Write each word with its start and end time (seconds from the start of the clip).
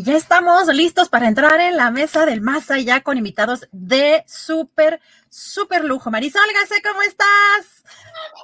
Y 0.00 0.02
ya 0.02 0.16
estamos 0.16 0.66
listos 0.68 1.10
para 1.10 1.28
entrar 1.28 1.60
en 1.60 1.76
la 1.76 1.90
mesa 1.90 2.24
del 2.24 2.40
más 2.40 2.70
allá 2.70 3.02
con 3.02 3.18
invitados 3.18 3.68
de 3.70 4.24
súper, 4.26 4.98
súper 5.28 5.84
lujo. 5.84 6.10
Marisol 6.10 6.40
Gase, 6.58 6.80
¿cómo 6.80 7.02
estás? 7.02 7.84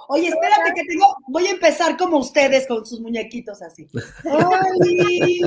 Oye, 0.08 0.28
espérate 0.28 0.74
que 0.74 0.84
tengo, 0.84 1.16
voy 1.28 1.46
a 1.46 1.52
empezar 1.52 1.96
como 1.96 2.18
ustedes 2.18 2.66
con 2.66 2.84
sus 2.84 3.00
muñequitos 3.00 3.62
así. 3.62 3.88
¡Ay! 4.26 5.40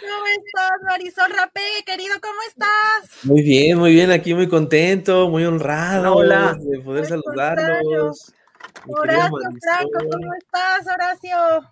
¿Cómo 0.00 0.26
estás, 0.26 0.72
Marisol 0.86 1.30
Rapé, 1.30 1.84
querido? 1.86 2.16
¿Cómo 2.20 2.42
estás? 2.48 3.24
Muy 3.24 3.42
bien, 3.42 3.78
muy 3.78 3.92
bien, 3.92 4.10
aquí 4.10 4.34
muy 4.34 4.48
contento, 4.48 5.28
muy 5.28 5.44
honrado 5.44 6.16
Hola. 6.16 6.56
de 6.58 6.80
poder 6.80 7.04
Al 7.04 7.08
saludarlos. 7.10 8.32
Horacio 8.88 9.38
Franco. 9.60 9.98
¿cómo 10.10 10.34
estás, 10.34 10.92
Horacio? 10.92 11.70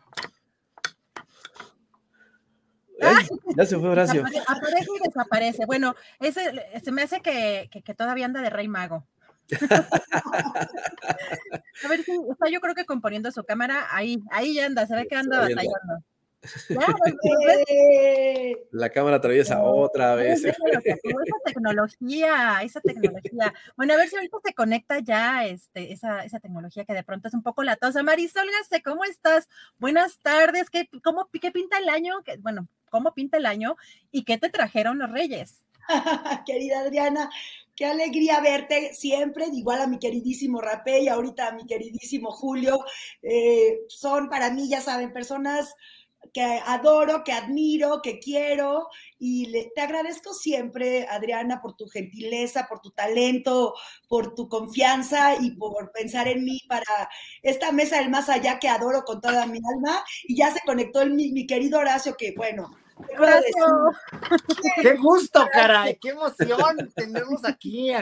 Ay, 3.01 3.27
ya 3.56 3.67
se 3.67 3.79
fue 3.79 3.89
Horacio. 3.91 4.23
Apare- 4.25 4.43
Aparece 4.47 4.89
y 4.97 5.09
desaparece. 5.09 5.67
Bueno, 5.67 5.95
ese 6.20 6.41
se 6.83 6.93
me 6.93 7.03
hace 7.03 7.20
que, 7.20 7.69
que- 7.70 7.83
que 7.83 7.95
todavía 7.95 8.27
anda 8.27 8.41
de 8.42 8.51
rey 8.51 8.69
mago. 8.69 9.07
A 11.84 11.89
ver 11.89 12.03
si 12.05 12.12
está 12.31 12.48
yo 12.51 12.61
creo 12.61 12.75
que 12.75 12.84
componiendo 12.84 13.31
su 13.33 13.42
cámara, 13.45 13.87
ahí, 13.91 14.23
ahí 14.31 14.55
ya 14.55 14.67
anda, 14.67 14.87
se 14.87 14.95
ve 14.95 15.07
que 15.09 15.17
anda 15.17 15.41
batallando. 15.41 15.70
Ya, 16.70 16.87
pues, 16.97 17.15
La 18.70 18.89
cámara 18.89 19.17
atraviesa 19.17 19.62
otra 19.62 20.14
vez. 20.14 20.41
que 20.41 20.48
esa 20.48 20.57
tecnología, 21.45 22.61
esa 22.62 22.81
tecnología. 22.81 23.53
Bueno, 23.77 23.92
a 23.92 23.97
ver 23.98 24.09
si 24.09 24.17
ahorita 24.17 24.39
se 24.42 24.55
conecta 24.55 25.01
ya 25.01 25.45
este, 25.45 25.92
esa, 25.92 26.25
esa 26.25 26.41
tecnología 26.41 26.87
que 26.87 26.95
de 26.95 27.03
pronto 27.05 27.29
es 27.29 27.35
un 27.35 27.42
poco 27.42 27.62
latosa. 27.62 28.03
Marisol 28.03 28.47
Gaste, 28.59 28.83
¿cómo 28.83 29.05
estás? 29.05 29.51
Buenas 29.79 30.19
tardes. 30.20 30.70
¿Qué, 30.70 30.89
cómo, 31.05 31.29
¿Qué 31.31 31.51
pinta 31.51 31.77
el 31.77 31.91
año? 31.91 32.23
¿Qué- 32.25 32.39
bueno, 32.39 32.67
¿cómo 32.90 33.14
pinta 33.14 33.39
el 33.39 33.46
año? 33.46 33.77
¿Y 34.11 34.24
qué 34.24 34.36
te 34.36 34.51
trajeron 34.51 34.98
los 34.98 35.11
reyes? 35.11 35.64
Querida 36.46 36.80
Adriana, 36.80 37.30
qué 37.74 37.86
alegría 37.86 38.40
verte 38.40 38.92
siempre, 38.92 39.46
igual 39.52 39.80
a 39.80 39.86
mi 39.86 39.98
queridísimo 39.98 40.61
Rapé 40.61 41.00
y 41.00 41.08
ahorita 41.08 41.48
a 41.48 41.52
mi 41.52 41.67
queridísimo 41.67 42.30
Julio. 42.30 42.84
Eh, 43.23 43.80
son 43.89 44.29
para 44.29 44.50
mí, 44.50 44.68
ya 44.68 44.80
saben, 44.80 45.12
personas 45.12 45.74
que 46.33 46.42
adoro, 46.67 47.25
que 47.25 47.33
admiro, 47.33 48.01
que 48.03 48.19
quiero 48.19 48.89
y 49.19 49.47
le- 49.47 49.73
te 49.75 49.81
agradezco 49.81 50.33
siempre, 50.35 51.07
Adriana, 51.08 51.61
por 51.61 51.75
tu 51.77 51.89
gentileza, 51.89 52.67
por 52.69 52.81
tu 52.81 52.91
talento, 52.91 53.75
por 54.08 54.35
tu 54.35 54.48
confianza 54.48 55.35
y 55.41 55.53
por 55.57 55.91
pensar 55.92 56.29
en 56.29 56.45
mí 56.45 56.61
para 56.69 57.09
esta 57.42 57.73
mesa 57.73 57.97
del 57.98 58.11
más 58.11 58.29
allá 58.29 58.59
que 58.59 58.69
adoro 58.69 59.03
con 59.05 59.20
toda 59.20 59.47
mi 59.47 59.59
alma. 59.75 60.05
Y 60.25 60.36
ya 60.36 60.53
se 60.53 60.61
conectó 60.64 61.01
el, 61.03 61.14
mi, 61.14 61.33
mi 61.33 61.47
querido 61.47 61.79
Horacio, 61.79 62.17
que 62.17 62.33
bueno. 62.36 62.70
Horacio. 63.19 63.53
Qué 64.83 64.97
gusto, 64.97 65.47
caray, 65.53 65.98
qué 66.01 66.11
emoción 66.11 66.92
tenerlos 66.95 67.45
aquí. 67.45 67.92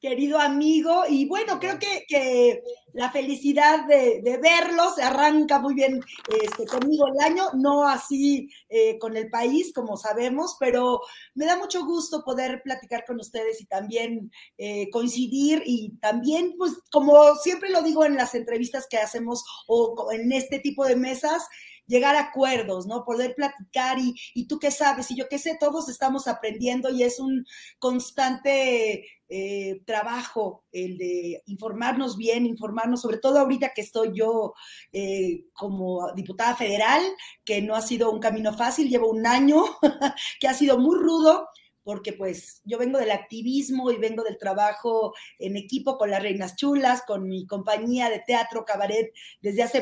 Querido 0.00 0.38
amigo. 0.38 1.02
Y 1.08 1.26
bueno, 1.26 1.58
creo 1.58 1.78
que, 1.78 2.04
que 2.08 2.62
la 2.92 3.10
felicidad 3.10 3.86
de, 3.86 4.20
de 4.22 4.38
verlos 4.38 4.98
arranca 4.98 5.58
muy 5.58 5.74
bien 5.74 6.00
este, 6.42 6.66
conmigo 6.66 7.06
el 7.08 7.20
año, 7.24 7.44
no 7.54 7.86
así 7.86 8.48
eh, 8.68 8.98
con 8.98 9.16
el 9.16 9.30
país, 9.30 9.72
como 9.72 9.96
sabemos, 9.96 10.56
pero 10.58 11.00
me 11.34 11.46
da 11.46 11.56
mucho 11.56 11.84
gusto 11.84 12.24
poder 12.24 12.62
platicar 12.62 13.04
con 13.06 13.20
ustedes 13.20 13.60
y 13.60 13.66
también 13.66 14.30
eh, 14.56 14.88
coincidir 14.90 15.62
y 15.64 15.90
también, 16.00 16.54
pues, 16.56 16.72
como 16.90 17.34
siempre 17.36 17.70
lo 17.70 17.82
digo 17.82 18.04
en 18.04 18.16
las 18.16 18.34
entrevistas 18.34 18.86
que 18.88 18.98
hacemos 18.98 19.44
o 19.66 20.10
en 20.12 20.32
este 20.32 20.58
tipo 20.58 20.84
de 20.84 20.96
mesas, 20.96 21.46
llegar 21.88 22.14
a 22.14 22.20
acuerdos, 22.20 22.86
¿no? 22.86 23.04
Poder 23.04 23.34
platicar 23.34 23.98
y, 23.98 24.14
y 24.34 24.46
tú 24.46 24.60
qué 24.60 24.70
sabes 24.70 25.10
y 25.10 25.16
yo 25.16 25.28
qué 25.28 25.38
sé, 25.38 25.56
todos 25.58 25.88
estamos 25.88 26.28
aprendiendo 26.28 26.90
y 26.90 27.02
es 27.02 27.18
un 27.18 27.44
constante 27.80 29.04
eh, 29.30 29.82
trabajo 29.84 30.64
el 30.72 30.96
de 30.96 31.42
informarnos 31.46 32.16
bien, 32.16 32.46
informarnos, 32.46 33.02
sobre 33.02 33.18
todo 33.18 33.38
ahorita 33.40 33.74
que 33.74 33.82
estoy 33.82 34.12
yo 34.14 34.54
eh, 34.92 35.44
como 35.52 36.12
diputada 36.14 36.56
federal, 36.56 37.02
que 37.44 37.60
no 37.60 37.74
ha 37.74 37.82
sido 37.82 38.10
un 38.10 38.20
camino 38.20 38.56
fácil, 38.56 38.88
llevo 38.88 39.10
un 39.10 39.26
año 39.26 39.64
que 40.40 40.48
ha 40.48 40.54
sido 40.54 40.78
muy 40.78 40.96
rudo, 40.96 41.46
porque 41.84 42.14
pues 42.14 42.62
yo 42.64 42.78
vengo 42.78 42.98
del 42.98 43.10
activismo 43.10 43.90
y 43.90 43.96
vengo 43.98 44.22
del 44.22 44.38
trabajo 44.38 45.12
en 45.38 45.56
equipo 45.56 45.98
con 45.98 46.10
las 46.10 46.22
Reinas 46.22 46.56
Chulas, 46.56 47.02
con 47.06 47.28
mi 47.28 47.46
compañía 47.46 48.08
de 48.08 48.22
teatro 48.26 48.64
cabaret 48.64 49.12
desde 49.42 49.62
hace 49.62 49.80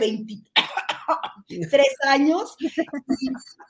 23 1.49 1.87
años. 2.09 2.57
Y 2.61 3.29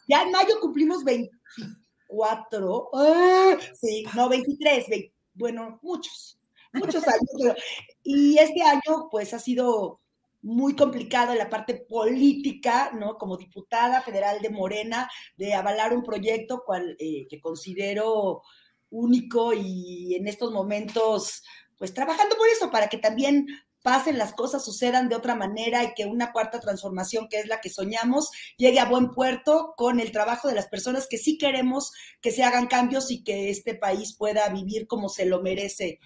ya 0.09 0.23
en 0.23 0.31
mayo 0.33 0.59
cumplimos 0.61 1.05
24. 1.05 2.91
¡Ah! 2.95 3.57
Sí, 3.81 4.05
no, 4.15 4.29
23, 4.29 4.89
20, 4.89 5.13
bueno, 5.35 5.79
muchos, 5.83 6.39
muchos 6.73 7.03
años. 7.09 7.29
pero- 7.39 7.55
y 8.03 8.39
este 8.39 8.63
año 8.63 9.09
pues 9.11 9.35
ha 9.35 9.39
sido 9.39 10.01
muy 10.43 10.77
complicado 10.77 11.33
en 11.33 11.39
la 11.39 11.51
parte 11.51 11.75
política, 11.75 12.93
¿no? 12.95 13.19
Como 13.19 13.37
diputada 13.37 14.01
federal 14.03 14.41
de 14.41 14.51
Morena, 14.51 15.11
de 15.37 15.55
avalar 15.55 15.93
un 15.97 16.05
proyecto 16.05 16.63
cual, 16.65 16.97
eh, 17.01 17.27
que 17.29 17.41
considero 17.41 18.43
único 18.91 19.53
y 19.53 20.15
en 20.15 20.29
estos 20.29 20.53
momentos, 20.53 21.43
pues 21.77 21.93
trabajando 21.93 22.37
por 22.37 22.47
eso, 22.49 22.71
para 22.71 22.89
que 22.89 22.99
también 22.99 23.47
pasen 23.87 24.19
las 24.19 24.33
cosas, 24.33 24.65
sucedan 24.65 25.09
de 25.09 25.15
otra 25.15 25.37
manera 25.37 25.85
y 25.85 25.95
que 25.95 26.07
una 26.07 26.33
cuarta 26.33 26.59
transformación, 26.59 27.29
que 27.29 27.39
es 27.39 27.47
la 27.47 27.61
que 27.61 27.71
soñamos, 27.71 28.33
llegue 28.57 28.81
a 28.81 28.89
buen 28.89 29.13
puerto 29.13 29.75
con 29.77 30.01
el 30.01 30.11
trabajo 30.11 30.49
de 30.49 30.57
las 30.57 30.67
personas 30.67 31.07
que 31.07 31.19
sí 31.19 31.39
queremos 31.39 31.93
que 32.21 32.33
se 32.33 32.43
hagan 32.43 32.67
cambios 32.67 33.13
y 33.13 33.23
que 33.23 33.49
este 33.49 33.77
país 33.77 34.17
pueda 34.17 34.49
vivir 34.49 34.89
como 34.89 35.09
se 35.09 35.25
lo 35.25 35.41
merece, 35.41 36.01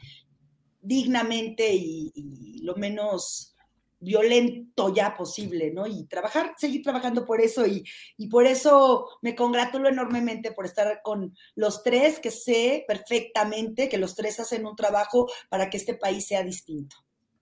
dignamente 0.83 1.73
y, 1.73 2.13
y 2.15 2.63
lo 2.65 2.77
menos 2.77 3.57
violento 3.99 4.93
ya 4.93 5.15
posible, 5.15 5.71
¿no? 5.73 5.87
Y 5.87 6.05
trabajar, 6.05 6.53
seguir 6.59 6.83
trabajando 6.83 7.25
por 7.25 7.41
eso 7.41 7.67
y, 7.67 7.83
y 8.19 8.27
por 8.29 8.45
eso 8.45 9.09
me 9.23 9.35
congratulo 9.35 9.89
enormemente 9.89 10.53
por 10.53 10.67
estar 10.67 11.01
con 11.03 11.35
los 11.55 11.83
tres, 11.83 12.19
que 12.19 12.31
sé 12.31 12.85
perfectamente 12.87 13.89
que 13.89 13.97
los 13.97 14.15
tres 14.15 14.39
hacen 14.39 14.67
un 14.67 14.77
trabajo 14.77 15.31
para 15.49 15.71
que 15.71 15.79
este 15.79 15.95
país 15.95 16.27
sea 16.27 16.43
distinto. 16.43 16.97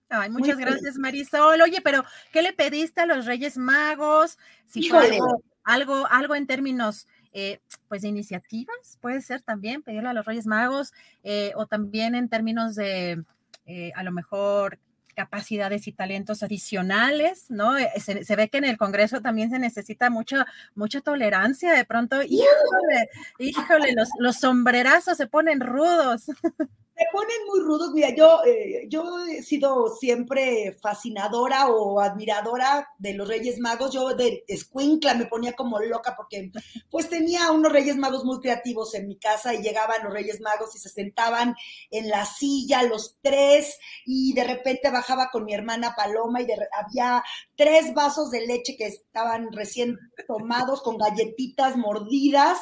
Ay, 0.09 0.29
Muy 0.29 0.41
muchas 0.41 0.57
feliz. 0.57 0.71
gracias, 0.71 0.97
Marisol. 0.97 1.61
Oye, 1.61 1.81
pero 1.81 2.03
¿qué 2.31 2.41
le 2.41 2.53
pediste 2.53 3.01
a 3.01 3.05
los 3.05 3.25
Reyes 3.25 3.57
Magos? 3.57 4.37
Si 4.65 4.89
fue 4.89 5.05
algo, 5.05 5.43
algo, 5.63 6.07
algo 6.07 6.35
en 6.35 6.47
términos, 6.47 7.07
eh, 7.31 7.59
pues, 7.87 8.01
de 8.01 8.07
iniciativas, 8.07 8.97
puede 9.01 9.21
ser 9.21 9.41
también 9.43 9.83
pedirle 9.83 10.09
a 10.09 10.13
los 10.13 10.25
Reyes 10.25 10.47
Magos, 10.47 10.93
eh, 11.23 11.51
o 11.55 11.67
también 11.67 12.15
en 12.15 12.27
términos 12.27 12.75
de, 12.75 13.23
eh, 13.65 13.91
a 13.95 14.03
lo 14.03 14.11
mejor, 14.11 14.79
capacidades 15.15 15.85
y 15.87 15.91
talentos 15.91 16.43
adicionales, 16.43 17.51
¿no? 17.51 17.73
Se, 17.97 18.23
se 18.23 18.35
ve 18.37 18.47
que 18.47 18.57
en 18.57 18.63
el 18.63 18.77
Congreso 18.77 19.21
también 19.21 19.49
se 19.49 19.59
necesita 19.59 20.09
mucha, 20.09 20.47
mucha 20.75 21.01
tolerancia. 21.01 21.73
De 21.73 21.83
pronto, 21.83 22.23
híjole, 22.23 23.09
híjole, 23.37 23.93
los, 23.95 24.07
los 24.17 24.37
sombrerazos 24.37 25.17
se 25.17 25.27
ponen 25.27 25.59
rudos. 25.59 26.27
Me 26.99 27.05
ponen 27.13 27.37
muy 27.47 27.61
rudos. 27.61 27.93
Mira, 27.93 28.13
yo, 28.13 28.43
eh, 28.43 28.85
yo 28.89 29.25
he 29.25 29.41
sido 29.41 29.95
siempre 29.95 30.77
fascinadora 30.81 31.69
o 31.69 32.01
admiradora 32.01 32.89
de 32.97 33.13
los 33.13 33.25
Reyes 33.25 33.57
Magos. 33.57 33.93
Yo 33.93 34.15
de 34.15 34.43
escuincla 34.49 35.13
me 35.13 35.25
ponía 35.25 35.53
como 35.53 35.79
loca 35.79 36.13
porque 36.17 36.51
pues 36.89 37.07
tenía 37.07 37.51
unos 37.51 37.71
Reyes 37.71 37.95
Magos 37.95 38.25
muy 38.25 38.41
creativos 38.41 38.93
en 38.95 39.07
mi 39.07 39.17
casa 39.17 39.53
y 39.53 39.61
llegaban 39.61 40.03
los 40.03 40.11
Reyes 40.11 40.41
Magos 40.41 40.75
y 40.75 40.79
se 40.79 40.89
sentaban 40.89 41.55
en 41.89 42.09
la 42.09 42.25
silla 42.25 42.83
los 42.83 43.17
tres 43.21 43.77
y 44.05 44.33
de 44.33 44.43
repente 44.43 44.91
bajaba 44.91 45.29
con 45.31 45.45
mi 45.45 45.53
hermana 45.53 45.93
Paloma 45.95 46.41
y 46.41 46.47
había 46.77 47.23
tres 47.55 47.93
vasos 47.93 48.29
de 48.29 48.45
leche 48.45 48.75
que 48.75 48.87
estaban 48.87 49.53
recién 49.53 49.97
tomados 50.27 50.81
con 50.81 50.97
galletitas 50.97 51.77
mordidas 51.77 52.59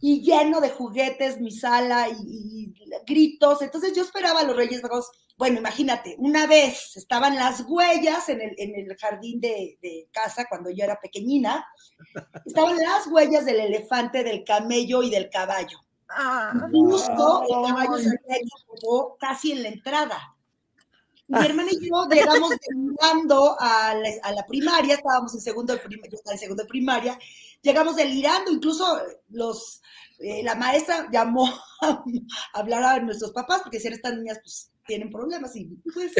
y 0.00 0.22
lleno 0.22 0.60
de 0.60 0.70
juguetes, 0.70 1.40
mi 1.40 1.50
sala 1.50 2.08
y, 2.08 2.74
gritos. 3.06 3.62
Entonces 3.62 3.92
yo 3.94 4.02
esperaba 4.02 4.40
a 4.40 4.44
los 4.44 4.56
Reyes 4.56 4.82
Magos. 4.82 5.10
Bueno, 5.36 5.58
imagínate, 5.58 6.16
una 6.18 6.46
vez 6.46 6.96
estaban 6.96 7.36
las 7.36 7.64
huellas 7.68 8.28
en 8.28 8.40
el, 8.40 8.54
en 8.58 8.74
el 8.74 8.96
jardín 8.96 9.40
de, 9.40 10.08
casa 10.10 10.46
cuando 10.48 10.70
yo 10.70 10.84
era 10.84 10.98
pequeñina, 11.00 11.64
estaban 12.44 12.76
las 12.76 13.06
huellas 13.06 13.44
del 13.44 13.60
elefante, 13.60 14.24
del 14.24 14.42
camello 14.44 15.02
y 15.02 15.10
del 15.10 15.30
caballo. 15.30 15.78
Ah. 16.08 16.52
Justo 16.72 17.42
el 17.42 17.68
caballo 17.68 17.98
se 17.98 18.08
había 18.08 18.40
casi 19.20 19.52
en 19.52 19.62
la 19.62 19.68
entrada. 19.68 20.34
Mi 21.28 21.44
hermana 21.44 21.68
y 21.70 21.86
yo 21.86 22.08
llegamos 22.08 22.50
delirando 22.66 23.54
a 23.60 23.94
la, 23.94 24.46
primaria, 24.46 24.94
estábamos 24.94 25.34
en 25.34 25.42
segundo 25.42 25.74
de 25.74 25.80
primaria, 25.80 26.10
yo 26.10 26.16
estaba 26.16 26.32
en 26.32 26.40
segundo 26.40 26.62
de 26.62 26.68
primaria, 26.68 27.18
llegamos 27.62 27.96
delirando, 27.96 28.50
incluso 28.50 29.00
los, 29.30 29.80
eh, 30.18 30.42
la 30.42 30.54
maestra 30.54 31.08
llamó 31.12 31.46
a, 31.82 32.02
hablar 32.54 32.82
a 32.84 33.00
nuestros 33.00 33.32
papás, 33.32 33.62
porque 33.62 33.80
si 33.80 33.88
estas 33.88 34.14
niñas 34.14 34.38
pues 34.42 34.70
tienen 34.86 35.10
problemas 35.10 35.54
y 35.54 35.66
pues 35.92 36.12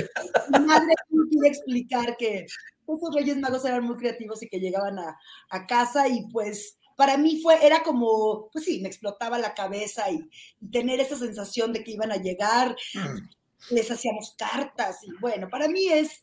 mi 0.51 0.59
madre 0.61 0.95
quiere 1.31 1.49
explicar 1.49 2.17
que 2.19 2.45
esos 2.45 3.15
Reyes 3.15 3.39
Magos 3.39 3.65
eran 3.65 3.85
muy 3.85 3.97
creativos 3.97 4.43
y 4.43 4.49
que 4.49 4.61
llegaban 4.61 4.99
a, 4.99 5.19
a, 5.51 5.67
casa 5.67 6.07
y 6.09 6.29
pues 6.31 6.77
para 6.97 7.17
mí 7.17 7.41
fue, 7.41 7.65
era 7.65 7.83
como, 7.83 8.51
pues 8.53 8.65
sí, 8.65 8.81
me 8.81 8.89
explotaba 8.89 9.39
la 9.39 9.55
cabeza 9.55 10.11
y, 10.11 10.29
y 10.61 10.71
tener 10.71 11.01
esa 11.01 11.17
sensación 11.17 11.73
de 11.73 11.83
que 11.83 11.93
iban 11.93 12.13
a 12.13 12.17
llegar, 12.17 12.77
mm 12.95 13.39
les 13.71 13.91
hacíamos 13.91 14.35
cartas 14.37 15.03
y 15.03 15.11
bueno, 15.21 15.49
para 15.49 15.69
mí 15.69 15.89
es 15.89 16.23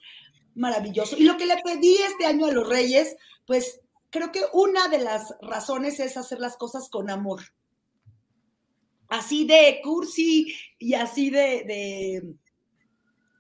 maravilloso. 0.56 1.18
Y 1.18 1.24
lo 1.24 1.38
que 1.38 1.46
le 1.46 1.58
pedí 1.64 1.96
este 1.96 2.26
año 2.26 2.46
a 2.46 2.52
los 2.52 2.68
Reyes, 2.68 3.16
pues 3.46 3.82
creo 4.16 4.32
que 4.32 4.44
una 4.54 4.88
de 4.88 5.00
las 5.00 5.36
razones 5.42 6.00
es 6.00 6.16
hacer 6.16 6.40
las 6.40 6.56
cosas 6.56 6.88
con 6.90 7.10
amor. 7.10 7.42
Así 9.10 9.46
de 9.46 9.82
cursi 9.84 10.56
y 10.80 10.94
así 10.94 11.30
de, 11.30 11.66
de, 11.68 12.36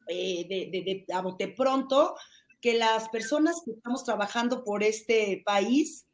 eh, 0.10 0.46
de, 0.50 1.06
de 1.40 1.48
pronto, 1.48 2.16
que 2.60 2.74
las 2.74 3.08
personas 3.08 3.62
que 3.64 3.72
estamos 3.72 4.04
trabajando 4.04 4.66
por 4.66 4.84
este 4.84 5.42
país 5.46 6.05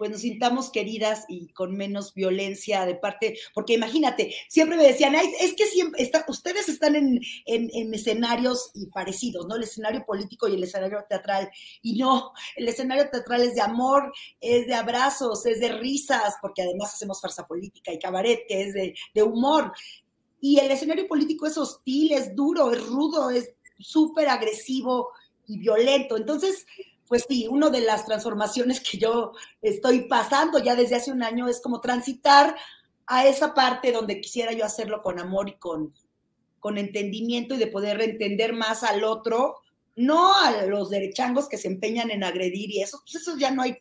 pues 0.00 0.10
nos 0.10 0.22
sintamos 0.22 0.70
queridas 0.70 1.26
y 1.28 1.48
con 1.48 1.76
menos 1.76 2.14
violencia 2.14 2.86
de 2.86 2.94
parte, 2.94 3.38
porque 3.52 3.74
imagínate, 3.74 4.34
siempre 4.48 4.78
me 4.78 4.84
decían, 4.84 5.14
es 5.14 5.52
que 5.54 5.66
siempre 5.66 6.02
está, 6.02 6.24
ustedes 6.26 6.70
están 6.70 6.96
en, 6.96 7.20
en, 7.44 7.92
escenarios 7.92 8.70
y 8.72 8.86
parecidos, 8.86 9.46
¿no? 9.46 9.56
El 9.56 9.64
escenario 9.64 10.02
político 10.06 10.48
y 10.48 10.54
el 10.54 10.62
escenario 10.62 11.04
teatral, 11.06 11.50
y 11.82 11.98
no, 11.98 12.32
el 12.56 12.66
escenario 12.66 13.10
teatral 13.10 13.42
es 13.42 13.54
de 13.54 13.60
amor, 13.60 14.10
es 14.40 14.66
de 14.66 14.74
abrazos, 14.74 15.44
es 15.44 15.60
de 15.60 15.68
risas, 15.68 16.32
porque 16.40 16.62
además 16.62 16.94
hacemos 16.94 17.20
farsa 17.20 17.46
política 17.46 17.92
y 17.92 17.98
cabaret, 17.98 18.46
que 18.48 18.62
es 18.62 18.72
de, 18.72 18.94
de 19.12 19.22
humor. 19.22 19.70
Y 20.40 20.60
el 20.60 20.70
escenario 20.70 21.06
político 21.06 21.46
es 21.46 21.58
hostil, 21.58 22.12
es 22.12 22.34
duro, 22.34 22.72
es 22.72 22.82
rudo, 22.86 23.28
es 23.28 23.50
súper 23.78 24.30
agresivo 24.30 25.10
y 25.46 25.58
violento. 25.58 26.16
Entonces, 26.16 26.64
pues 27.10 27.24
sí, 27.28 27.48
una 27.50 27.70
de 27.70 27.80
las 27.80 28.06
transformaciones 28.06 28.80
que 28.80 28.96
yo 28.96 29.32
estoy 29.60 30.02
pasando 30.02 30.60
ya 30.60 30.76
desde 30.76 30.94
hace 30.94 31.10
un 31.10 31.24
año 31.24 31.48
es 31.48 31.60
como 31.60 31.80
transitar 31.80 32.54
a 33.04 33.26
esa 33.26 33.52
parte 33.52 33.90
donde 33.90 34.20
quisiera 34.20 34.52
yo 34.52 34.64
hacerlo 34.64 35.02
con 35.02 35.18
amor 35.18 35.48
y 35.48 35.58
con, 35.58 35.92
con 36.60 36.78
entendimiento 36.78 37.56
y 37.56 37.58
de 37.58 37.66
poder 37.66 38.00
entender 38.00 38.52
más 38.52 38.84
al 38.84 39.02
otro, 39.02 39.56
no 39.96 40.40
a 40.40 40.64
los 40.66 40.88
derechangos 40.88 41.48
que 41.48 41.58
se 41.58 41.66
empeñan 41.66 42.12
en 42.12 42.22
agredir 42.22 42.70
y 42.70 42.80
eso, 42.80 43.00
pues 43.02 43.16
eso 43.16 43.36
ya 43.36 43.50
no 43.50 43.62
hay 43.62 43.78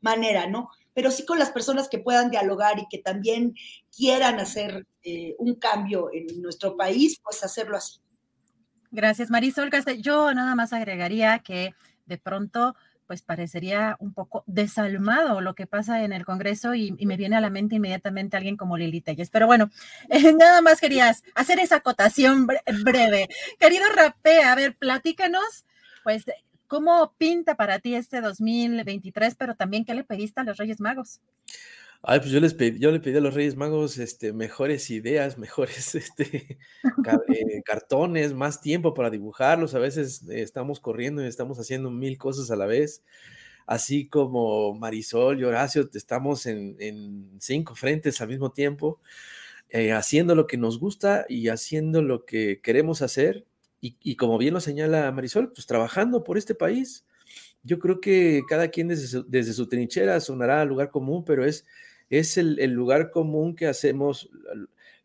manera, 0.00 0.48
¿no? 0.48 0.68
Pero 0.92 1.12
sí 1.12 1.24
con 1.24 1.38
las 1.38 1.52
personas 1.52 1.88
que 1.88 2.00
puedan 2.00 2.32
dialogar 2.32 2.80
y 2.80 2.88
que 2.90 2.98
también 2.98 3.54
quieran 3.96 4.40
hacer 4.40 4.88
eh, 5.04 5.36
un 5.38 5.54
cambio 5.54 6.10
en 6.12 6.42
nuestro 6.42 6.76
país, 6.76 7.20
pues 7.22 7.44
hacerlo 7.44 7.76
así. 7.76 8.00
Gracias, 8.90 9.30
Marisol. 9.30 9.70
Yo 10.00 10.34
nada 10.34 10.56
más 10.56 10.72
agregaría 10.72 11.38
que 11.38 11.76
de 12.12 12.18
pronto 12.18 12.76
pues 13.06 13.22
parecería 13.22 13.96
un 13.98 14.12
poco 14.12 14.44
desalmado 14.46 15.40
lo 15.40 15.54
que 15.54 15.66
pasa 15.66 16.04
en 16.04 16.12
el 16.12 16.24
Congreso 16.24 16.74
y, 16.74 16.92
me 16.92 17.16
viene 17.16 17.36
a 17.36 17.40
la 17.40 17.50
mente 17.50 17.76
inmediatamente 17.76 18.36
alguien 18.36 18.56
como 18.56 18.76
Lili 18.76 19.00
Telles. 19.00 19.30
Pero 19.30 19.46
bueno, 19.46 19.70
nada 20.38 20.62
más 20.62 20.80
querías 20.80 21.22
hacer 21.34 21.58
esa 21.58 21.76
acotación 21.76 22.46
breve. 22.84 23.28
Querido 23.58 23.84
Rapé, 23.94 24.42
a 24.42 24.54
ver, 24.54 24.76
platícanos, 24.76 25.64
pues, 26.04 26.24
¿cómo 26.68 27.14
pinta 27.18 27.54
para 27.54 27.80
ti 27.80 27.94
este 27.94 28.20
2023, 28.20 29.34
pero 29.34 29.56
también 29.56 29.84
qué 29.84 29.94
le 29.94 30.04
pediste 30.04 30.40
a 30.40 30.44
los 30.44 30.56
Reyes 30.56 30.80
Magos? 30.80 31.20
Ay, 32.04 32.18
pues 32.18 32.32
yo 32.32 32.40
les 32.40 32.52
pedí, 32.52 32.80
yo 32.80 32.90
le 32.90 32.98
pedí 32.98 33.16
a 33.16 33.20
los 33.20 33.32
Reyes 33.32 33.54
Magos 33.54 33.96
este, 33.98 34.32
mejores 34.32 34.90
ideas, 34.90 35.38
mejores 35.38 35.94
este, 35.94 36.58
eh, 37.28 37.62
cartones, 37.64 38.34
más 38.34 38.60
tiempo 38.60 38.92
para 38.92 39.10
dibujarlos. 39.10 39.74
A 39.74 39.78
veces 39.78 40.28
eh, 40.28 40.42
estamos 40.42 40.80
corriendo 40.80 41.22
y 41.24 41.28
estamos 41.28 41.60
haciendo 41.60 41.90
mil 41.90 42.18
cosas 42.18 42.50
a 42.50 42.56
la 42.56 42.66
vez. 42.66 43.02
Así 43.66 44.08
como 44.08 44.74
Marisol 44.74 45.40
y 45.40 45.44
Horacio, 45.44 45.88
estamos 45.94 46.46
en, 46.46 47.38
cinco 47.40 47.76
frentes 47.76 48.20
al 48.20 48.28
mismo 48.28 48.50
tiempo, 48.50 49.00
eh, 49.70 49.92
haciendo 49.92 50.34
lo 50.34 50.48
que 50.48 50.58
nos 50.58 50.80
gusta 50.80 51.24
y 51.28 51.48
haciendo 51.48 52.02
lo 52.02 52.24
que 52.24 52.60
queremos 52.62 53.02
hacer. 53.02 53.46
Y, 53.80 53.96
y 54.02 54.16
como 54.16 54.38
bien 54.38 54.54
lo 54.54 54.60
señala 54.60 55.10
Marisol, 55.12 55.52
pues 55.52 55.66
trabajando 55.66 56.24
por 56.24 56.38
este 56.38 56.54
país. 56.56 57.06
Yo 57.62 57.78
creo 57.78 58.00
que 58.00 58.42
cada 58.48 58.68
quien 58.68 58.88
desde 58.88 59.06
su, 59.06 59.24
desde 59.28 59.52
su 59.52 59.68
trinchera 59.68 60.20
sonará 60.20 60.64
lugar 60.64 60.90
común, 60.90 61.24
pero 61.24 61.44
es 61.44 61.64
es 62.12 62.36
el, 62.36 62.58
lugar 62.72 63.10
común 63.10 63.56
que 63.56 63.66
hacemos, 63.66 64.28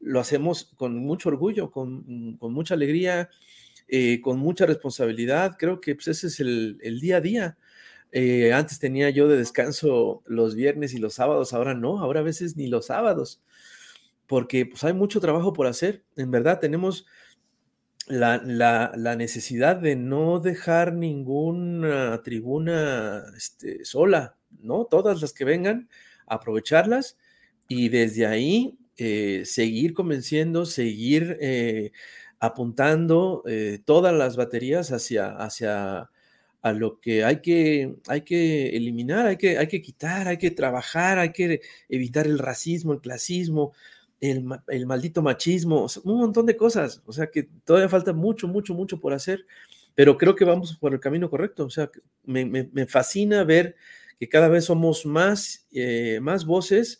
lo 0.01 0.19
hacemos 0.19 0.73
con 0.75 0.97
mucho 0.97 1.29
orgullo, 1.29 1.71
con, 1.71 2.37
mucha 2.41 2.73
alegría, 2.73 3.29
eh, 3.87 4.19
con 4.19 4.37
mucha 4.39 4.65
responsabilidad. 4.65 5.55
Creo 5.57 5.79
que 5.79 5.95
pues, 5.95 6.09
ese 6.09 6.27
es 6.27 6.41
el, 6.41 6.99
día 6.99 7.17
a 7.17 7.21
día. 7.21 7.57
Eh, 8.11 8.51
antes 8.51 8.79
tenía 8.79 9.09
yo 9.09 9.29
de 9.29 9.37
descanso 9.37 10.21
los 10.25 10.53
viernes 10.53 10.93
y 10.93 10.97
los 10.97 11.13
sábados, 11.13 11.53
ahora 11.53 11.73
no, 11.73 11.99
ahora 11.99 12.19
a 12.19 12.23
veces 12.23 12.57
ni 12.57 12.67
los 12.67 12.87
sábados, 12.87 13.41
porque 14.27 14.65
pues 14.65 14.83
hay 14.83 14.93
mucho 14.93 15.21
trabajo 15.21 15.53
por 15.53 15.67
hacer. 15.67 16.03
En 16.17 16.29
verdad 16.29 16.59
tenemos 16.59 17.05
la, 18.07 19.15
necesidad 19.17 19.77
de 19.77 19.95
no 19.95 20.39
dejar 20.41 20.91
ninguna 20.91 22.21
tribuna 22.21 23.23
este, 23.37 23.85
sola, 23.85 24.35
¿no? 24.59 24.85
Todas 24.85 25.21
las 25.21 25.31
que 25.31 25.45
vengan, 25.45 25.87
aprovecharlas 26.27 27.17
y 27.67 27.89
desde 27.89 28.25
ahí 28.25 28.77
eh, 28.97 29.43
seguir 29.45 29.93
convenciendo, 29.93 30.65
seguir 30.65 31.37
eh, 31.39 31.91
apuntando 32.39 33.43
eh, 33.47 33.79
todas 33.85 34.13
las 34.13 34.35
baterías 34.35 34.91
hacia, 34.91 35.29
hacia 35.29 36.09
a 36.61 36.71
lo 36.73 36.99
que 36.99 37.23
hay 37.23 37.41
que, 37.41 37.95
hay 38.07 38.21
que 38.21 38.69
eliminar, 38.69 39.27
hay 39.27 39.37
que, 39.37 39.57
hay 39.57 39.67
que 39.67 39.81
quitar, 39.81 40.27
hay 40.27 40.37
que 40.37 40.51
trabajar, 40.51 41.19
hay 41.19 41.31
que 41.31 41.61
evitar 41.89 42.25
el 42.25 42.39
racismo, 42.39 42.93
el 42.93 43.01
clasismo, 43.01 43.73
el, 44.19 44.43
maldito 44.87 45.21
machismo, 45.21 45.85
un 46.03 46.17
montón 46.17 46.45
de 46.45 46.57
cosas. 46.57 47.03
O 47.05 47.13
sea 47.13 47.27
que 47.27 47.43
todavía 47.63 47.89
falta 47.89 48.13
mucho, 48.13 48.47
mucho, 48.47 48.73
mucho 48.73 48.99
por 48.99 49.13
hacer, 49.13 49.45
pero 49.95 50.17
creo 50.17 50.35
que 50.35 50.45
vamos 50.45 50.75
por 50.77 50.93
el 50.93 50.99
camino 50.99 51.29
correcto. 51.29 51.65
O 51.65 51.69
sea, 51.69 51.89
me, 52.25 52.45
me 52.45 52.87
fascina 52.87 53.43
ver 53.43 53.75
que 54.19 54.29
cada 54.29 54.47
vez 54.47 54.65
somos 54.65 55.05
más, 55.05 55.67
eh, 55.71 56.19
más 56.21 56.45
voces, 56.45 56.99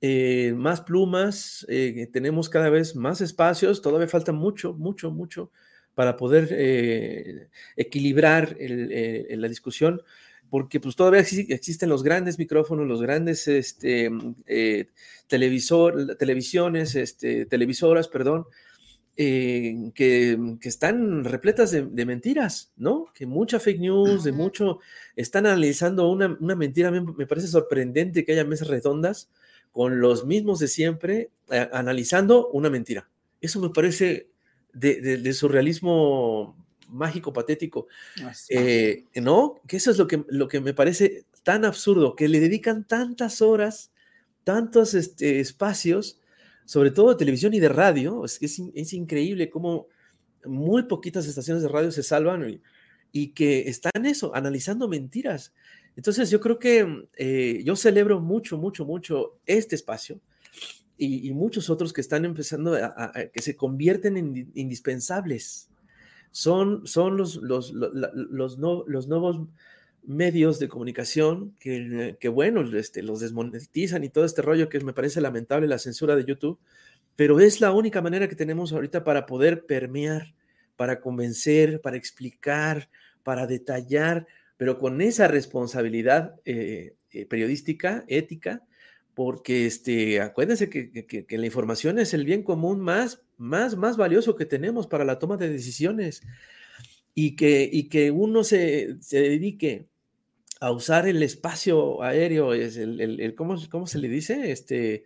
eh, 0.00 0.52
más 0.56 0.80
plumas, 0.80 1.66
eh, 1.68 2.08
tenemos 2.12 2.48
cada 2.48 2.70
vez 2.70 2.96
más 2.96 3.20
espacios, 3.20 3.82
todavía 3.82 4.08
falta 4.08 4.32
mucho, 4.32 4.72
mucho, 4.72 5.10
mucho 5.10 5.50
para 5.94 6.16
poder 6.16 7.50
equilibrar 7.76 8.56
la 8.58 9.48
discusión, 9.48 10.00
porque 10.48 10.80
pues 10.80 10.96
todavía 10.96 11.20
existen 11.20 11.90
los 11.90 12.02
grandes 12.02 12.38
micrófonos, 12.38 12.86
los 12.86 13.02
grandes 13.02 13.46
este, 13.48 14.10
televisor, 15.26 16.16
televisiones, 16.16 16.94
este, 16.94 17.44
televisoras, 17.44 18.08
perdón, 18.08 18.46
eh, 19.16 19.90
que, 19.94 20.38
están 20.62 21.24
repletas 21.24 21.70
de, 21.70 22.06
mentiras, 22.06 22.72
¿no? 22.76 23.06
Que 23.14 23.26
mucha 23.26 23.60
fake 23.60 23.80
news, 23.80 24.24
de 24.24 24.32
mucho, 24.32 24.78
están 25.16 25.46
analizando 25.46 26.08
una, 26.08 26.28
mentira, 26.56 26.90
me 26.90 27.26
parece 27.26 27.48
sorprendente 27.48 28.24
que 28.24 28.32
haya 28.32 28.44
mesas 28.44 28.68
redondas 28.68 29.28
con 29.72 30.00
los 30.00 30.26
mismos 30.26 30.58
de 30.58 30.68
siempre, 30.68 31.30
eh, 31.50 31.68
analizando 31.72 32.48
una 32.48 32.70
mentira. 32.70 33.08
Eso 33.40 33.60
me 33.60 33.70
parece 33.70 34.28
de, 34.72 35.32
surrealismo 35.32 36.56
mágico, 36.88 37.32
patético. 37.32 37.86
Eh, 38.48 39.04
¿No? 39.14 39.60
Que 39.66 39.76
eso 39.76 39.90
es 39.90 39.98
lo 39.98 40.06
que, 40.06 40.24
lo 40.28 40.48
que 40.48 40.60
me 40.60 40.74
parece 40.74 41.24
tan 41.42 41.64
absurdo, 41.64 42.16
que 42.16 42.28
le 42.28 42.40
dedican 42.40 42.86
tantas 42.86 43.40
horas, 43.40 43.92
tantos 44.44 44.94
este, 44.94 45.40
espacios, 45.40 46.19
sobre 46.70 46.92
todo 46.92 47.08
de 47.08 47.16
televisión 47.16 47.52
y 47.52 47.58
de 47.58 47.68
radio. 47.68 48.24
Es, 48.24 48.40
es, 48.40 48.62
es 48.76 48.92
increíble 48.92 49.50
cómo 49.50 49.88
muy 50.44 50.84
poquitas 50.84 51.26
estaciones 51.26 51.64
de 51.64 51.68
radio 51.68 51.90
se 51.90 52.04
salvan 52.04 52.48
y, 52.48 52.62
y 53.10 53.32
que 53.32 53.68
están 53.68 54.06
eso, 54.06 54.32
analizando 54.36 54.86
mentiras. 54.86 55.52
Entonces 55.96 56.30
yo 56.30 56.38
creo 56.38 56.60
que 56.60 57.08
eh, 57.16 57.60
yo 57.64 57.74
celebro 57.74 58.20
mucho, 58.20 58.56
mucho, 58.56 58.84
mucho 58.84 59.40
este 59.46 59.74
espacio 59.74 60.20
y, 60.96 61.32
muchos 61.32 61.70
otros 61.70 61.92
que 61.92 62.02
están 62.02 62.24
empezando 62.24 62.76
a, 62.76 63.14
que 63.32 63.42
se 63.42 63.56
convierten 63.56 64.16
en 64.16 64.52
indispensables. 64.54 65.70
Son, 66.30 66.86
son 66.86 67.16
los, 67.16 67.34
los, 67.34 67.72
los, 67.72 68.58
los 68.58 69.08
nuevos 69.08 69.40
medios 70.04 70.58
de 70.58 70.68
comunicación 70.68 71.54
que, 71.58 72.16
que 72.18 72.28
bueno, 72.28 72.62
este, 72.76 73.02
los 73.02 73.20
desmonetizan 73.20 74.04
y 74.04 74.08
todo 74.08 74.24
este 74.24 74.42
rollo 74.42 74.68
que 74.68 74.80
me 74.80 74.92
parece 74.92 75.20
lamentable 75.20 75.66
la 75.66 75.78
censura 75.78 76.16
de 76.16 76.24
YouTube, 76.24 76.58
pero 77.16 77.40
es 77.40 77.60
la 77.60 77.72
única 77.72 78.02
manera 78.02 78.28
que 78.28 78.36
tenemos 78.36 78.72
ahorita 78.72 79.04
para 79.04 79.26
poder 79.26 79.66
permear, 79.66 80.34
para 80.76 81.00
convencer, 81.00 81.80
para 81.80 81.96
explicar, 81.96 82.88
para 83.22 83.46
detallar 83.46 84.26
pero 84.60 84.76
con 84.76 85.00
esa 85.00 85.26
responsabilidad 85.26 86.38
eh, 86.44 86.94
eh, 87.12 87.24
periodística, 87.24 88.04
ética, 88.08 88.62
porque 89.14 89.64
este, 89.64 90.20
acuérdense 90.20 90.68
que, 90.68 91.26
la 91.30 91.46
información 91.46 91.98
es 91.98 92.12
el 92.12 92.26
bien 92.26 92.42
común 92.42 92.78
más, 92.78 93.22
más, 93.38 93.78
más 93.78 93.96
valioso 93.96 94.36
que 94.36 94.44
tenemos 94.44 94.86
para 94.86 95.06
la 95.06 95.18
toma 95.18 95.38
de 95.38 95.48
decisiones 95.48 96.20
y 97.14 97.36
que, 97.36 97.70
y 97.72 97.88
que 97.88 98.10
uno 98.10 98.44
se, 98.44 98.98
dedique 99.10 99.88
a 100.60 100.70
usar 100.70 101.08
el 101.08 101.22
espacio 101.22 102.02
aéreo, 102.02 102.54
es 102.54 102.76
el, 102.76 103.34
¿cómo, 103.34 103.56
¿cómo, 103.70 103.86
se 103.86 103.98
le 103.98 104.08
dice? 104.08 104.52
Este, 104.52 105.04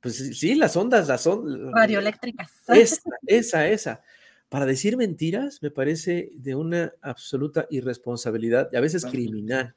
pues 0.00 0.16
sí, 0.38 0.54
las 0.54 0.76
ondas, 0.76 1.08
las 1.08 1.26
ondas. 1.26 1.72
Radioeléctricas. 1.72 2.50
Esa, 2.68 3.00
esa, 3.26 3.68
esa 3.68 4.02
para 4.48 4.66
decir 4.66 4.96
mentiras 4.96 5.62
me 5.62 5.70
parece 5.70 6.30
de 6.34 6.54
una 6.54 6.92
absoluta 7.02 7.66
irresponsabilidad 7.70 8.68
y 8.72 8.76
a 8.76 8.80
veces 8.80 9.04
criminal, 9.04 9.74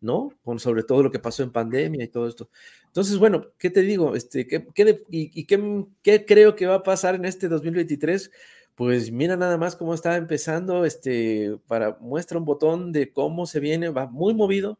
¿no? 0.00 0.32
Con 0.42 0.58
sobre 0.58 0.82
todo 0.82 1.02
lo 1.02 1.10
que 1.10 1.20
pasó 1.20 1.42
en 1.42 1.52
pandemia 1.52 2.04
y 2.04 2.08
todo 2.08 2.26
esto. 2.26 2.50
Entonces, 2.86 3.16
bueno, 3.18 3.46
¿qué 3.58 3.70
te 3.70 3.82
digo? 3.82 4.16
Este, 4.16 4.46
¿qué, 4.46 4.66
y, 5.10 5.44
qué, 5.44 6.24
creo 6.26 6.56
que 6.56 6.66
va 6.66 6.76
a 6.76 6.82
pasar 6.82 7.14
en 7.14 7.24
este 7.24 7.48
2023? 7.48 8.30
Pues 8.78 9.10
mira 9.10 9.36
nada 9.36 9.56
más 9.58 9.74
cómo 9.74 9.92
está 9.92 10.16
empezando, 10.16 10.84
este, 10.84 11.58
para 11.66 11.98
muestra 12.00 12.38
un 12.38 12.44
botón 12.44 12.92
de 12.92 13.12
cómo 13.12 13.44
se 13.44 13.58
viene, 13.58 13.88
va 13.88 14.06
muy 14.06 14.34
movido, 14.34 14.78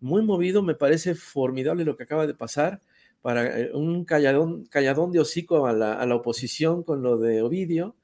muy 0.00 0.22
movido, 0.22 0.62
me 0.62 0.74
parece 0.74 1.14
formidable 1.14 1.84
lo 1.84 1.98
que 1.98 2.04
acaba 2.04 2.26
de 2.26 2.32
pasar 2.32 2.80
para 3.20 3.60
eh, 3.60 3.70
un 3.74 4.06
calladón, 4.06 4.64
calladón 4.64 5.12
de 5.12 5.20
hocico 5.20 5.66
a 5.66 5.74
la, 5.74 5.92
a 5.92 6.06
la 6.06 6.14
oposición 6.14 6.84
con 6.84 7.02
lo 7.02 7.18
de 7.18 7.42
Ovidio, 7.42 7.96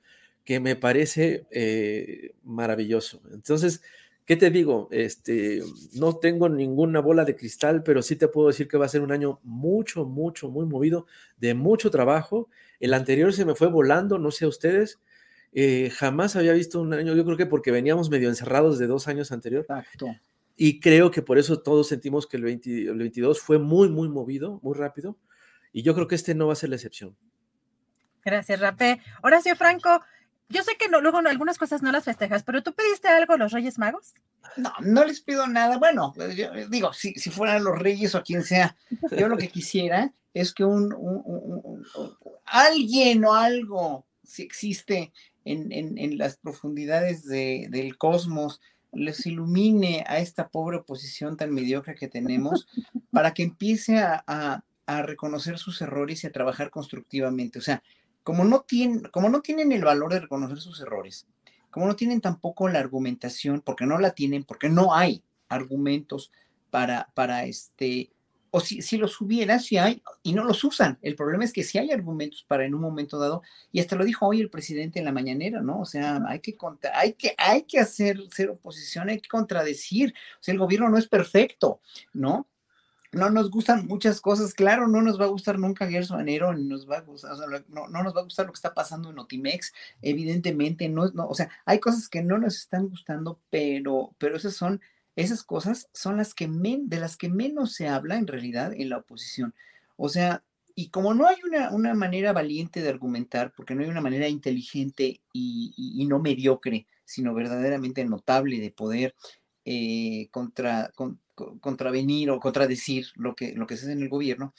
que 0.44 0.60
me 0.60 0.76
parece 0.76 1.46
eh, 1.52 2.34
maravilloso. 2.44 3.22
Entonces, 3.32 3.80
¿qué 4.28 4.36
te 4.36 4.50
digo? 4.50 4.88
Este, 4.90 5.62
no 5.94 6.18
tengo 6.18 6.50
ninguna 6.50 7.00
bola 7.00 7.24
de 7.24 7.34
cristal, 7.34 7.82
pero 7.82 8.02
sí 8.02 8.14
te 8.14 8.28
puedo 8.28 8.48
decir 8.48 8.68
que 8.68 8.76
va 8.76 8.84
a 8.84 8.90
ser 8.90 9.00
un 9.00 9.10
año 9.10 9.40
mucho, 9.42 10.04
mucho, 10.04 10.50
muy 10.50 10.66
movido, 10.66 11.06
de 11.38 11.54
mucho 11.54 11.90
trabajo. 11.90 12.50
El 12.78 12.92
anterior 12.92 13.32
se 13.32 13.46
me 13.46 13.54
fue 13.54 13.68
volando, 13.68 14.18
no 14.18 14.30
sé 14.30 14.44
a 14.44 14.48
ustedes. 14.48 15.00
Eh, 15.54 15.88
jamás 15.96 16.36
había 16.36 16.52
visto 16.52 16.78
un 16.78 16.92
año, 16.92 17.16
yo 17.16 17.24
creo 17.24 17.38
que 17.38 17.46
porque 17.46 17.70
veníamos 17.70 18.10
medio 18.10 18.28
encerrados 18.28 18.78
de 18.78 18.86
dos 18.86 19.08
años 19.08 19.32
anterior. 19.32 19.62
Exacto. 19.62 20.08
Y 20.58 20.78
creo 20.78 21.10
que 21.10 21.22
por 21.22 21.38
eso 21.38 21.62
todos 21.62 21.88
sentimos 21.88 22.26
que 22.26 22.36
el, 22.36 22.42
22 22.42 23.40
fue 23.40 23.58
muy, 23.58 23.88
muy 23.88 24.10
movido, 24.10 24.60
muy 24.62 24.76
rápido. 24.76 25.16
Y 25.72 25.80
yo 25.80 25.94
creo 25.94 26.06
que 26.06 26.16
este 26.16 26.34
no 26.34 26.48
va 26.48 26.52
a 26.52 26.56
ser 26.56 26.68
la 26.68 26.76
excepción. 26.76 27.16
Gracias, 28.22 28.60
Rapé. 28.60 29.00
Horacio 29.22 29.56
Franco, 29.56 30.02
yo 30.48 30.62
sé 30.62 30.76
que 30.78 30.88
luego 30.88 31.18
algunas 31.18 31.58
cosas 31.58 31.82
no 31.82 31.92
las 31.92 32.04
festejas, 32.04 32.42
pero 32.42 32.62
¿tú 32.62 32.72
pediste 32.74 33.08
algo 33.08 33.34
a 33.34 33.36
los 33.36 33.52
Reyes 33.52 33.78
Magos? 33.78 34.14
No, 34.56 34.72
no 34.80 35.04
les 35.04 35.20
pido 35.20 35.46
nada. 35.46 35.78
Bueno, 35.78 36.14
yo, 36.34 36.50
digo, 36.68 36.92
si, 36.92 37.14
si 37.14 37.30
fueran 37.30 37.64
los 37.64 37.78
Reyes 37.78 38.14
o 38.14 38.22
quien 38.22 38.42
sea, 38.42 38.76
yo 39.10 39.28
lo 39.28 39.36
que 39.36 39.48
quisiera 39.50 40.12
es 40.32 40.54
que 40.54 40.64
un, 40.64 40.94
alguien 42.46 43.24
o 43.24 43.34
algo, 43.34 44.06
si 44.24 44.42
existe 44.42 45.12
en, 45.44 45.72
en, 45.72 46.18
las 46.18 46.36
profundidades 46.36 47.26
del 47.26 47.98
cosmos, 47.98 48.60
les 48.92 49.26
ilumine 49.26 50.04
a 50.06 50.18
esta 50.18 50.48
pobre 50.48 50.78
oposición 50.78 51.36
tan 51.36 51.52
mediocre 51.52 51.94
que 51.94 52.08
tenemos 52.08 52.66
para 53.10 53.34
que 53.34 53.42
empiece 53.42 53.98
a, 53.98 54.24
a 54.88 55.02
reconocer 55.02 55.58
sus 55.58 55.82
errores 55.82 56.24
y 56.24 56.26
a 56.26 56.32
trabajar 56.32 56.70
constructivamente. 56.70 57.58
O 57.58 57.62
sea, 57.62 57.82
como 58.28 58.44
no, 58.44 58.60
tienen, 58.60 59.00
como 59.10 59.30
no 59.30 59.40
tienen 59.40 59.72
el 59.72 59.82
valor 59.82 60.12
de 60.12 60.20
reconocer 60.20 60.58
sus 60.58 60.78
errores, 60.82 61.26
como 61.70 61.86
no 61.86 61.96
tienen 61.96 62.20
tampoco 62.20 62.68
la 62.68 62.78
argumentación, 62.78 63.62
porque 63.62 63.86
no 63.86 63.98
la 63.98 64.10
tienen, 64.10 64.44
porque 64.44 64.68
no 64.68 64.94
hay 64.94 65.24
argumentos 65.48 66.30
para, 66.68 67.08
para 67.14 67.46
este, 67.46 68.10
o 68.50 68.60
si, 68.60 68.82
si 68.82 68.98
los 68.98 69.18
hubiera, 69.22 69.58
si 69.58 69.78
hay, 69.78 70.02
y 70.22 70.34
no 70.34 70.44
los 70.44 70.62
usan. 70.62 70.98
El 71.00 71.14
problema 71.14 71.42
es 71.42 71.54
que 71.54 71.64
si 71.64 71.78
hay 71.78 71.90
argumentos 71.90 72.44
para 72.46 72.66
en 72.66 72.74
un 72.74 72.82
momento 72.82 73.18
dado, 73.18 73.40
y 73.72 73.80
hasta 73.80 73.96
lo 73.96 74.04
dijo 74.04 74.26
hoy 74.26 74.42
el 74.42 74.50
presidente 74.50 74.98
en 74.98 75.06
la 75.06 75.12
mañanera, 75.12 75.62
¿no? 75.62 75.80
O 75.80 75.86
sea, 75.86 76.22
hay 76.28 76.40
que, 76.40 76.54
hay 76.92 77.14
que, 77.14 77.34
hay 77.38 77.62
que 77.62 77.78
hacer 77.78 78.20
ser 78.30 78.50
oposición, 78.50 79.08
hay 79.08 79.22
que 79.22 79.28
contradecir. 79.30 80.12
O 80.34 80.42
sea, 80.42 80.52
el 80.52 80.58
gobierno 80.58 80.90
no 80.90 80.98
es 80.98 81.08
perfecto, 81.08 81.80
¿no? 82.12 82.46
No 83.12 83.30
nos 83.30 83.50
gustan 83.50 83.86
muchas 83.86 84.20
cosas, 84.20 84.54
claro, 84.54 84.86
no 84.86 85.00
nos 85.00 85.20
va 85.20 85.24
a 85.24 85.28
gustar 85.28 85.58
nunca 85.58 85.88
Gerson 85.88 86.18
Manero, 86.18 86.52
ni 86.52 86.64
nos 86.64 86.88
va 86.88 86.98
a 86.98 87.00
gustar, 87.00 87.32
no, 87.68 87.88
nos 87.88 88.14
va 88.14 88.20
a 88.20 88.24
gustar 88.24 88.46
lo 88.46 88.52
que 88.52 88.58
está 88.58 88.74
pasando 88.74 89.10
en 89.10 89.18
Otimex, 89.18 89.72
evidentemente, 90.02 90.88
no, 90.88 91.08
no, 91.12 91.26
o 91.26 91.34
sea, 91.34 91.50
hay 91.64 91.78
cosas 91.80 92.08
que 92.08 92.22
no 92.22 92.38
nos 92.38 92.56
están 92.56 92.88
gustando, 92.88 93.40
pero, 93.50 94.14
pero 94.18 94.36
esas 94.36 94.54
son, 94.54 94.80
esas 95.16 95.42
cosas 95.42 95.88
son 95.92 96.18
las 96.18 96.34
que 96.34 96.48
men, 96.48 96.88
de 96.88 97.00
las 97.00 97.16
que 97.16 97.28
menos 97.28 97.72
se 97.72 97.88
habla 97.88 98.16
en 98.16 98.26
realidad 98.26 98.72
en 98.72 98.90
la 98.90 98.98
oposición. 98.98 99.54
O 99.96 100.08
sea, 100.08 100.44
y 100.74 100.90
como 100.90 101.12
no 101.12 101.26
hay 101.26 101.36
una, 101.44 101.70
una 101.70 101.94
manera 101.94 102.32
valiente 102.32 102.82
de 102.82 102.88
argumentar, 102.88 103.52
porque 103.56 103.74
no 103.74 103.82
hay 103.82 103.88
una 103.88 104.00
manera 104.00 104.28
inteligente 104.28 105.22
y, 105.32 105.74
y, 105.76 106.06
no 106.06 106.20
mediocre, 106.20 106.86
sino 107.04 107.34
verdaderamente 107.34 108.04
notable 108.04 108.60
de 108.60 108.70
poder 108.70 109.14
eh, 109.64 110.28
contra, 110.30 110.92
contravenir 111.60 112.30
o 112.30 112.40
contradecir 112.40 113.06
lo 113.14 113.34
que, 113.34 113.52
lo 113.52 113.66
que 113.66 113.76
se 113.76 113.84
hace 113.84 113.92
en 113.92 114.02
el 114.02 114.08
gobierno, 114.08 114.54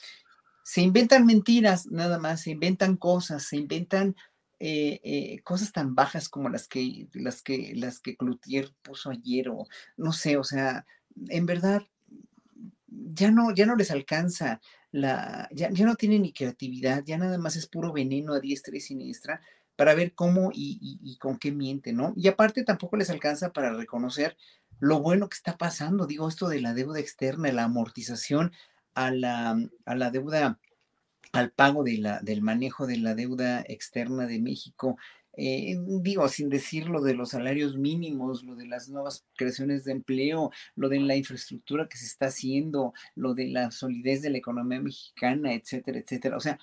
se 0.64 0.82
inventan 0.82 1.26
mentiras 1.26 1.88
nada 1.88 2.20
más, 2.20 2.42
se 2.42 2.52
inventan 2.52 2.96
cosas, 2.96 3.44
se 3.44 3.58
inventan 3.58 4.16
eh, 4.60 5.00
eh, 5.04 5.40
cosas 5.44 5.72
tan 5.72 5.96
bajas 5.96 6.30
como 6.30 6.50
las 6.50 6.68
que, 6.68 7.08
las 7.14 7.42
que, 7.42 7.74
las 7.76 8.00
que 8.00 8.16
Cloutier 8.16 8.70
puso 8.82 9.10
ayer, 9.10 9.50
o 9.50 9.68
no 9.98 10.12
sé, 10.12 10.38
o 10.38 10.44
sea, 10.44 10.86
en 11.30 11.46
verdad, 11.46 11.82
ya 12.88 13.32
no, 13.32 13.54
ya 13.54 13.66
no 13.66 13.76
les 13.76 13.90
alcanza 13.92 14.60
la, 14.92 15.48
ya, 15.52 15.70
ya 15.72 15.86
no 15.86 15.96
tienen 15.96 16.24
ni 16.24 16.34
creatividad, 16.34 17.04
ya 17.06 17.18
nada 17.18 17.38
más 17.38 17.56
es 17.56 17.68
puro 17.68 17.94
veneno 17.94 18.34
a 18.34 18.40
diestra 18.40 18.76
y 18.76 18.82
siniestra 18.82 19.42
para 19.80 19.96
ver 19.96 20.14
cómo 20.14 20.52
y, 20.54 21.00
y 21.02 21.18
con 21.20 21.38
qué 21.38 21.54
miente, 21.54 21.94
¿no? 21.94 22.12
Y 22.18 22.28
aparte 22.28 22.66
tampoco 22.66 22.98
les 22.98 23.10
alcanza 23.10 23.54
para 23.54 23.72
reconocer 23.72 24.36
lo 24.82 25.00
bueno 25.00 25.30
que 25.30 25.36
está 25.36 25.58
pasando, 25.58 26.06
digo, 26.06 26.28
esto 26.28 26.50
de 26.50 26.60
la 26.60 26.74
deuda 26.74 27.00
externa, 27.00 27.50
la 27.54 27.64
amortización 27.64 28.52
a 28.94 29.10
la, 29.10 30.12
deuda, 30.12 30.60
al 31.32 31.52
pago 31.52 31.86
de 31.86 31.98
la, 31.98 32.20
del 32.20 32.42
manejo 32.42 32.88
de 32.88 32.98
la 32.98 33.16
deuda 33.16 33.64
externa 33.70 34.28
de 34.28 34.42
México, 34.42 34.98
eh, 35.38 35.78
digo, 36.02 36.28
sin 36.28 36.50
decir 36.50 36.90
lo 36.90 37.00
de 37.02 37.14
los 37.14 37.30
salarios 37.30 37.78
mínimos, 37.78 38.44
lo 38.44 38.58
de 38.58 38.68
las 38.68 38.90
nuevas 38.90 39.26
creaciones 39.38 39.86
de 39.86 39.94
empleo, 39.94 40.52
lo 40.76 40.90
de 40.90 41.00
la 41.00 41.16
infraestructura 41.16 41.88
que 41.88 41.96
se 41.98 42.06
está 42.06 42.26
haciendo, 42.26 42.94
lo 43.16 43.34
de 43.34 43.48
la 43.48 43.72
solidez 43.72 44.22
de 44.22 44.32
la 44.32 44.40
economía 44.40 44.82
mexicana, 44.82 45.54
etcétera, 45.54 46.00
etcétera. 46.00 46.36
O 46.36 46.42
sea, 46.42 46.60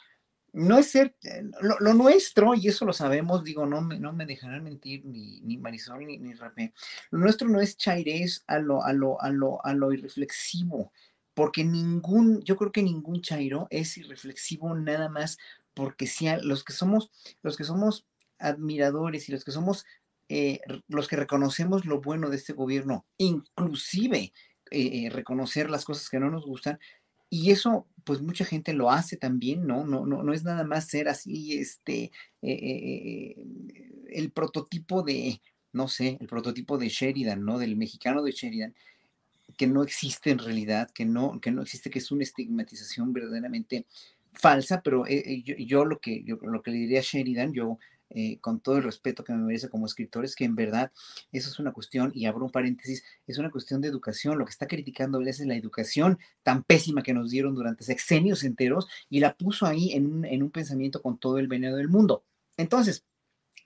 no 0.53 0.79
es 0.79 0.91
ser, 0.91 1.17
eh, 1.23 1.43
lo, 1.61 1.95
nuestro, 1.95 2.55
y 2.55 2.69
eso 2.69 2.85
lo 2.85 2.93
sabemos, 2.93 3.45
digo, 3.45 3.67
no 3.67 3.83
me, 3.83 3.99
no 3.99 4.12
me 4.12 4.26
dejarán 4.26 4.65
mentir 4.65 5.05
ni, 5.05 5.41
ni 5.43 5.59
Marisol 5.59 6.07
ni, 6.07 6.19
ni 6.19 6.33
Rapé, 6.35 6.73
lo 7.11 7.19
nuestro 7.19 7.49
no 7.49 7.61
es 7.61 7.76
chairés 7.76 8.45
a 8.47 8.59
lo, 8.59 8.83
a 8.83 8.93
lo, 8.93 9.21
a 9.21 9.31
lo, 9.31 9.65
a 9.65 9.75
lo 9.75 9.93
irreflexivo, 9.93 10.93
porque 11.35 11.65
ningún, 11.65 12.41
yo 12.43 12.57
creo 12.57 12.73
que 12.73 12.83
ningún 12.83 13.21
chairo 13.21 13.67
es 13.71 13.99
irreflexivo 13.99 14.75
nada 14.75 15.09
más 15.09 15.37
porque 15.75 16.07
sea, 16.07 16.38
los 16.38 16.65
que 16.65 16.73
somos, 16.73 17.11
los 17.43 17.57
que 17.59 17.65
somos 17.65 18.07
admiradores 18.38 19.29
y 19.29 19.33
los 19.33 19.45
que 19.45 19.53
somos 19.53 19.85
eh, 20.29 20.61
los 20.88 21.07
que 21.07 21.15
reconocemos 21.15 21.85
lo 21.85 22.00
bueno 22.00 22.31
de 22.31 22.37
este 22.37 22.53
gobierno, 22.53 23.07
inclusive 23.17 24.33
eh, 24.73 25.09
reconocer 25.11 25.71
las 25.71 25.85
cosas 25.85 26.09
que 26.09 26.19
no 26.19 26.31
nos 26.31 26.45
gustan, 26.45 26.81
y 27.30 27.50
eso 27.50 27.87
pues 28.06 28.23
mucha 28.23 28.45
gente 28.45 28.73
lo 28.73 28.92
hace 28.92 29.16
también, 29.16 29.66
¿no? 29.66 29.85
No, 29.85 30.06
no, 30.06 30.23
no 30.23 30.33
es 30.33 30.45
nada 30.45 30.62
más 30.62 30.87
ser 30.87 31.09
así, 31.09 31.59
este, 31.59 32.04
eh, 32.04 32.12
eh, 32.42 33.35
eh, 33.37 33.47
el 34.11 34.30
prototipo 34.30 35.02
de, 35.02 35.40
no 35.73 35.88
sé, 35.88 36.16
el 36.21 36.28
prototipo 36.28 36.78
de 36.78 36.88
Sheridan, 36.88 37.45
¿no? 37.45 37.59
Del 37.59 37.76
mexicano 37.76 38.23
de 38.23 38.30
Sheridan, 38.30 38.76
que 39.56 39.66
no 39.66 39.83
existe 39.83 40.30
en 40.30 40.38
realidad, 40.38 40.88
que 40.95 41.04
no, 41.04 41.40
que 41.40 41.50
no 41.50 41.62
existe, 41.62 41.90
que 41.90 41.99
es 41.99 42.12
una 42.12 42.23
estigmatización 42.23 43.12
verdaderamente 43.12 43.87
falsa, 44.33 44.83
pero 44.83 45.04
yo, 45.09 45.85
lo 45.85 45.99
que 45.99 46.23
yo, 46.23 46.37
lo 46.42 46.62
que 46.62 46.71
le 46.71 46.76
diría 46.76 47.00
a 47.00 47.02
Sheridan, 47.02 47.52
yo 47.52 47.78
eh, 48.11 48.39
con 48.41 48.61
todo 48.61 48.77
el 48.77 48.83
respeto 48.83 49.25
que 49.25 49.33
me 49.33 49.43
merece 49.43 49.69
como 49.69 49.87
escritor, 49.87 50.25
es 50.25 50.37
que 50.37 50.45
en 50.45 50.55
verdad 50.55 50.93
eso 51.33 51.51
es 51.51 51.59
una 51.59 51.73
cuestión, 51.73 52.13
y 52.15 52.27
abro 52.27 52.45
un 52.45 52.51
paréntesis, 52.51 53.05
es 53.27 53.39
una 53.39 53.51
cuestión 53.51 53.81
de 53.81 53.89
educación. 53.89 54.39
Lo 54.39 54.45
que 54.45 54.51
está 54.51 54.67
criticando 54.67 55.21
es 55.21 55.41
la 55.41 55.57
educación 55.57 56.19
tan 56.43 56.63
pésima 56.63 57.03
que 57.03 57.15
nos 57.15 57.31
dieron 57.31 57.55
durante 57.55 57.85
sexenios 57.85 58.45
enteros 58.45 58.89
y 59.11 59.21
la 59.21 59.37
puso 59.37 59.67
ahí 59.67 59.93
en 59.93 60.07
un, 60.07 60.25
en 60.25 60.43
un 60.43 60.51
pensamiento 60.51 61.03
con 61.03 61.19
todo 61.19 61.39
el 61.39 61.49
veneno 61.49 61.77
del 61.77 61.89
mundo. 61.89 62.25
Entonces, 62.57 63.05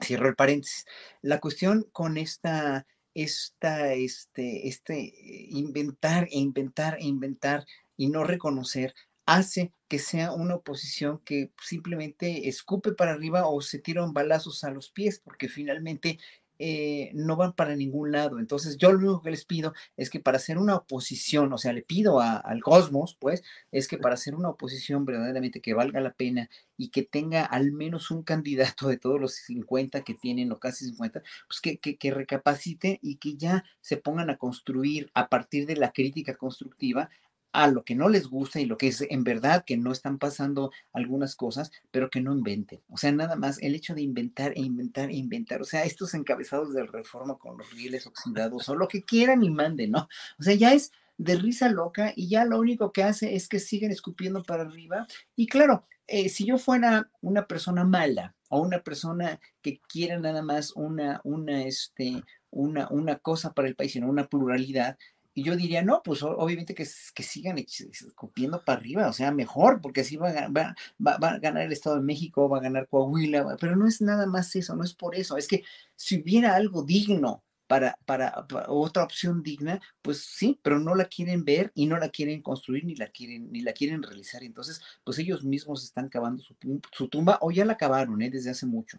cierro 0.02 0.28
el 0.28 0.36
paréntesis. 0.36 0.86
La 1.22 1.40
cuestión 1.40 1.86
con 1.92 2.16
esta 2.16 2.86
esta, 3.14 3.92
este, 3.92 4.68
este, 4.68 4.98
eh, 4.98 5.46
inventar 5.50 6.28
e 6.30 6.38
inventar 6.38 6.96
e 7.00 7.06
inventar 7.06 7.66
y 7.96 8.08
no 8.08 8.24
reconocer 8.24 8.94
hace 9.34 9.72
que 9.88 9.98
sea 9.98 10.32
una 10.32 10.56
oposición 10.56 11.20
que 11.24 11.52
simplemente 11.62 12.48
escupe 12.48 12.92
para 12.92 13.12
arriba 13.12 13.46
o 13.48 13.60
se 13.60 13.78
tiran 13.78 14.12
balazos 14.12 14.64
a 14.64 14.70
los 14.70 14.90
pies, 14.90 15.20
porque 15.24 15.48
finalmente 15.48 16.18
eh, 16.62 17.10
no 17.14 17.36
van 17.36 17.54
para 17.54 17.74
ningún 17.74 18.12
lado. 18.12 18.38
Entonces, 18.38 18.76
yo 18.76 18.92
lo 18.92 18.98
único 18.98 19.22
que 19.22 19.30
les 19.30 19.46
pido 19.46 19.72
es 19.96 20.10
que 20.10 20.20
para 20.20 20.36
hacer 20.36 20.58
una 20.58 20.76
oposición, 20.76 21.52
o 21.52 21.58
sea, 21.58 21.72
le 21.72 21.82
pido 21.82 22.20
al 22.20 22.60
cosmos, 22.60 23.16
pues, 23.18 23.42
es 23.72 23.88
que 23.88 23.96
para 23.96 24.14
hacer 24.14 24.34
una 24.34 24.50
oposición 24.50 25.06
verdaderamente 25.06 25.62
que 25.62 25.72
valga 25.72 26.00
la 26.02 26.12
pena 26.12 26.50
y 26.76 26.90
que 26.90 27.02
tenga 27.02 27.44
al 27.46 27.72
menos 27.72 28.10
un 28.10 28.22
candidato 28.24 28.88
de 28.88 28.98
todos 28.98 29.18
los 29.18 29.36
50 29.36 30.02
que 30.02 30.14
tienen, 30.14 30.52
o 30.52 30.58
casi 30.58 30.84
50, 30.86 31.22
pues 31.48 31.60
que, 31.62 31.78
que, 31.78 31.96
que 31.96 32.10
recapacite 32.10 32.98
y 33.02 33.16
que 33.16 33.36
ya 33.36 33.64
se 33.80 33.96
pongan 33.96 34.28
a 34.28 34.36
construir 34.36 35.10
a 35.14 35.28
partir 35.30 35.66
de 35.66 35.76
la 35.76 35.92
crítica 35.92 36.36
constructiva 36.36 37.08
a 37.52 37.68
lo 37.68 37.84
que 37.84 37.94
no 37.94 38.08
les 38.08 38.28
gusta 38.28 38.60
y 38.60 38.66
lo 38.66 38.76
que 38.76 38.88
es 38.88 39.00
en 39.02 39.24
verdad 39.24 39.64
que 39.64 39.76
no 39.76 39.92
están 39.92 40.18
pasando 40.18 40.70
algunas 40.92 41.34
cosas, 41.36 41.72
pero 41.90 42.10
que 42.10 42.20
no 42.20 42.32
inventen. 42.32 42.80
O 42.88 42.96
sea, 42.96 43.12
nada 43.12 43.36
más 43.36 43.60
el 43.60 43.74
hecho 43.74 43.94
de 43.94 44.02
inventar 44.02 44.52
e 44.56 44.60
inventar 44.60 45.10
e 45.10 45.16
inventar. 45.16 45.60
O 45.60 45.64
sea, 45.64 45.84
estos 45.84 46.14
encabezados 46.14 46.72
de 46.72 46.84
reforma 46.84 47.38
con 47.38 47.58
los 47.58 47.70
rieles 47.72 48.06
oxidados 48.06 48.68
o 48.68 48.74
lo 48.74 48.88
que 48.88 49.02
quieran 49.02 49.42
y 49.42 49.50
manden, 49.50 49.92
¿no? 49.92 50.08
O 50.38 50.42
sea, 50.42 50.54
ya 50.54 50.72
es 50.72 50.92
de 51.18 51.36
risa 51.36 51.68
loca 51.68 52.12
y 52.16 52.28
ya 52.28 52.44
lo 52.44 52.58
único 52.58 52.92
que 52.92 53.02
hace 53.02 53.34
es 53.34 53.46
que 53.48 53.58
siguen 53.58 53.90
escupiendo 53.90 54.42
para 54.42 54.62
arriba. 54.62 55.06
Y 55.36 55.46
claro, 55.48 55.86
eh, 56.06 56.28
si 56.28 56.46
yo 56.46 56.56
fuera 56.56 57.10
una 57.20 57.46
persona 57.46 57.84
mala 57.84 58.34
o 58.48 58.62
una 58.62 58.80
persona 58.80 59.38
que 59.60 59.80
quiera 59.86 60.18
nada 60.18 60.42
más 60.42 60.72
una, 60.74 61.20
una, 61.24 61.64
este, 61.64 62.24
una, 62.50 62.88
una 62.88 63.16
cosa 63.18 63.52
para 63.52 63.68
el 63.68 63.76
país, 63.76 63.92
sino 63.92 64.08
una 64.08 64.28
pluralidad, 64.28 64.96
y 65.34 65.44
yo 65.44 65.56
diría, 65.56 65.82
no, 65.82 66.02
pues 66.02 66.22
obviamente 66.22 66.74
que, 66.74 66.86
que 67.14 67.22
sigan 67.22 67.58
escupiendo 67.58 68.64
para 68.64 68.80
arriba, 68.80 69.08
o 69.08 69.12
sea, 69.12 69.30
mejor, 69.30 69.80
porque 69.80 70.00
así 70.00 70.16
va, 70.16 70.32
va, 70.48 70.74
va, 71.04 71.28
a 71.28 71.38
ganar 71.38 71.64
el 71.64 71.72
Estado 71.72 71.96
de 71.96 72.02
México, 72.02 72.48
va 72.48 72.58
a 72.58 72.62
ganar 72.62 72.88
Coahuila, 72.88 73.56
pero 73.60 73.76
no 73.76 73.86
es 73.86 74.00
nada 74.00 74.26
más 74.26 74.54
eso, 74.56 74.74
no 74.74 74.84
es 74.84 74.94
por 74.94 75.14
eso, 75.14 75.36
es 75.36 75.46
que 75.46 75.62
si 75.96 76.20
hubiera 76.20 76.54
algo 76.56 76.82
digno 76.82 77.44
para, 77.70 77.96
para, 78.04 78.46
otra 78.66 79.04
opción 79.04 79.44
digna, 79.44 79.80
pues 80.02 80.24
sí, 80.24 80.58
pero 80.60 80.80
no 80.80 80.96
la 80.96 81.04
quieren 81.04 81.44
ver 81.44 81.70
y 81.76 81.86
no 81.86 81.98
la 81.98 82.08
quieren 82.08 82.42
construir 82.42 82.84
ni 82.84 82.96
la 82.96 83.06
quieren, 83.06 83.52
ni 83.52 83.60
la 83.60 83.72
quieren 83.72 84.02
realizar. 84.02 84.42
Entonces, 84.42 84.82
pues 85.04 85.20
ellos 85.20 85.44
mismos 85.44 85.84
están 85.84 86.08
cavando 86.08 86.42
su, 86.42 87.08
tumba 87.08 87.38
o 87.42 87.52
ya 87.52 87.64
la 87.64 87.76
cavaron 87.76 88.20
¿eh? 88.22 88.30
desde 88.30 88.50
hace 88.50 88.66
mucho. 88.66 88.98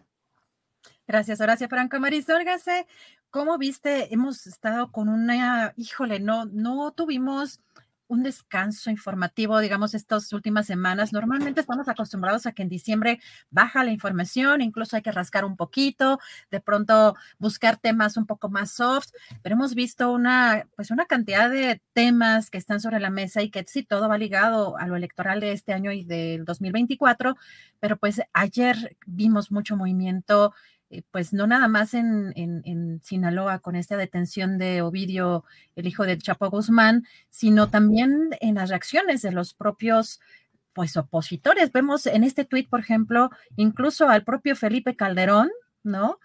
Gracias, 1.06 1.42
Horacio 1.42 1.68
Franco. 1.68 2.00
Marisol 2.00 2.44
Gase, 2.44 2.86
¿cómo 3.32 3.56
viste? 3.56 4.12
Hemos 4.14 4.46
estado 4.46 4.92
con 4.92 5.08
una, 5.08 5.72
híjole, 5.76 6.20
no, 6.20 6.44
no 6.44 6.92
tuvimos 6.92 7.60
un 8.06 8.22
descanso 8.22 8.90
informativo, 8.90 9.58
digamos, 9.58 9.94
estas 9.94 10.30
últimas 10.34 10.66
semanas. 10.66 11.14
Normalmente 11.14 11.62
estamos 11.62 11.88
acostumbrados 11.88 12.44
a 12.44 12.52
que 12.52 12.60
en 12.62 12.68
diciembre 12.68 13.20
baja 13.50 13.84
la 13.84 13.90
información, 13.90 14.60
incluso 14.60 14.96
hay 14.96 15.02
que 15.02 15.12
rascar 15.12 15.46
un 15.46 15.56
poquito, 15.56 16.18
de 16.50 16.60
pronto 16.60 17.16
buscar 17.38 17.78
temas 17.78 18.18
un 18.18 18.26
poco 18.26 18.50
más 18.50 18.72
soft, 18.72 19.08
pero 19.42 19.54
hemos 19.54 19.74
visto 19.74 20.12
una, 20.12 20.68
pues 20.76 20.90
una 20.90 21.06
cantidad 21.06 21.48
de 21.48 21.80
temas 21.94 22.50
que 22.50 22.58
están 22.58 22.80
sobre 22.80 23.00
la 23.00 23.08
mesa 23.08 23.40
y 23.40 23.50
que 23.50 23.64
sí, 23.66 23.82
todo 23.82 24.10
va 24.10 24.18
ligado 24.18 24.76
a 24.76 24.86
lo 24.86 24.94
electoral 24.94 25.40
de 25.40 25.52
este 25.52 25.72
año 25.72 25.90
y 25.90 26.04
del 26.04 26.44
2024, 26.44 27.34
pero 27.80 27.96
pues 27.96 28.20
ayer 28.34 28.94
vimos 29.06 29.50
mucho 29.50 29.74
movimiento 29.74 30.52
pues 31.10 31.32
no 31.32 31.46
nada 31.46 31.68
más 31.68 31.94
en, 31.94 32.32
en, 32.36 33.00
Sinaloa 33.02 33.60
con 33.60 33.76
esta 33.76 33.96
detención 33.96 34.58
de 34.58 34.82
Ovidio, 34.82 35.44
el 35.76 35.86
hijo 35.86 36.04
del 36.04 36.22
Chapo 36.22 36.50
Guzmán, 36.50 37.06
sino 37.30 37.68
también 37.68 38.30
en 38.40 38.56
las 38.56 38.68
reacciones 38.68 39.22
de 39.22 39.32
los 39.32 39.54
propios 39.54 40.20
pues 40.72 40.96
opositores. 40.96 41.72
Vemos 41.72 42.06
en 42.06 42.24
este 42.24 42.44
tuit, 42.44 42.68
por 42.68 42.80
ejemplo, 42.80 43.30
incluso 43.56 44.08
al 44.08 44.24
propio 44.24 44.56
Felipe 44.56 44.96
Calderón, 44.96 45.50
¿no? 45.82 46.18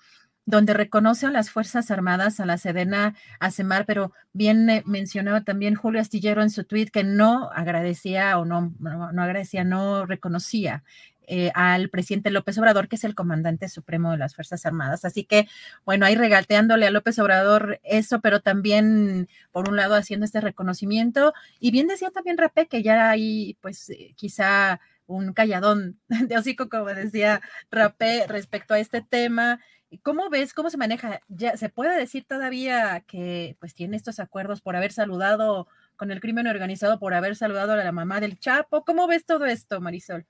donde 0.47 0.73
reconoce 0.73 1.25
a 1.25 1.32
las 1.32 1.49
Fuerzas 1.49 1.91
Armadas, 1.91 2.39
a 2.39 2.45
la 2.45 2.58
Sedena, 2.58 3.15
a 3.41 3.51
Semar, 3.51 3.86
pero 3.86 4.13
bien 4.32 4.69
eh, 4.69 4.82
mencionaba 4.86 5.41
también 5.41 5.75
Julio 5.75 5.99
Astillero 5.99 6.41
en 6.41 6.49
su 6.49 6.63
tuit 6.63 6.89
que 6.89 7.03
no 7.03 7.51
agradecía 7.51 8.39
o 8.39 8.45
no, 8.45 8.73
no 8.80 9.21
agradecía, 9.21 9.65
no 9.65 10.06
reconocía 10.06 10.86
eh, 11.28 11.52
al 11.56 11.90
presidente 11.90 12.32
López 12.32 12.58
Obrador, 12.58 12.88
que 12.88 12.96
es 12.96 13.04
el 13.04 13.13
comandante 13.13 13.68
supremo 13.68 14.12
de 14.12 14.18
las 14.18 14.34
Fuerzas 14.34 14.66
Armadas. 14.66 15.04
Así 15.04 15.26
que, 15.26 15.48
bueno, 15.86 16.06
ahí 16.06 16.16
regateándole 16.16 16.88
a 16.88 16.92
López 16.92 17.20
Obrador 17.20 17.80
eso, 17.84 18.22
pero 18.22 18.40
también, 18.40 19.28
por 19.52 19.70
un 19.70 19.76
lado, 19.76 19.96
haciendo 19.96 20.26
este 20.26 20.40
reconocimiento. 20.42 21.34
Y 21.60 21.72
bien 21.72 21.88
decía 21.88 22.12
también 22.12 22.38
Rapé 22.38 22.68
que 22.68 22.82
ya 22.82 23.10
hay, 23.10 23.58
pues, 23.62 23.90
eh, 23.90 24.13
quizá 24.16 24.80
un 25.06 25.34
calladón 25.34 26.00
de 26.30 26.38
hocico, 26.38 26.70
como 26.70 26.86
decía 26.86 27.42
Rapé, 27.72 28.26
respecto 28.28 28.74
a 28.74 28.80
este 28.80 29.02
tema. 29.02 29.60
¿Cómo 30.04 30.30
ves, 30.30 30.54
cómo 30.54 30.70
se 30.70 30.78
maneja? 30.78 31.22
Ya 31.30 31.58
se 31.58 31.70
puede 31.70 31.98
decir 31.98 32.26
todavía 32.26 33.02
que 33.08 33.56
pues 33.60 33.74
tiene 33.74 33.96
estos 33.98 34.20
acuerdos 34.20 34.62
por 34.62 34.76
haber 34.76 34.92
saludado 34.92 35.68
con 35.96 36.12
el 36.12 36.20
crimen 36.22 36.48
organizado, 36.48 37.00
por 37.00 37.13
haber 37.13 37.36
saludado 37.36 37.74
a 37.74 37.78
la 37.78 37.92
mamá 37.92 38.20
del 38.20 38.40
Chapo. 38.40 38.84
¿Cómo 38.86 39.08
ves 39.08 39.26
todo 39.26 39.46
esto, 39.46 39.82
Marisol? 39.82 40.26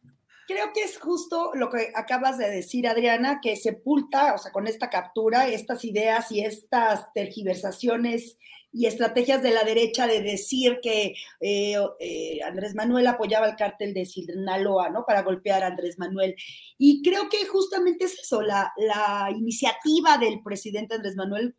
Creo 0.47 0.71
que 0.73 0.83
es 0.83 0.97
justo 0.97 1.51
lo 1.55 1.69
que 1.69 1.91
acabas 1.93 2.37
de 2.37 2.49
decir, 2.49 2.87
Adriana, 2.87 3.39
que 3.41 3.57
sepulta, 3.57 4.33
o 4.33 4.37
sea, 4.37 4.53
con 4.53 4.65
esta 4.65 4.89
captura, 4.89 5.49
estas 5.49 5.83
ideas 5.83 6.31
y 6.31 6.39
estas 6.39 7.11
tergiversaciones 7.13 8.37
y 8.71 8.85
estrategias 8.85 9.43
de 9.43 9.51
la 9.51 9.63
derecha 9.63 10.07
de 10.07 10.21
decir 10.21 10.79
que 10.81 11.15
eh, 11.41 11.75
eh, 11.99 12.39
Andrés 12.45 12.75
Manuel 12.75 13.07
apoyaba 13.07 13.47
el 13.47 13.57
cártel 13.57 13.93
de 13.93 14.05
Sinaloa, 14.05 14.89
¿no? 14.89 15.03
Para 15.05 15.23
golpear 15.23 15.63
a 15.63 15.67
Andrés 15.67 15.99
Manuel. 15.99 16.35
Y 16.77 17.01
creo 17.01 17.27
que 17.27 17.45
justamente 17.45 18.05
es 18.05 18.17
eso, 18.19 18.41
la, 18.41 18.71
la 18.77 19.29
iniciativa 19.31 20.17
del 20.17 20.41
presidente 20.43 20.95
Andrés 20.95 21.15
Manuel 21.15 21.55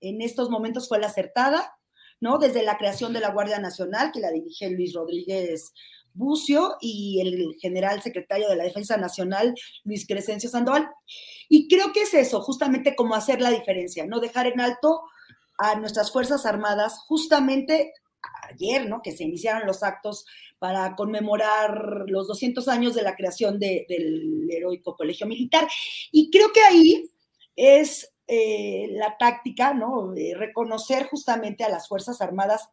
en 0.00 0.20
estos 0.22 0.50
momentos 0.50 0.88
fue 0.88 0.98
la 0.98 1.06
acertada, 1.06 1.76
¿no? 2.20 2.38
Desde 2.38 2.62
la 2.62 2.78
creación 2.78 3.12
de 3.12 3.20
la 3.20 3.30
Guardia 3.30 3.58
Nacional, 3.58 4.10
que 4.12 4.20
la 4.20 4.30
dirige 4.30 4.70
Luis 4.70 4.92
Rodríguez 4.92 5.72
Bucio 6.14 6.76
y 6.80 7.20
el 7.20 7.56
general 7.60 8.02
secretario 8.02 8.48
de 8.48 8.56
la 8.56 8.64
Defensa 8.64 8.96
Nacional, 8.96 9.54
Luis 9.84 10.06
Crescencio 10.06 10.48
Sandoval. 10.48 10.88
Y 11.48 11.68
creo 11.68 11.92
que 11.92 12.02
es 12.02 12.14
eso, 12.14 12.40
justamente 12.40 12.96
como 12.96 13.14
hacer 13.14 13.40
la 13.40 13.50
diferencia, 13.50 14.06
no 14.06 14.20
dejar 14.20 14.46
en 14.46 14.60
alto 14.60 15.02
a 15.58 15.74
nuestras 15.76 16.10
Fuerzas 16.10 16.46
Armadas, 16.46 16.98
justamente 17.06 17.92
ayer, 18.50 18.88
¿no? 18.88 19.02
Que 19.02 19.12
se 19.12 19.24
iniciaron 19.24 19.66
los 19.66 19.82
actos 19.82 20.24
para 20.58 20.94
conmemorar 20.96 22.04
los 22.06 22.26
200 22.26 22.68
años 22.68 22.94
de 22.94 23.02
la 23.02 23.16
creación 23.16 23.58
del 23.58 24.48
heroico 24.50 24.96
colegio 24.96 25.26
militar. 25.26 25.68
Y 26.10 26.30
creo 26.30 26.52
que 26.52 26.62
ahí 26.62 27.10
es 27.56 28.12
eh, 28.26 28.88
la 28.92 29.16
táctica, 29.18 29.74
¿no? 29.74 30.14
reconocer 30.36 31.06
justamente 31.06 31.64
a 31.64 31.68
las 31.68 31.88
Fuerzas 31.88 32.20
Armadas 32.20 32.70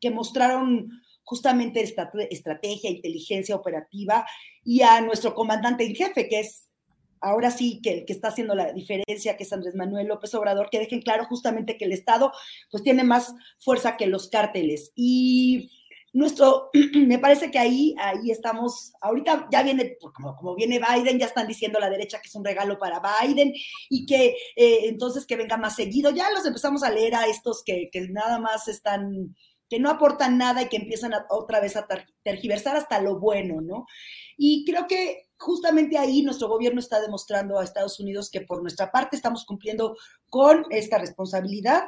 que 0.00 0.10
mostraron 0.10 1.02
justamente 1.28 1.82
estrategia, 1.82 2.90
inteligencia 2.90 3.54
operativa 3.54 4.24
y 4.64 4.80
a 4.80 5.02
nuestro 5.02 5.34
comandante 5.34 5.84
en 5.84 5.94
jefe, 5.94 6.26
que 6.26 6.40
es 6.40 6.68
ahora 7.20 7.50
sí 7.50 7.80
que 7.82 7.92
el 7.92 8.04
que 8.06 8.14
está 8.14 8.28
haciendo 8.28 8.54
la 8.54 8.72
diferencia, 8.72 9.36
que 9.36 9.42
es 9.42 9.52
Andrés 9.52 9.74
Manuel 9.74 10.06
López 10.06 10.34
Obrador, 10.34 10.70
que 10.70 10.78
dejen 10.78 11.02
claro 11.02 11.26
justamente 11.26 11.76
que 11.76 11.84
el 11.84 11.92
Estado 11.92 12.32
pues 12.70 12.82
tiene 12.82 13.04
más 13.04 13.34
fuerza 13.58 13.98
que 13.98 14.06
los 14.06 14.30
cárteles. 14.30 14.90
Y 14.94 15.70
nuestro, 16.14 16.70
me 16.94 17.18
parece 17.18 17.50
que 17.50 17.58
ahí, 17.58 17.94
ahí 17.98 18.30
estamos, 18.30 18.92
ahorita 19.02 19.48
ya 19.52 19.62
viene, 19.62 19.98
pues, 20.00 20.14
como, 20.14 20.34
como 20.34 20.54
viene 20.54 20.80
Biden, 20.80 21.18
ya 21.18 21.26
están 21.26 21.46
diciendo 21.46 21.78
la 21.78 21.90
derecha 21.90 22.22
que 22.22 22.28
es 22.28 22.34
un 22.34 22.44
regalo 22.44 22.78
para 22.78 23.02
Biden 23.02 23.52
y 23.90 24.06
que 24.06 24.34
eh, 24.56 24.80
entonces 24.84 25.26
que 25.26 25.36
venga 25.36 25.58
más 25.58 25.76
seguido, 25.76 26.10
ya 26.10 26.30
los 26.30 26.46
empezamos 26.46 26.82
a 26.82 26.90
leer 26.90 27.16
a 27.16 27.26
estos 27.26 27.62
que, 27.62 27.90
que 27.92 28.08
nada 28.08 28.38
más 28.38 28.66
están 28.66 29.34
que 29.68 29.78
no 29.78 29.90
aportan 29.90 30.38
nada 30.38 30.62
y 30.62 30.68
que 30.68 30.76
empiezan 30.76 31.12
otra 31.28 31.60
vez 31.60 31.76
a 31.76 31.86
tergiversar 32.22 32.76
hasta 32.76 33.00
lo 33.00 33.18
bueno, 33.18 33.60
¿no? 33.60 33.86
Y 34.36 34.64
creo 34.64 34.86
que 34.86 35.28
justamente 35.38 35.98
ahí 35.98 36.22
nuestro 36.22 36.48
gobierno 36.48 36.80
está 36.80 37.00
demostrando 37.00 37.58
a 37.58 37.64
Estados 37.64 38.00
Unidos 38.00 38.30
que 38.30 38.40
por 38.40 38.62
nuestra 38.62 38.90
parte 38.90 39.16
estamos 39.16 39.44
cumpliendo 39.44 39.96
con 40.28 40.64
esta 40.70 40.98
responsabilidad 40.98 41.84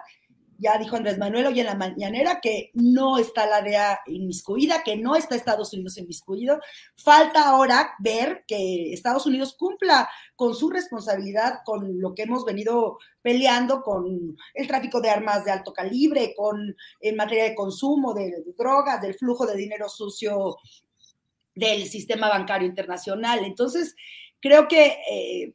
ya 0.60 0.76
dijo 0.76 0.96
Andrés 0.96 1.16
Manuel 1.16 1.46
hoy 1.46 1.60
en 1.60 1.66
la 1.66 1.74
mañanera 1.74 2.40
que 2.40 2.70
no 2.74 3.16
está 3.16 3.46
la 3.46 3.62
DEA 3.62 4.00
inmiscuida, 4.06 4.82
que 4.84 4.96
no 4.96 5.16
está 5.16 5.34
Estados 5.34 5.72
Unidos 5.72 5.96
inmiscuido. 5.96 6.60
Falta 6.96 7.48
ahora 7.48 7.94
ver 7.98 8.44
que 8.46 8.92
Estados 8.92 9.24
Unidos 9.24 9.56
cumpla 9.58 10.08
con 10.36 10.54
su 10.54 10.68
responsabilidad, 10.68 11.60
con 11.64 11.98
lo 11.98 12.14
que 12.14 12.24
hemos 12.24 12.44
venido 12.44 12.98
peleando, 13.22 13.82
con 13.82 14.36
el 14.52 14.66
tráfico 14.66 15.00
de 15.00 15.08
armas 15.08 15.46
de 15.46 15.50
alto 15.50 15.72
calibre, 15.72 16.34
con 16.36 16.76
en 17.00 17.16
materia 17.16 17.44
de 17.44 17.54
consumo 17.54 18.12
de, 18.12 18.44
drogas, 18.58 19.00
del 19.00 19.14
flujo 19.14 19.46
de 19.46 19.56
dinero 19.56 19.88
sucio 19.88 20.58
del 21.54 21.86
sistema 21.86 22.28
bancario 22.28 22.68
internacional. 22.68 23.44
Entonces, 23.44 23.96
creo 24.40 24.68
que, 24.68 24.98
eh, 25.10 25.54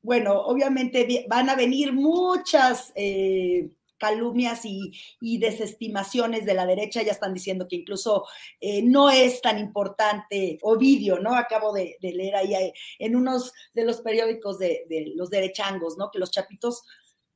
bueno, 0.00 0.40
obviamente 0.42 1.26
van 1.28 1.50
a 1.50 1.56
venir 1.56 1.92
muchas... 1.92 2.92
Eh, 2.94 3.68
calumnias 3.98 4.62
y, 4.64 4.92
desestimaciones 5.38 6.46
de 6.46 6.54
la 6.54 6.66
derecha 6.66 7.02
ya 7.02 7.12
están 7.12 7.34
diciendo 7.34 7.66
que 7.68 7.76
incluso 7.76 8.24
eh, 8.60 8.82
no 8.82 9.10
es 9.10 9.40
tan 9.40 9.58
importante 9.58 10.58
Ovidio, 10.62 11.18
¿no? 11.18 11.34
Acabo 11.34 11.72
de, 11.72 11.96
leer 12.00 12.36
ahí 12.36 12.54
eh, 12.54 12.72
en 12.98 13.16
unos 13.16 13.52
de 13.74 13.84
los 13.84 14.00
periódicos 14.00 14.58
de, 14.58 14.84
los 15.14 15.30
derechangos, 15.30 15.96
¿no? 15.98 16.10
Que 16.10 16.18
los 16.18 16.30
chapitos 16.30 16.82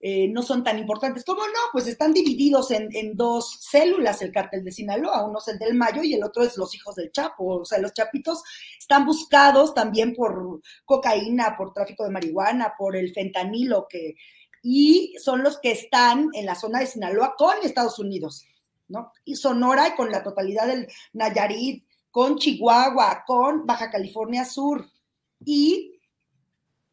eh, 0.01 0.29
no 0.29 0.43
son 0.43 0.63
tan 0.63 0.79
importantes. 0.79 1.25
¿Cómo 1.25 1.43
no? 1.43 1.59
Pues 1.73 1.89
están 1.89 2.13
divididos 2.13 2.71
en, 2.71 2.89
en, 2.95 3.17
dos 3.17 3.59
células, 3.61 4.23
el 4.23 4.31
cártel 4.31 4.65
de 4.65 4.71
Sinaloa, 4.71 5.27
uno 5.27 5.41
es 5.41 5.49
el 5.49 5.59
del 5.59 5.75
Mayo 5.75 6.03
y 6.05 6.15
el 6.15 6.23
otro 6.23 6.45
es 6.45 6.57
los 6.57 6.75
hijos 6.75 6.95
del 6.95 7.11
Chapo. 7.11 7.61
O 7.61 7.65
sea, 7.65 7.79
los 7.79 7.93
chapitos 7.93 8.43
están 8.79 9.05
buscados 9.05 9.75
también 9.75 10.15
por 10.15 10.61
cocaína, 10.85 11.57
por 11.57 11.73
tráfico 11.73 12.05
de 12.05 12.11
marihuana, 12.11 12.75
por 12.79 12.97
el 12.97 13.13
fentanilo 13.13 13.87
que 13.89 14.15
y 14.63 15.15
son 15.23 15.43
los 15.43 15.59
que 15.59 15.73
están 15.73 16.31
en 16.33 16.47
la 16.47 16.55
zona 16.55 16.81
de 16.81 16.87
Sinaloa 16.87 17.35
con 17.37 17.55
Estados 17.63 17.99
Unidos, 17.99 18.47
¿no? 18.89 19.13
Y 19.25 19.37
Sonora 19.37 19.89
y 19.89 19.97
con 19.97 20.11
la 20.11 20.23
totalidad 20.23 20.67
del 20.67 20.89
Nayarit, 21.13 21.85
con 22.11 22.37
Chihuahua, 22.37 23.25
con 23.27 23.67
Baja 23.67 23.91
California 23.91 24.45
Sur. 24.45 24.87
Y 25.45 26.01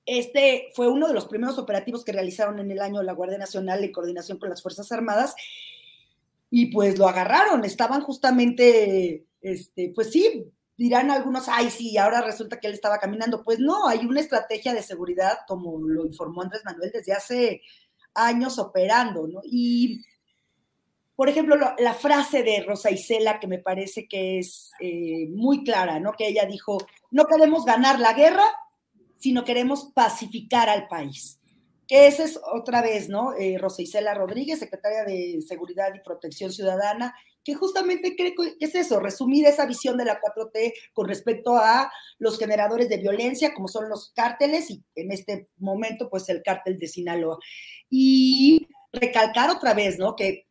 este 0.05 0.69
fue 0.75 0.87
uno 0.87 1.07
de 1.07 1.13
los 1.13 1.25
primeros 1.25 1.57
operativos 1.57 2.05
que 2.05 2.11
realizaron 2.11 2.59
en 2.59 2.69
el 2.69 2.79
año 2.79 3.01
la 3.01 3.13
Guardia 3.13 3.37
Nacional 3.37 3.83
en 3.83 3.91
coordinación 3.91 4.37
con 4.37 4.49
las 4.49 4.61
Fuerzas 4.61 4.91
Armadas. 4.91 5.35
Y 6.51 6.67
pues 6.67 6.97
lo 6.99 7.07
agarraron, 7.07 7.65
estaban 7.65 8.01
justamente, 8.01 9.25
este, 9.41 9.91
pues 9.95 10.11
sí, 10.11 10.45
dirán 10.77 11.11
algunos, 11.11 11.47
ay, 11.47 11.69
sí, 11.69 11.97
ahora 11.97 12.21
resulta 12.21 12.59
que 12.59 12.67
él 12.67 12.73
estaba 12.73 12.97
caminando. 12.97 13.43
Pues 13.43 13.59
no, 13.59 13.87
hay 13.87 14.05
una 14.05 14.19
estrategia 14.19 14.73
de 14.73 14.83
seguridad, 14.83 15.39
como 15.47 15.79
lo 15.79 16.05
informó 16.05 16.41
Andrés 16.41 16.63
Manuel 16.65 16.91
desde 16.93 17.13
hace 17.13 17.61
años 18.13 18.59
operando, 18.59 19.27
¿no? 19.27 19.41
Y, 19.43 20.03
por 21.15 21.29
ejemplo, 21.29 21.55
la 21.55 21.93
frase 21.93 22.43
de 22.43 22.63
Rosa 22.63 22.91
Isela, 22.91 23.39
que 23.39 23.47
me 23.47 23.59
parece 23.59 24.07
que 24.07 24.39
es 24.39 24.71
eh, 24.79 25.27
muy 25.29 25.63
clara, 25.63 25.99
¿no? 25.99 26.13
Que 26.13 26.27
ella 26.27 26.45
dijo, 26.45 26.77
no 27.11 27.25
queremos 27.25 27.65
ganar 27.65 27.99
la 27.99 28.13
guerra, 28.13 28.45
sino 29.17 29.43
queremos 29.43 29.91
pacificar 29.93 30.69
al 30.69 30.87
país. 30.87 31.39
Que 31.87 32.07
esa 32.07 32.23
es 32.23 32.39
otra 32.51 32.81
vez, 32.81 33.09
¿no? 33.09 33.33
Eh, 33.35 33.57
Rosa 33.59 33.81
Isela 33.81 34.13
Rodríguez, 34.13 34.59
secretaria 34.59 35.03
de 35.03 35.39
Seguridad 35.47 35.93
y 35.93 35.99
Protección 35.99 36.51
Ciudadana, 36.51 37.13
que 37.43 37.53
justamente 37.53 38.15
creo 38.15 38.33
que 38.35 38.55
es 38.59 38.73
eso, 38.73 38.99
resumir 38.99 39.45
esa 39.45 39.67
visión 39.67 39.97
de 39.97 40.05
la 40.05 40.19
4T 40.19 40.73
con 40.93 41.07
respecto 41.07 41.55
a 41.55 41.91
los 42.17 42.39
generadores 42.39 42.89
de 42.89 42.97
violencia, 42.97 43.53
como 43.53 43.67
son 43.67 43.87
los 43.87 44.11
cárteles, 44.15 44.71
y 44.71 44.83
en 44.95 45.11
este 45.11 45.47
momento, 45.57 46.09
pues 46.09 46.27
el 46.29 46.41
cártel 46.41 46.79
de 46.79 46.87
Sinaloa. 46.87 47.37
Y 47.87 48.67
recalcar 48.91 49.51
otra 49.51 49.75
vez, 49.75 49.99
¿no? 49.99 50.15
Que 50.15 50.47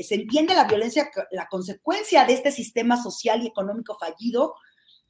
se 0.00 0.14
entiende 0.14 0.54
la 0.54 0.64
violencia, 0.64 1.10
la 1.32 1.48
consecuencia 1.48 2.24
de 2.24 2.34
este 2.34 2.52
sistema 2.52 3.02
social 3.02 3.42
y 3.42 3.48
económico 3.48 3.96
fallido, 3.98 4.54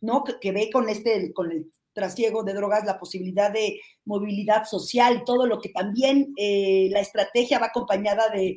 ¿no? 0.00 0.24
Que, 0.24 0.52
ve 0.52 0.70
con 0.72 0.88
este, 0.88 1.32
con 1.34 1.52
el 1.52 1.70
trasiego 1.94 2.42
de 2.42 2.52
drogas, 2.52 2.84
la 2.84 2.98
posibilidad 2.98 3.50
de 3.50 3.80
movilidad 4.04 4.64
social, 4.64 5.22
todo 5.24 5.46
lo 5.46 5.60
que 5.60 5.70
también 5.70 6.34
eh, 6.36 6.88
la 6.90 7.00
estrategia 7.00 7.58
va 7.58 7.66
acompañada 7.66 8.28
de 8.28 8.56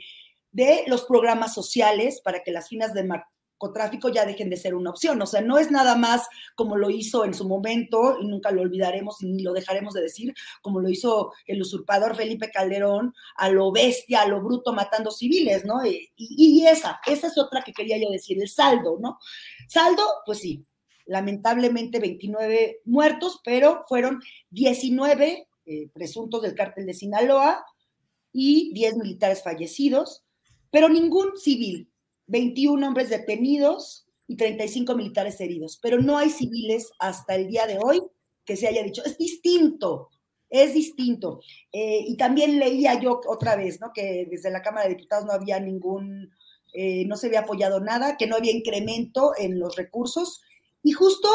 de 0.58 0.86
los 0.88 1.04
programas 1.06 1.54
sociales 1.54 2.20
para 2.24 2.42
que 2.42 2.52
las 2.52 2.68
finas 2.68 2.92
de 2.94 3.04
narcotráfico 3.04 4.10
ya 4.10 4.26
dejen 4.26 4.50
de 4.50 4.58
ser 4.58 4.74
una 4.74 4.90
opción. 4.90 5.22
O 5.22 5.28
sea, 5.28 5.42
no 5.42 5.60
es 5.60 5.70
nada 5.70 5.96
más 5.96 6.28
como 6.56 6.78
lo 6.78 6.90
hizo 6.90 7.26
en 7.26 7.36
su 7.36 7.48
momento, 7.48 8.18
y 8.20 8.28
nunca 8.28 8.50
lo 8.50 8.64
olvidaremos 8.64 9.18
ni 9.22 9.44
lo 9.44 9.54
dejaremos 9.54 9.94
de 9.94 10.02
decir, 10.02 10.34
como 10.64 10.80
lo 10.80 10.90
hizo 10.90 11.32
el 11.46 11.62
usurpador 11.62 12.16
Felipe 12.16 12.50
Calderón, 12.50 13.14
a 13.36 13.50
lo 13.50 13.72
bestia, 13.72 14.22
a 14.22 14.28
lo 14.28 14.42
bruto, 14.42 14.74
matando 14.74 15.12
civiles, 15.12 15.64
¿no? 15.64 15.86
Y, 15.86 16.66
esa, 16.66 17.00
esa 17.06 17.28
es 17.28 17.38
otra 17.38 17.62
que 17.64 17.74
quería 17.74 17.98
yo 17.98 18.10
decir, 18.10 18.42
el 18.42 18.50
saldo, 18.50 18.98
¿no? 19.00 19.20
Saldo, 19.68 20.04
pues 20.26 20.40
sí, 20.40 20.66
lamentablemente 21.08 22.00
29 22.00 22.82
muertos, 22.86 23.42
pero 23.44 23.84
fueron 23.88 24.22
19 24.52 25.48
eh, 25.66 25.90
presuntos 25.94 26.42
del 26.42 26.56
cártel 26.56 26.86
de 26.86 26.94
Sinaloa 26.94 27.66
y 28.32 28.72
10 28.74 28.98
militares 28.98 29.42
fallecidos 29.44 30.24
pero 30.72 30.90
ningún 30.90 31.38
civil. 31.38 31.90
21 32.28 32.86
hombres 32.86 33.10
detenidos 33.10 34.06
y 34.28 34.36
35 34.36 34.96
militares 34.96 35.40
heridos, 35.40 35.80
pero 35.82 36.02
no 36.02 36.18
hay 36.18 36.30
civiles 36.30 36.92
hasta 37.00 37.36
el 37.36 37.48
día 37.48 37.66
de 37.66 37.80
hoy 37.82 38.04
que 38.44 38.58
se 38.58 38.68
haya 38.68 38.84
dicho. 38.84 39.02
Es 39.06 39.18
distinto, 39.18 40.10
es 40.50 40.74
distinto. 40.74 41.40
Eh, 41.72 42.04
y 42.06 42.18
también 42.18 42.60
leía 42.60 43.00
yo 43.00 43.22
otra 43.28 43.56
vez, 43.56 43.80
¿no? 43.80 43.94
Que 43.94 44.28
desde 44.30 44.52
la 44.52 44.62
Cámara 44.62 44.88
de 44.88 44.96
Diputados 44.96 45.26
no 45.26 45.32
había 45.32 45.60
ningún, 45.62 46.32
eh, 46.74 47.06
no 47.06 47.16
se 47.16 47.28
había 47.28 47.42
apoyado 47.42 47.80
nada, 47.80 48.18
que 48.18 48.28
no 48.28 48.36
había 48.36 48.52
incremento 48.52 49.32
en 49.38 49.58
los 49.58 49.78
recursos. 49.78 50.42
Y 50.88 50.94
justo, 50.94 51.28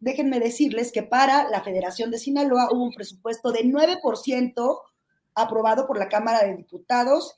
déjenme 0.00 0.38
decirles 0.38 0.92
que 0.92 1.02
para 1.02 1.48
la 1.48 1.62
Federación 1.62 2.10
de 2.10 2.18
Sinaloa 2.18 2.68
hubo 2.70 2.84
un 2.84 2.92
presupuesto 2.92 3.50
de 3.50 3.64
9% 3.64 4.82
aprobado 5.34 5.86
por 5.86 5.98
la 5.98 6.10
Cámara 6.10 6.44
de 6.44 6.58
Diputados 6.58 7.34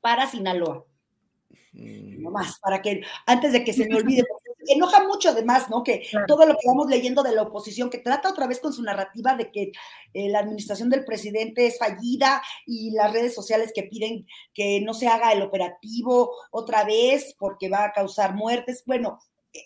para 0.00 0.26
Sinaloa. 0.26 0.84
Mm. 1.74 2.22
No 2.22 2.32
más, 2.32 2.58
para 2.58 2.82
que 2.82 3.02
antes 3.24 3.52
de 3.52 3.62
que 3.62 3.72
se 3.72 3.88
me 3.88 3.94
olvide, 3.94 4.24
porque 4.28 4.72
enoja 4.72 5.06
mucho 5.06 5.28
además, 5.28 5.70
¿no? 5.70 5.84
Que 5.84 6.08
todo 6.26 6.44
lo 6.44 6.54
que 6.54 6.66
vamos 6.66 6.88
leyendo 6.88 7.22
de 7.22 7.36
la 7.36 7.42
oposición, 7.42 7.88
que 7.88 7.98
trata 7.98 8.30
otra 8.30 8.48
vez 8.48 8.58
con 8.58 8.72
su 8.72 8.82
narrativa 8.82 9.36
de 9.36 9.52
que 9.52 9.70
eh, 10.14 10.28
la 10.28 10.40
administración 10.40 10.90
del 10.90 11.04
presidente 11.04 11.68
es 11.68 11.78
fallida 11.78 12.42
y 12.66 12.90
las 12.90 13.12
redes 13.12 13.32
sociales 13.32 13.70
que 13.72 13.84
piden 13.84 14.26
que 14.52 14.80
no 14.80 14.92
se 14.92 15.06
haga 15.06 15.32
el 15.32 15.42
operativo 15.42 16.32
otra 16.50 16.82
vez 16.82 17.36
porque 17.38 17.68
va 17.68 17.84
a 17.84 17.92
causar 17.92 18.34
muertes. 18.34 18.82
Bueno, 18.86 19.20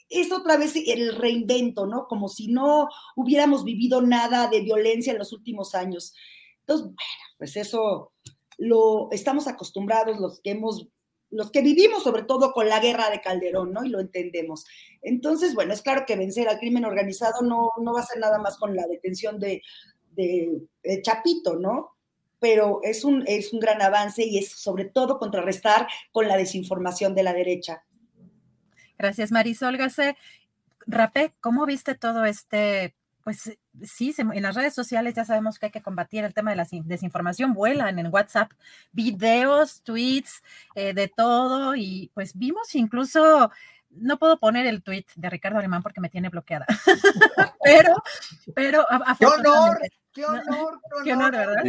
es 0.08 0.32
otra 0.32 0.56
vez 0.56 0.74
el 0.76 1.14
reinvento, 1.16 1.86
¿no? 1.86 2.06
Como 2.08 2.28
si 2.28 2.48
no 2.48 2.88
hubiéramos 3.14 3.64
vivido 3.64 4.02
nada 4.02 4.48
de 4.48 4.60
violencia 4.60 5.12
en 5.12 5.18
los 5.18 5.32
últimos 5.32 5.74
años. 5.74 6.14
Entonces, 6.60 6.86
bueno, 6.86 6.98
pues 7.38 7.56
eso 7.56 8.12
lo 8.58 9.08
estamos 9.10 9.46
acostumbrados 9.46 10.18
los 10.18 10.40
que 10.40 10.50
hemos 10.50 10.88
los 11.30 11.50
que 11.50 11.60
vivimos 11.60 12.04
sobre 12.04 12.22
todo 12.22 12.52
con 12.52 12.68
la 12.68 12.80
guerra 12.80 13.10
de 13.10 13.20
Calderón, 13.20 13.72
¿no? 13.72 13.84
Y 13.84 13.88
lo 13.88 14.00
entendemos. 14.00 14.64
Entonces, 15.02 15.54
bueno, 15.54 15.74
es 15.74 15.82
claro 15.82 16.04
que 16.06 16.16
vencer 16.16 16.48
al 16.48 16.58
crimen 16.58 16.84
organizado 16.84 17.42
no, 17.42 17.72
no 17.82 17.94
va 17.94 18.00
a 18.00 18.06
ser 18.06 18.18
nada 18.18 18.38
más 18.38 18.56
con 18.56 18.76
la 18.76 18.86
detención 18.86 19.38
de, 19.40 19.62
de, 20.12 20.68
Chapito, 21.02 21.56
¿no? 21.56 21.96
Pero 22.38 22.80
es 22.82 23.04
un, 23.04 23.24
es 23.26 23.52
un 23.52 23.60
gran 23.60 23.82
avance 23.82 24.24
y 24.24 24.38
es 24.38 24.52
sobre 24.52 24.84
todo 24.84 25.18
contrarrestar 25.18 25.88
con 26.12 26.28
la 26.28 26.36
desinformación 26.36 27.14
de 27.14 27.22
la 27.22 27.32
derecha. 27.32 27.84
Gracias, 28.98 29.32
Marisol 29.32 29.76
Gase. 29.76 30.16
Rapé, 30.86 31.34
¿cómo 31.40 31.66
viste 31.66 31.94
todo 31.94 32.24
este 32.24 32.94
pues 33.26 33.58
sí, 33.82 34.14
en 34.16 34.40
las 34.40 34.54
redes 34.54 34.72
sociales 34.72 35.14
ya 35.14 35.24
sabemos 35.24 35.58
que 35.58 35.66
hay 35.66 35.72
que 35.72 35.82
combatir 35.82 36.22
el 36.22 36.32
tema 36.32 36.52
de 36.52 36.56
la 36.58 36.66
desinformación, 36.84 37.54
vuelan 37.54 37.98
en 37.98 38.06
WhatsApp 38.06 38.52
videos, 38.92 39.82
tweets, 39.82 40.44
eh, 40.76 40.94
de 40.94 41.08
todo, 41.08 41.74
y 41.74 42.12
pues 42.14 42.38
vimos 42.38 42.72
incluso, 42.76 43.50
no 43.90 44.16
puedo 44.20 44.38
poner 44.38 44.64
el 44.66 44.80
tweet 44.80 45.06
de 45.16 45.28
Ricardo 45.28 45.58
Alemán 45.58 45.82
porque 45.82 46.00
me 46.00 46.08
tiene 46.08 46.28
bloqueada, 46.28 46.66
pero, 47.64 47.96
pero 48.54 48.86
¡Qué 49.18 49.26
honor! 49.26 49.80
¡Qué 50.24 50.24
honor! 50.24 50.80
¡Qué 51.04 51.12
honor, 51.12 51.32
¿verdad? 51.32 51.62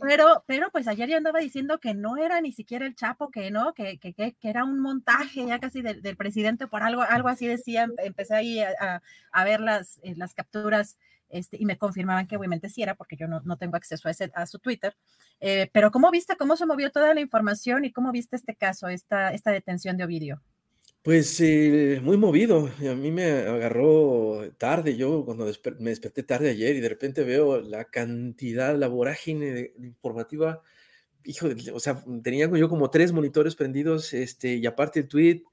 Pero, 0.00 0.44
pero 0.46 0.70
pues 0.70 0.86
ayer 0.86 1.08
ya 1.08 1.16
andaba 1.16 1.40
diciendo 1.40 1.80
que 1.80 1.94
no 1.94 2.16
era 2.16 2.40
ni 2.40 2.52
siquiera 2.52 2.86
el 2.86 2.94
Chapo, 2.94 3.30
que 3.30 3.50
no, 3.50 3.74
que, 3.74 3.98
que, 3.98 4.12
que, 4.14 4.34
era 4.42 4.64
un 4.64 4.80
montaje 4.80 5.46
ya 5.46 5.58
casi 5.58 5.82
del, 5.82 6.16
presidente 6.16 6.66
por 6.66 6.82
algo, 6.82 7.02
algo 7.02 7.28
así 7.28 7.46
decía, 7.46 7.88
empecé 7.98 8.34
ahí 8.34 8.60
a, 8.60 9.02
a 9.32 9.44
ver 9.44 9.60
las, 9.60 9.98
eh, 10.02 10.14
las 10.16 10.34
capturas 10.34 10.98
este, 11.28 11.56
y 11.60 11.66
me 11.66 11.78
confirmaban 11.78 12.26
que 12.26 12.36
obviamente 12.36 12.68
sí 12.68 12.82
era, 12.82 12.94
porque 12.94 13.16
yo 13.16 13.26
no, 13.26 13.40
no 13.40 13.56
tengo 13.56 13.76
acceso 13.76 14.08
a, 14.08 14.10
ese, 14.10 14.30
a 14.34 14.46
su 14.46 14.58
Twitter. 14.58 14.96
Eh, 15.40 15.68
pero 15.72 15.90
¿cómo 15.90 16.10
viste 16.10 16.36
cómo 16.36 16.56
se 16.56 16.66
movió 16.66 16.90
toda 16.90 17.14
la 17.14 17.20
información 17.20 17.84
y 17.84 17.92
cómo 17.92 18.12
viste 18.12 18.36
este 18.36 18.54
caso, 18.54 18.88
esta, 18.88 19.32
esta 19.32 19.50
detención 19.50 19.96
de 19.96 20.04
Ovidio? 20.04 20.42
Pues 21.06 21.40
eh, 21.40 22.00
muy 22.02 22.16
movido. 22.16 22.68
A 22.80 22.94
mí 22.96 23.12
me 23.12 23.30
agarró 23.30 24.50
tarde. 24.58 24.96
Yo 24.96 25.24
cuando 25.24 25.44
me 25.78 25.90
desperté 25.90 26.24
tarde 26.24 26.50
ayer 26.50 26.74
y 26.74 26.80
de 26.80 26.88
repente 26.88 27.22
veo 27.22 27.60
la 27.60 27.84
cantidad, 27.84 28.76
la 28.76 28.88
vorágine 28.88 29.72
informativa. 29.78 30.62
Hijo, 31.22 31.46
o 31.72 31.78
sea, 31.78 32.02
tenía 32.24 32.50
yo 32.50 32.68
como 32.68 32.90
tres 32.90 33.12
monitores 33.12 33.54
prendidos, 33.54 34.14
este, 34.14 34.56
y 34.56 34.66
aparte 34.66 34.98
el 34.98 35.06
tweet, 35.06 35.44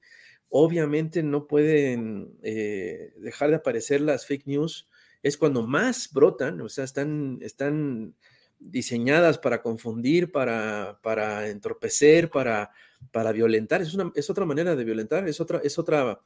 obviamente 0.48 1.22
no 1.22 1.46
pueden 1.46 2.36
eh, 2.42 3.12
dejar 3.18 3.50
de 3.50 3.56
aparecer 3.56 4.00
las 4.00 4.26
fake 4.26 4.48
news. 4.48 4.88
Es 5.22 5.38
cuando 5.38 5.64
más 5.64 6.10
brotan, 6.12 6.60
o 6.62 6.68
sea, 6.68 6.82
están, 6.82 7.38
están 7.42 8.16
diseñadas 8.58 9.38
para 9.38 9.62
confundir, 9.62 10.32
para, 10.32 10.98
para 11.00 11.48
entorpecer, 11.48 12.28
para, 12.28 12.72
para 13.12 13.32
violentar. 13.32 13.82
Es, 13.82 13.94
una, 13.94 14.12
es 14.14 14.30
otra 14.30 14.44
manera 14.44 14.76
de 14.76 14.84
violentar, 14.84 15.28
es 15.28 15.40
otra, 15.40 15.60
es 15.62 15.78
otra 15.78 16.20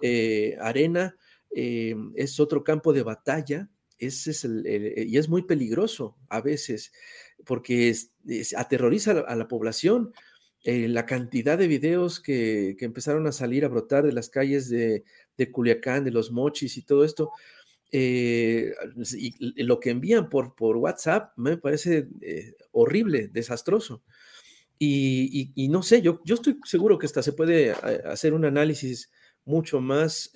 eh, 0.00 0.56
arena, 0.60 1.16
eh, 1.54 1.94
es 2.14 2.40
otro 2.40 2.64
campo 2.64 2.92
de 2.92 3.02
batalla. 3.02 3.68
Es 3.98 4.26
y 4.26 5.16
es 5.16 5.28
muy 5.28 5.42
peligroso 5.42 6.16
a 6.28 6.40
veces 6.40 6.90
porque 7.44 7.94
aterroriza 8.56 9.12
a 9.12 9.36
la, 9.36 9.46
población. 9.46 10.12
Eh, 10.64 10.88
la 10.88 11.06
cantidad 11.06 11.56
de 11.56 11.68
videos 11.68 12.18
que, 12.18 12.74
que, 12.76 12.84
empezaron 12.84 13.28
a 13.28 13.32
salir 13.32 13.64
a 13.64 13.68
brotar 13.68 14.04
de 14.04 14.12
las 14.12 14.28
calles 14.28 14.68
de, 14.68 15.04
de 15.36 15.52
Culiacán, 15.52 16.02
de 16.02 16.10
los 16.10 16.32
mochis 16.32 16.76
y 16.76 16.82
todo 16.82 17.04
esto, 17.04 17.30
y 17.92 19.62
lo 19.62 19.78
que 19.78 19.90
envían 19.90 20.28
por, 20.28 20.56
por 20.56 20.78
WhatsApp 20.78 21.32
me 21.36 21.56
parece 21.56 22.08
horrible, 22.72 23.28
desastroso. 23.28 24.02
Y, 24.84 25.52
y, 25.54 25.68
no 25.68 25.84
sé, 25.84 26.02
yo, 26.02 26.20
yo 26.24 26.34
estoy 26.34 26.58
seguro 26.64 26.98
que 26.98 27.06
hasta 27.06 27.22
se 27.22 27.32
puede 27.32 27.68
eh, 27.68 27.74
hacer 28.04 28.34
un 28.34 28.44
análisis 28.44 29.12
mucho 29.44 29.80
más 29.80 30.32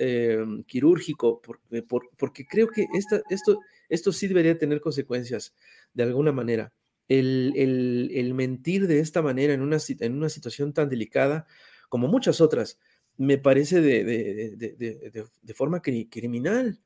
quirúrgico, 0.69 1.43
porque, 1.43 1.83
porque 2.17 2.47
creo 2.47 2.69
que 2.69 2.87
esta, 2.95 3.23
esto, 3.29 3.59
esto 3.89 4.13
sí 4.13 4.29
debería 4.29 4.57
tener 4.57 4.81
consecuencias 4.81 5.53
de 5.95 6.05
alguna 6.05 6.31
manera. 6.31 6.73
El, 7.09 7.55
el, 7.57 8.13
el 8.15 8.35
mentir 8.35 8.87
de 8.87 9.01
esta 9.01 9.21
manera 9.21 9.53
en 9.53 9.63
una, 9.63 9.79
en 9.99 10.13
una 10.13 10.29
situación 10.29 10.73
tan 10.73 10.89
delicada 10.89 11.49
como 11.89 12.07
muchas 12.07 12.41
otras, 12.41 12.79
me 13.17 13.39
parece 13.39 13.81
de, 13.81 14.05
de, 14.05 14.57
de, 14.57 15.25
de 15.43 15.55
forma 15.55 15.83
criminal. 15.83 16.79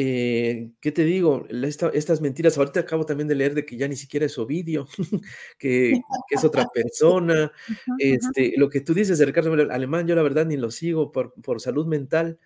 Eh, 0.00 0.70
¿Qué 0.80 0.92
te 0.92 1.02
digo? 1.02 1.44
estas 1.50 2.20
mentiras, 2.20 2.56
ahorita 2.56 2.78
acabo 2.78 3.04
también 3.04 3.26
de 3.26 3.34
leer 3.34 3.52
de 3.54 3.66
que 3.66 3.76
ya 3.76 3.88
ni 3.88 3.96
siquiera 3.96 4.26
es 4.26 4.38
Ovidio, 4.38 4.86
que, 5.58 6.00
es 6.30 6.44
otra 6.44 6.68
persona. 6.72 7.50
Este, 7.98 8.54
lo 8.56 8.70
que 8.70 8.80
tú 8.80 8.94
dices 8.94 9.18
de 9.18 9.26
Ricardo 9.26 9.52
Alemán, 9.72 10.06
yo 10.06 10.14
la 10.14 10.22
verdad 10.22 10.46
ni 10.46 10.56
lo 10.56 10.70
sigo 10.70 11.10
por, 11.10 11.34
por 11.42 11.60
salud 11.60 11.84
mental, 11.88 12.38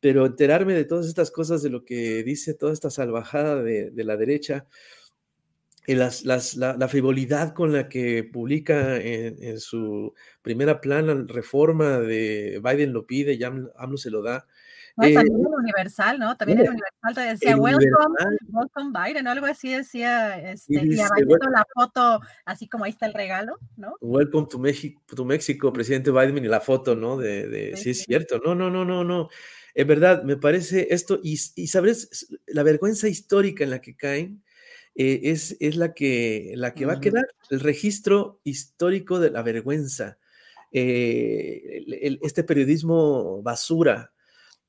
pero 0.00 0.26
enterarme 0.26 0.74
de 0.74 0.84
todas 0.84 1.06
estas 1.06 1.30
cosas, 1.30 1.62
de 1.62 1.70
lo 1.70 1.82
que 1.86 2.22
dice 2.24 2.52
toda 2.52 2.74
esta 2.74 2.90
salvajada 2.90 3.62
de, 3.62 3.90
de 3.90 4.04
la 4.04 4.18
derecha, 4.18 4.66
y 5.86 5.94
las, 5.94 6.26
las, 6.26 6.56
la, 6.56 6.88
frivolidad 6.88 7.54
con 7.54 7.72
la 7.72 7.88
que 7.88 8.22
publica 8.22 8.98
en, 8.98 9.58
su 9.58 10.12
primera 10.42 10.82
plana 10.82 11.24
reforma 11.26 12.00
de 12.00 12.60
Biden 12.62 12.92
lo 12.92 13.06
pide, 13.06 13.38
ya 13.38 13.46
AMLO 13.46 13.96
se 13.96 14.10
lo 14.10 14.20
da, 14.20 14.46
también 14.98 15.18
eh, 15.18 15.40
el 15.46 15.46
Universal, 15.46 16.18
¿no? 16.18 16.36
También 16.36 16.60
el 16.60 16.68
Universal 16.70 17.14
te 17.14 17.20
decía, 17.20 17.56
welcome, 17.56 18.14
welcome 18.48 18.92
Biden, 18.92 19.26
o 19.26 19.30
algo 19.30 19.46
así 19.46 19.72
decía, 19.72 20.38
este, 20.50 20.74
y, 20.74 20.92
y 20.92 20.96
la 20.96 21.66
foto, 21.74 22.20
así 22.44 22.68
como 22.68 22.84
ahí 22.84 22.90
está 22.90 23.06
el 23.06 23.14
regalo, 23.14 23.58
¿no? 23.76 23.94
Welcome 24.00 24.48
to 24.50 24.58
México, 24.58 25.00
to 25.14 25.24
México, 25.24 25.72
presidente 25.72 26.10
Biden, 26.10 26.44
y 26.44 26.48
la 26.48 26.60
foto, 26.60 26.94
¿no? 26.96 27.16
De, 27.16 27.48
de 27.48 27.76
sí, 27.76 27.90
es 27.90 28.02
cierto, 28.02 28.40
no, 28.44 28.54
no, 28.54 28.70
no, 28.70 28.84
no, 28.84 29.04
no. 29.04 29.28
En 29.74 29.86
verdad, 29.86 30.24
me 30.24 30.36
parece 30.36 30.88
esto, 30.90 31.20
y, 31.22 31.38
y 31.54 31.66
sabes, 31.68 32.28
la 32.46 32.62
vergüenza 32.62 33.08
histórica 33.08 33.64
en 33.64 33.70
la 33.70 33.80
que 33.80 33.96
caen, 33.96 34.42
eh, 34.94 35.30
es, 35.30 35.56
es, 35.60 35.76
la 35.76 35.94
que, 35.94 36.52
la 36.56 36.74
que 36.74 36.84
va 36.84 36.94
a 36.94 37.00
quedar, 37.00 37.24
el 37.50 37.60
registro 37.60 38.40
histórico 38.42 39.20
de 39.20 39.30
la 39.30 39.42
vergüenza. 39.42 40.18
Eh, 40.72 42.18
este 42.22 42.42
periodismo 42.42 43.40
basura, 43.42 44.12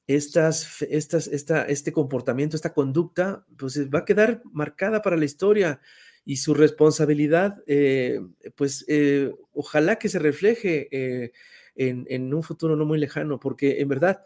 estas, 0.09 0.81
esta, 0.81 1.61
este 1.63 1.91
comportamiento, 1.91 2.55
esta 2.55 2.73
conducta, 2.73 3.45
pues 3.57 3.77
eh, 3.77 3.85
va 3.85 3.99
a 3.99 4.05
quedar 4.05 4.41
marcada 4.51 5.03
para 5.03 5.17
la 5.17 5.25
historia 5.25 5.81
y 6.25 6.37
su 6.37 6.55
responsabilidad, 6.55 7.61
eh, 7.67 8.19
pues 8.55 8.85
eh, 8.87 9.31
ojalá 9.53 9.97
que 9.97 10.09
se 10.09 10.17
refleje 10.17 11.31
en, 11.75 12.33
un 12.33 12.41
futuro 12.41 12.75
no 12.75 12.85
muy 12.85 12.97
lejano, 12.97 13.39
porque 13.39 13.81
en 13.81 13.87
verdad 13.87 14.23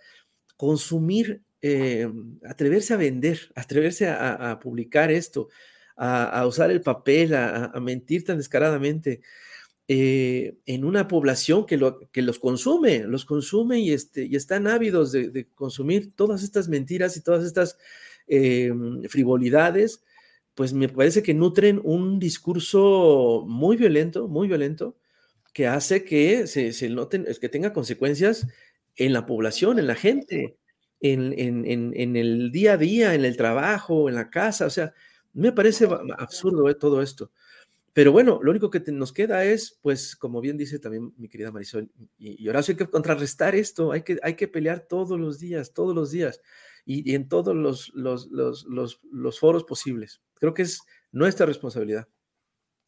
consumir, 0.55 1.43
atreverse 2.45 2.93
a 2.93 2.97
vender, 2.97 3.51
atreverse 3.53 4.07
a, 4.07 4.59
publicar 4.61 5.11
esto, 5.11 5.49
a, 5.97 6.45
usar 6.47 6.71
el 6.71 6.81
papel, 6.81 7.35
a 7.35 7.73
mentir 7.81 8.23
tan 8.23 8.37
descaradamente, 8.37 9.21
eh, 9.87 10.57
en 10.65 10.85
una 10.85 11.07
población 11.07 11.65
que, 11.65 11.77
lo, 11.77 11.99
que 12.11 12.21
los 12.21 12.39
consume, 12.39 12.99
los 12.99 13.25
consume 13.25 13.79
y, 13.79 13.91
este, 13.91 14.25
y 14.25 14.35
están 14.35 14.67
ávidos 14.67 15.11
de, 15.11 15.47
consumir 15.55 16.15
todas 16.15 16.43
estas 16.43 16.69
mentiras 16.69 17.17
y 17.17 17.21
todas 17.21 17.43
estas 17.43 17.77
eh, 18.27 18.71
frivolidades, 19.09 20.03
pues 20.55 20.73
me 20.73 20.87
parece 20.89 21.23
que 21.23 21.33
nutren 21.33 21.81
un 21.83 22.19
discurso 22.19 23.43
muy 23.47 23.75
violento, 23.75 24.27
muy 24.27 24.47
violento, 24.47 24.97
que 25.53 25.67
hace 25.67 26.03
que 26.03 26.47
se, 26.47 26.73
se 26.73 26.89
noten, 26.89 27.27
que 27.39 27.49
tenga 27.49 27.73
consecuencias 27.73 28.47
en 28.95 29.13
la 29.13 29.25
población, 29.25 29.79
en 29.79 29.87
la 29.87 29.95
gente, 29.95 30.57
en, 31.03 31.33
en, 31.37 32.15
el 32.15 32.51
día 32.51 32.73
a 32.73 32.77
día, 32.77 33.13
en 33.13 33.25
el 33.25 33.35
trabajo, 33.35 34.07
en 34.07 34.15
la 34.15 34.29
casa, 34.29 34.65
o 34.65 34.69
sea, 34.69 34.93
me 35.33 35.51
parece 35.51 35.87
absurdo 36.17 36.69
eh, 36.69 36.75
todo 36.75 37.01
esto. 37.01 37.31
Pero 37.93 38.11
bueno, 38.11 38.39
lo 38.41 38.49
único 38.49 38.71
que 38.71 38.79
nos 38.91 39.13
queda 39.13 39.45
es, 39.45 39.79
pues, 39.81 40.15
como 40.15 40.41
bien 40.41 40.57
dice 40.57 40.79
también 40.79 41.13
mi 41.15 41.29
querida 41.29 41.51
Marisol 41.51 41.91
y, 42.17 42.43
y 42.43 42.49
Horacio, 42.49 42.75
que 42.75 42.87
contrarrestar 42.87 43.53
esto, 43.53 43.91
hay 43.91 44.01
que, 44.01 44.19
hay 44.23 44.35
que 44.35 44.47
pelear 44.47 44.81
todos 44.81 45.19
los 45.19 45.39
días, 45.39 45.73
todos 45.73 45.93
los 45.93 46.09
días 46.09 46.41
y, 46.85 47.13
en 47.13 47.27
todos 47.27 47.55
los, 47.55 47.91
los, 47.93 48.27
los, 48.31 48.65
los, 49.11 49.39
foros 49.39 49.63
posibles. 49.63 50.21
Creo 50.35 50.53
que 50.53 50.63
es 50.63 50.81
nuestra 51.11 51.45
responsabilidad. 51.45 52.07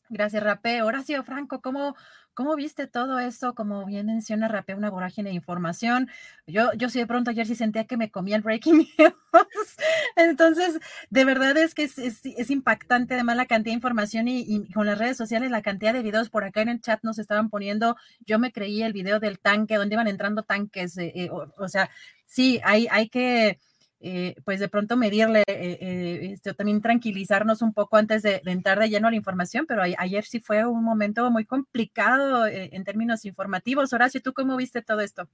Gracias, 0.09 0.43
Rapé. 0.43 0.83
Horacio 0.83 1.23
Franco, 1.23 1.61
¿cómo, 1.61 1.95
¿cómo 2.35 2.55
viste 2.55 2.85
todo 2.85 3.17
esto? 3.17 3.55
Como 3.55 3.85
bien 3.85 4.05
menciona 4.05 4.47
Rapé, 4.47 4.75
una 4.75 4.91
vorágine 4.91 5.29
de 5.29 5.35
información. 5.35 6.09
Yo, 6.45 6.71
yo 6.73 6.89
sí 6.89 6.99
de 6.99 7.07
pronto 7.07 7.31
ayer 7.31 7.47
sí 7.47 7.55
sentía 7.55 7.85
que 7.85 7.97
me 7.97 8.11
comía 8.11 8.35
el 8.35 8.43
breaking 8.43 8.87
news. 8.99 9.75
Entonces, 10.15 10.79
de 11.09 11.25
verdad 11.25 11.57
es 11.57 11.73
que 11.73 11.83
es, 11.83 11.97
es, 11.97 12.49
impactante 12.51 13.15
además 13.15 13.35
la 13.37 13.47
cantidad 13.47 13.71
de 13.71 13.77
información 13.77 14.27
y, 14.27 14.71
con 14.73 14.85
las 14.85 14.99
redes 14.99 15.17
sociales, 15.17 15.49
la 15.49 15.63
cantidad 15.63 15.93
de 15.93 16.03
videos 16.03 16.29
por 16.29 16.43
acá 16.43 16.61
en 16.61 16.69
el 16.69 16.81
chat 16.81 17.03
nos 17.03 17.17
estaban 17.17 17.49
poniendo. 17.49 17.95
Yo 18.19 18.37
me 18.37 18.51
creí 18.51 18.83
el 18.83 18.93
video 18.93 19.19
del 19.19 19.39
tanque, 19.39 19.75
donde 19.75 19.95
iban 19.95 20.07
entrando 20.07 20.43
tanques. 20.43 20.97
Eh, 20.97 21.13
eh, 21.15 21.29
o, 21.31 21.67
sea, 21.67 21.89
sí, 22.25 22.61
hay, 22.63 22.87
hay 22.91 23.09
que 23.09 23.59
eh, 24.07 24.35
pues 24.45 24.59
de 24.59 24.69
pronto 24.69 24.97
medirle, 24.97 25.39
eh, 25.47 25.77
eh, 25.81 26.29
este, 26.33 26.53
también 26.53 26.79
tranquilizarnos 26.79 27.63
un 27.63 27.73
poco 27.73 27.97
antes 27.97 28.21
de, 28.21 28.39
entrar 28.45 28.77
de 28.77 28.87
lleno 28.87 29.07
a 29.07 29.09
la 29.09 29.17
información, 29.17 29.65
pero 29.67 29.81
ayer 29.81 30.23
sí 30.25 30.39
fue 30.39 30.63
un 30.63 30.83
momento 30.83 31.31
muy 31.31 31.43
complicado 31.43 32.45
en 32.45 32.83
términos 32.83 33.25
informativos. 33.25 33.93
Horacio, 33.93 34.21
¿tú 34.21 34.31
cómo 34.31 34.57
viste 34.57 34.83
todo 34.83 34.99
esto? 34.99 35.27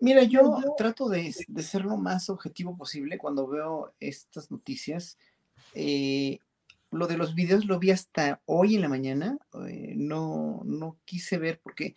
Mira, 0.00 0.24
yo 0.24 0.60
trato 0.76 1.08
de, 1.08 1.32
ser 1.32 1.84
lo 1.84 1.96
más 1.98 2.30
objetivo 2.30 2.76
posible 2.76 3.16
cuando 3.16 3.46
veo 3.46 3.94
estas 4.00 4.50
noticias. 4.50 5.16
lo 5.72 7.06
de 7.06 7.16
los 7.16 7.36
videos 7.36 7.64
lo 7.64 7.78
vi 7.78 7.92
hasta 7.92 8.40
hoy 8.44 8.74
en 8.74 8.80
la 8.80 8.88
mañana, 8.88 9.38
no, 9.94 10.62
no 10.64 10.96
quise 11.04 11.38
ver 11.38 11.60
porque 11.62 11.94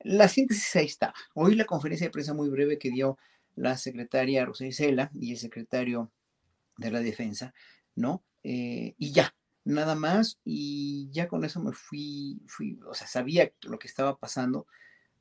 la 0.00 0.28
síntesis 0.28 0.76
ahí 0.76 0.84
está. 0.84 1.14
Hoy 1.32 1.54
la 1.54 1.64
conferencia 1.64 2.06
de 2.06 2.10
prensa 2.10 2.34
muy 2.34 2.50
breve 2.50 2.78
que 2.78 2.90
dio 2.90 3.16
la 3.56 3.76
secretaria 3.76 4.44
Rosa 4.44 4.66
Isela 4.66 5.10
y 5.14 5.32
el 5.32 5.38
secretario 5.38 6.12
de 6.76 6.90
la 6.90 7.00
defensa, 7.00 7.54
¿no? 7.94 8.24
Eh, 8.42 8.94
y 8.98 9.12
ya, 9.12 9.34
nada 9.64 9.94
más, 9.94 10.40
y 10.44 11.08
ya 11.10 11.28
con 11.28 11.44
eso 11.44 11.62
me 11.62 11.72
fui, 11.72 12.42
fui, 12.46 12.78
o 12.86 12.94
sea, 12.94 13.06
sabía 13.06 13.52
lo 13.62 13.78
que 13.78 13.88
estaba 13.88 14.18
pasando, 14.18 14.66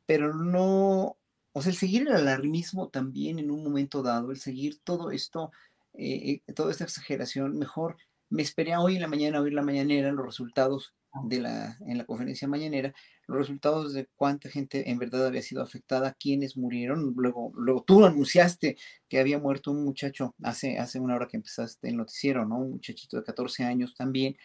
pero 0.05 0.33
no, 0.33 1.17
o 1.53 1.61
sea, 1.61 1.71
el 1.71 1.77
seguir 1.77 2.03
el 2.03 2.13
alarmismo 2.13 2.89
también 2.89 3.39
en 3.39 3.51
un 3.51 3.63
momento 3.63 4.01
dado, 4.01 4.31
el 4.31 4.39
seguir 4.39 4.79
todo 4.83 5.11
esto, 5.11 5.51
eh, 5.93 6.41
eh, 6.47 6.53
toda 6.53 6.71
esta 6.71 6.83
exageración, 6.83 7.57
mejor 7.57 7.97
me 8.29 8.41
esperé 8.41 8.73
a 8.73 8.81
hoy 8.81 8.95
en 8.95 9.01
la 9.03 9.07
mañana 9.07 9.37
a 9.37 9.41
oír 9.41 9.53
la 9.53 9.61
mañanera, 9.61 10.11
los 10.11 10.25
resultados 10.25 10.93
de 11.23 11.39
la, 11.39 11.77
en 11.85 11.97
la 11.97 12.05
conferencia 12.05 12.47
mañanera, 12.47 12.93
los 13.27 13.37
resultados 13.37 13.93
de 13.93 14.07
cuánta 14.15 14.49
gente 14.49 14.89
en 14.89 14.97
verdad 14.97 15.27
había 15.27 15.41
sido 15.41 15.61
afectada, 15.61 16.15
quiénes 16.19 16.57
murieron. 16.57 17.13
Luego, 17.15 17.51
luego 17.55 17.83
tú 17.83 18.05
anunciaste 18.05 18.77
que 19.07 19.19
había 19.19 19.39
muerto 19.39 19.71
un 19.71 19.83
muchacho 19.83 20.35
hace, 20.43 20.79
hace 20.79 20.99
una 20.99 21.15
hora 21.15 21.27
que 21.27 21.37
empezaste 21.37 21.89
el 21.89 21.97
noticiero, 21.97 22.45
¿no? 22.45 22.57
Un 22.57 22.71
muchachito 22.71 23.17
de 23.17 23.23
14 23.23 23.63
años 23.63 23.93
también. 23.95 24.35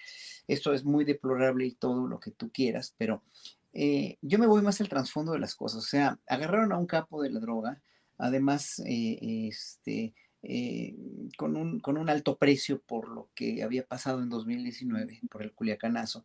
esto 0.46 0.72
es 0.72 0.84
muy 0.84 1.04
deplorable 1.04 1.66
y 1.66 1.74
todo 1.74 2.06
lo 2.06 2.20
que 2.20 2.30
tú 2.30 2.50
quieras, 2.52 2.94
pero 2.98 3.22
eh, 3.72 4.18
yo 4.22 4.38
me 4.38 4.46
voy 4.46 4.62
más 4.62 4.80
al 4.80 4.88
trasfondo 4.88 5.32
de 5.32 5.38
las 5.38 5.54
cosas. 5.54 5.84
O 5.84 5.86
sea, 5.86 6.18
agarraron 6.26 6.72
a 6.72 6.78
un 6.78 6.86
capo 6.86 7.22
de 7.22 7.30
la 7.30 7.40
droga, 7.40 7.80
además, 8.18 8.82
eh, 8.86 9.18
este, 9.48 10.14
eh, 10.42 10.94
con, 11.36 11.56
un, 11.56 11.80
con 11.80 11.98
un 11.98 12.08
alto 12.08 12.38
precio 12.38 12.80
por 12.80 13.08
lo 13.08 13.28
que 13.34 13.62
había 13.62 13.84
pasado 13.86 14.22
en 14.22 14.28
2019, 14.28 15.20
por 15.30 15.42
el 15.42 15.52
Culiacanazo. 15.52 16.24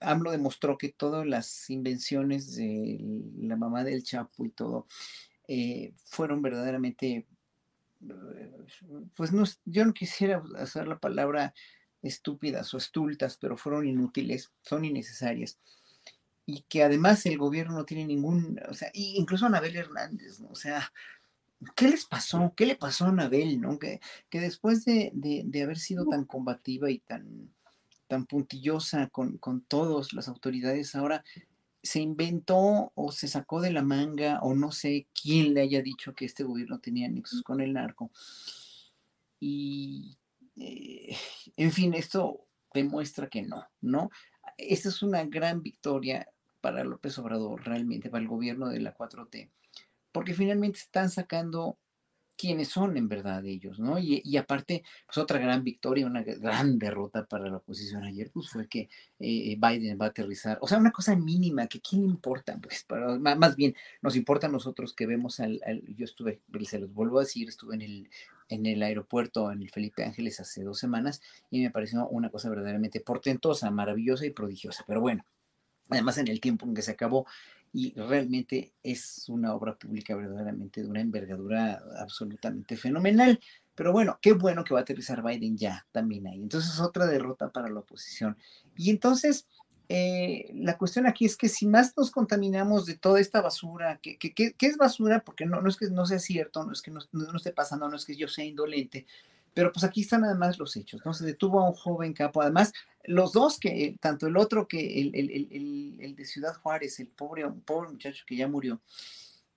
AMLO 0.00 0.30
demostró 0.30 0.78
que 0.78 0.90
todas 0.90 1.26
las 1.26 1.68
invenciones 1.70 2.54
de 2.56 2.98
la 3.38 3.56
mamá 3.56 3.84
del 3.84 4.02
Chapo 4.04 4.44
y 4.44 4.50
todo 4.50 4.86
fueron 6.04 6.42
verdaderamente, 6.42 7.26
pues 9.16 9.32
no, 9.32 9.44
yo 9.64 9.84
no 9.84 9.92
quisiera 9.92 10.42
hacer 10.56 10.86
la 10.86 10.98
palabra 10.98 11.54
estúpidas 12.02 12.72
o 12.74 12.78
estultas, 12.78 13.36
pero 13.38 13.56
fueron 13.56 13.86
inútiles, 13.86 14.52
son 14.62 14.84
innecesarias. 14.84 15.58
Y 16.46 16.62
que 16.62 16.82
además 16.82 17.26
el 17.26 17.36
gobierno 17.36 17.74
no 17.74 17.84
tiene 17.84 18.06
ningún, 18.06 18.60
o 18.68 18.74
sea, 18.74 18.90
incluso 18.94 19.46
Anabel 19.46 19.76
Hernández, 19.76 20.40
¿no? 20.40 20.48
O 20.48 20.54
sea, 20.54 20.92
¿qué 21.74 21.88
les 21.88 22.06
pasó? 22.06 22.54
¿Qué 22.56 22.66
le 22.66 22.76
pasó 22.76 23.04
a 23.04 23.08
Anabel, 23.08 23.60
no? 23.60 23.78
Que, 23.78 24.00
que 24.30 24.40
después 24.40 24.84
de, 24.84 25.10
de, 25.12 25.62
haber 25.62 25.78
sido 25.78 26.06
tan 26.06 26.24
combativa 26.24 26.90
y 26.90 27.00
tan, 27.00 27.52
tan 28.08 28.26
puntillosa 28.26 29.08
con, 29.08 29.38
con 29.38 29.60
todas 29.60 30.12
las 30.12 30.28
autoridades, 30.28 30.94
ahora 30.94 31.22
se 31.82 32.00
inventó 32.00 32.92
o 32.94 33.12
se 33.12 33.28
sacó 33.28 33.60
de 33.60 33.70
la 33.70 33.82
manga 33.82 34.40
o 34.42 34.54
no 34.54 34.72
sé 34.72 35.06
quién 35.20 35.54
le 35.54 35.60
haya 35.60 35.80
dicho 35.80 36.14
que 36.14 36.24
este 36.24 36.42
gobierno 36.42 36.80
tenía 36.80 37.08
nexos 37.08 37.42
con 37.42 37.60
el 37.60 37.72
narco. 37.72 38.10
Y 39.40 40.18
eh, 40.56 41.16
en 41.56 41.72
fin, 41.72 41.94
esto 41.94 42.46
demuestra 42.74 43.28
que 43.28 43.42
no, 43.42 43.64
¿no? 43.80 44.10
Esta 44.56 44.88
es 44.88 45.02
una 45.02 45.24
gran 45.24 45.62
victoria 45.62 46.28
para 46.60 46.84
López 46.84 47.16
Obrador, 47.18 47.64
realmente, 47.64 48.10
para 48.10 48.22
el 48.22 48.28
gobierno 48.28 48.68
de 48.68 48.80
la 48.80 48.96
4T, 48.96 49.50
porque 50.10 50.34
finalmente 50.34 50.80
están 50.80 51.10
sacando 51.10 51.78
quiénes 52.38 52.68
son 52.68 52.96
en 52.96 53.08
verdad 53.08 53.44
ellos, 53.44 53.80
¿no? 53.80 53.98
Y, 53.98 54.36
aparte, 54.36 54.84
pues 55.06 55.18
otra 55.18 55.40
gran 55.40 55.64
victoria, 55.64 56.06
una 56.06 56.22
gran 56.22 56.78
derrota 56.78 57.26
para 57.26 57.48
la 57.48 57.56
oposición 57.56 58.04
ayer, 58.04 58.30
pues 58.32 58.48
fue 58.48 58.68
que 58.68 58.88
eh, 59.18 59.58
Biden 59.60 59.98
va 60.00 60.06
a 60.06 60.08
aterrizar, 60.10 60.56
o 60.60 60.68
sea, 60.68 60.78
una 60.78 60.92
cosa 60.92 61.16
mínima, 61.16 61.66
que 61.66 61.80
quién 61.80 62.04
importa, 62.04 62.56
pues, 62.62 62.84
para, 62.84 63.18
más 63.18 63.56
bien, 63.56 63.74
nos 64.00 64.14
importa 64.14 64.46
a 64.46 64.50
nosotros 64.50 64.94
que 64.94 65.06
vemos 65.06 65.40
al, 65.40 65.60
yo 65.96 66.04
estuve, 66.04 66.40
se 66.64 66.78
los 66.78 66.94
vuelvo 66.94 67.18
a 67.18 67.22
decir, 67.22 67.48
estuve 67.48 67.74
en 67.74 67.82
el, 67.82 68.10
en 68.48 68.66
el 68.66 68.82
aeropuerto, 68.82 69.50
en 69.50 69.60
el 69.62 69.70
Felipe 69.70 70.04
Ángeles 70.04 70.38
hace 70.38 70.62
dos 70.62 70.78
semanas, 70.78 71.20
y 71.50 71.60
me 71.60 71.70
pareció 71.70 72.06
una 72.08 72.30
cosa 72.30 72.48
verdaderamente 72.48 73.00
portentosa, 73.00 73.70
maravillosa 73.72 74.24
y 74.24 74.30
prodigiosa, 74.30 74.84
pero 74.86 75.00
bueno, 75.00 75.24
además 75.90 76.18
en 76.18 76.28
el 76.28 76.40
tiempo 76.40 76.66
en 76.66 76.74
que 76.74 76.82
se 76.82 76.92
acabó, 76.92 77.26
y 77.72 77.92
realmente 77.94 78.72
es 78.82 79.28
una 79.28 79.54
obra 79.54 79.76
pública 79.76 80.14
verdaderamente 80.16 80.82
de 80.82 80.88
una 80.88 81.00
envergadura 81.00 81.82
absolutamente 81.98 82.76
fenomenal. 82.76 83.38
Pero 83.74 83.92
bueno, 83.92 84.18
qué 84.20 84.32
bueno 84.32 84.64
que 84.64 84.74
va 84.74 84.80
a 84.80 84.82
aterrizar 84.82 85.22
Biden 85.22 85.56
ya 85.56 85.86
también 85.92 86.26
ahí. 86.26 86.42
Entonces, 86.42 86.80
otra 86.80 87.06
derrota 87.06 87.50
para 87.50 87.68
la 87.68 87.80
oposición. 87.80 88.36
Y 88.76 88.90
entonces, 88.90 89.46
eh, 89.88 90.50
la 90.54 90.76
cuestión 90.76 91.06
aquí 91.06 91.24
es 91.24 91.36
que 91.36 91.48
si 91.48 91.66
más 91.66 91.96
nos 91.96 92.10
contaminamos 92.10 92.84
de 92.84 92.96
toda 92.96 93.20
esta 93.20 93.40
basura, 93.40 93.98
que, 94.02 94.18
es 94.60 94.76
basura, 94.76 95.20
porque 95.24 95.46
no, 95.46 95.62
no 95.62 95.68
es 95.68 95.76
que 95.76 95.88
no 95.90 96.04
sea 96.04 96.18
cierto, 96.18 96.64
no 96.64 96.72
es 96.72 96.82
que 96.82 96.90
no, 96.90 97.00
no, 97.12 97.36
esté 97.36 97.52
pasando, 97.52 97.88
no 97.88 97.96
es 97.96 98.04
que 98.04 98.16
yo 98.16 98.28
sea 98.28 98.44
indolente, 98.44 99.06
pero 99.58 99.72
pues 99.72 99.82
aquí 99.82 100.02
están 100.02 100.22
además 100.22 100.56
los 100.56 100.76
hechos, 100.76 101.04
¿no? 101.04 101.12
Se 101.12 101.26
detuvo 101.26 101.58
a 101.58 101.68
un 101.68 101.74
joven 101.74 102.12
capo, 102.12 102.40
además 102.40 102.72
los 103.02 103.32
dos 103.32 103.58
que, 103.58 103.96
tanto 104.00 104.28
el 104.28 104.36
otro 104.36 104.68
que 104.68 105.00
el, 105.00 106.14
de 106.14 106.24
Ciudad 106.24 106.54
Juárez, 106.54 107.00
el 107.00 107.08
pobre, 107.08 107.44
pobre 107.64 107.90
muchacho 107.90 108.22
que 108.24 108.36
ya 108.36 108.46
murió, 108.46 108.80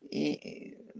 eh, 0.10 0.92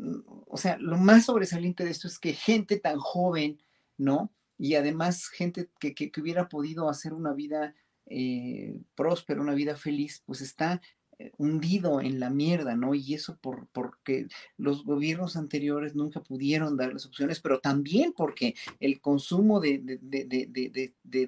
o 0.46 0.56
sea, 0.56 0.78
lo 0.78 0.98
más 0.98 1.26
sobresaliente 1.26 1.84
de 1.84 1.90
esto 1.90 2.08
es 2.08 2.20
que 2.20 2.34
gente 2.34 2.78
tan 2.78 3.00
joven, 3.00 3.60
¿no? 3.98 4.32
Y 4.60 4.76
además 4.76 5.30
gente 5.30 5.72
que, 5.80 5.96
que, 5.96 6.12
hubiera 6.22 6.48
podido 6.48 6.88
hacer 6.88 7.16
una 7.16 7.34
vida 7.34 7.74
eh, 8.06 8.82
próspera, 8.94 9.42
una 9.42 9.56
vida 9.56 9.76
feliz, 9.76 10.22
pues 10.28 10.42
está 10.42 10.80
hundido 11.38 12.02
en 12.02 12.20
la 12.20 12.30
mierda, 12.30 12.76
¿no? 12.76 12.94
Y 12.94 13.14
eso 13.14 13.38
por, 13.38 13.68
porque 13.68 14.28
los 14.58 14.84
gobiernos 14.86 15.36
anteriores 15.36 15.96
nunca 15.96 16.22
pudieron 16.22 16.78
darles 16.78 17.06
opciones, 17.06 17.40
pero 17.40 17.60
también 17.60 18.14
porque 18.14 18.56
el 18.80 19.00
consumo 19.02 19.60
de, 19.60 20.00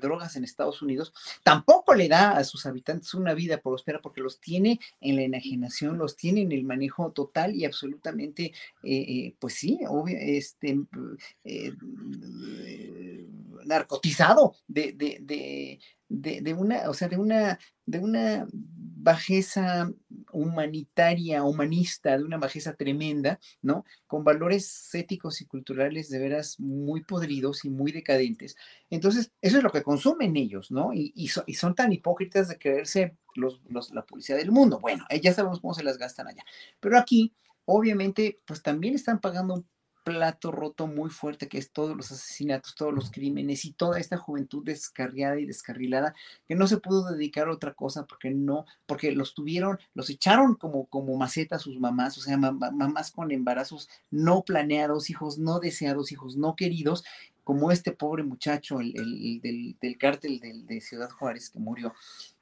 drogas 0.02 0.36
en 0.36 0.44
Estados 0.44 0.82
Unidos 0.82 1.14
tampoco 1.44 1.94
le 1.94 2.08
da 2.08 2.38
a 2.38 2.44
sus 2.44 2.66
habitantes 2.66 3.14
una 3.14 3.34
vida 3.34 3.58
próspera 3.58 4.02
porque 4.02 4.22
los 4.22 4.40
tiene 4.40 4.80
en 5.02 5.16
la 5.16 5.24
enajenación, 5.24 5.98
los 5.98 6.16
tiene 6.16 6.42
en 6.42 6.52
el 6.52 6.64
manejo 6.64 7.12
total 7.12 7.56
y 7.56 7.66
absolutamente, 7.66 8.46
eh, 8.46 8.54
eh, 8.84 9.36
pues 9.40 9.56
sí, 9.56 9.80
obvio, 9.88 10.18
este, 10.20 10.80
eh, 11.44 11.74
narcotizado 13.66 14.56
de, 14.68 14.94
de, 16.10 16.54
una, 16.54 16.90
o 16.90 16.94
sea, 16.94 17.08
de 17.08 17.18
una 17.18 18.48
bajeza 19.04 19.92
humanitaria, 20.32 21.44
humanista, 21.44 22.18
de 22.18 22.24
una 22.24 22.38
bajeza 22.38 22.74
tremenda, 22.74 23.38
¿no? 23.62 23.84
Con 24.08 24.24
valores 24.24 24.96
éticos 24.96 25.42
y 25.42 25.46
culturales 25.46 26.10
de 26.10 26.20
veras 26.20 26.58
muy 26.58 27.04
podridos 27.04 27.66
y 27.66 27.70
muy 27.70 27.92
decadentes. 27.92 28.56
Entonces, 28.90 29.32
eso 29.42 29.58
es 29.58 29.64
lo 29.64 29.72
que 29.72 29.84
consumen 29.84 30.38
ellos, 30.38 30.72
¿no? 30.72 30.92
Y, 30.94 31.28
son 31.28 31.76
tan 31.76 31.92
hipócritas 31.92 32.48
de 32.48 32.58
creerse 32.58 33.18
los, 33.36 33.60
la 33.92 34.06
policía 34.06 34.38
del 34.38 34.52
mundo. 34.52 34.80
Bueno, 34.80 35.06
ya 35.22 35.34
sabemos 35.34 35.60
cómo 35.60 35.74
se 35.74 35.84
las 35.84 35.98
gastan 35.98 36.28
allá. 36.28 36.46
Pero 36.80 36.98
aquí, 36.98 37.34
obviamente, 37.66 38.40
pues 38.46 38.62
también 38.62 38.96
están 38.96 39.20
pagando 39.20 39.66
plato 40.04 40.52
roto 40.52 40.88
muy 40.88 41.10
fuerte 41.10 41.48
que 41.48 41.58
es 41.58 41.72
todos 41.72 41.96
los 41.96 42.12
asesinatos, 42.12 42.76
todos 42.76 42.94
los 42.94 43.12
crímenes 43.12 43.66
y 43.66 43.72
toda 43.72 44.00
esta 44.00 44.18
juventud 44.18 44.64
descarriada 44.64 45.40
y 45.40 45.46
descarrilada 45.46 46.14
que 46.48 46.56
no 46.56 46.68
se 46.68 46.78
pudo 46.78 47.10
dedicar 47.10 47.48
a 47.48 47.54
otra 47.54 47.74
cosa 47.74 48.06
porque 48.06 48.30
no, 48.30 48.66
porque 48.86 49.12
los 49.12 49.34
tuvieron, 49.34 49.80
los 49.94 50.10
echaron 50.10 50.56
como, 50.56 50.86
como 50.86 51.16
maceta 51.18 51.56
a 51.56 51.60
sus 51.60 51.80
mamás, 51.80 52.18
o 52.18 52.22
sea, 52.22 52.38
mamás 52.38 53.12
con 53.12 53.32
embarazos 53.32 53.90
no 54.12 54.44
planeados, 54.44 55.10
hijos 55.10 55.38
no 55.38 55.60
deseados, 55.60 56.12
hijos 56.12 56.36
no 56.36 56.56
queridos, 56.56 57.04
como 57.44 57.72
este 57.72 57.92
pobre 57.92 58.24
muchacho 58.24 58.80
el, 58.80 58.94
del, 59.42 59.76
del, 59.82 59.98
cártel 59.98 60.40
de 60.40 60.80
Ciudad 60.80 61.10
Juárez 61.10 61.50
que 61.50 61.60
murió, 61.60 61.94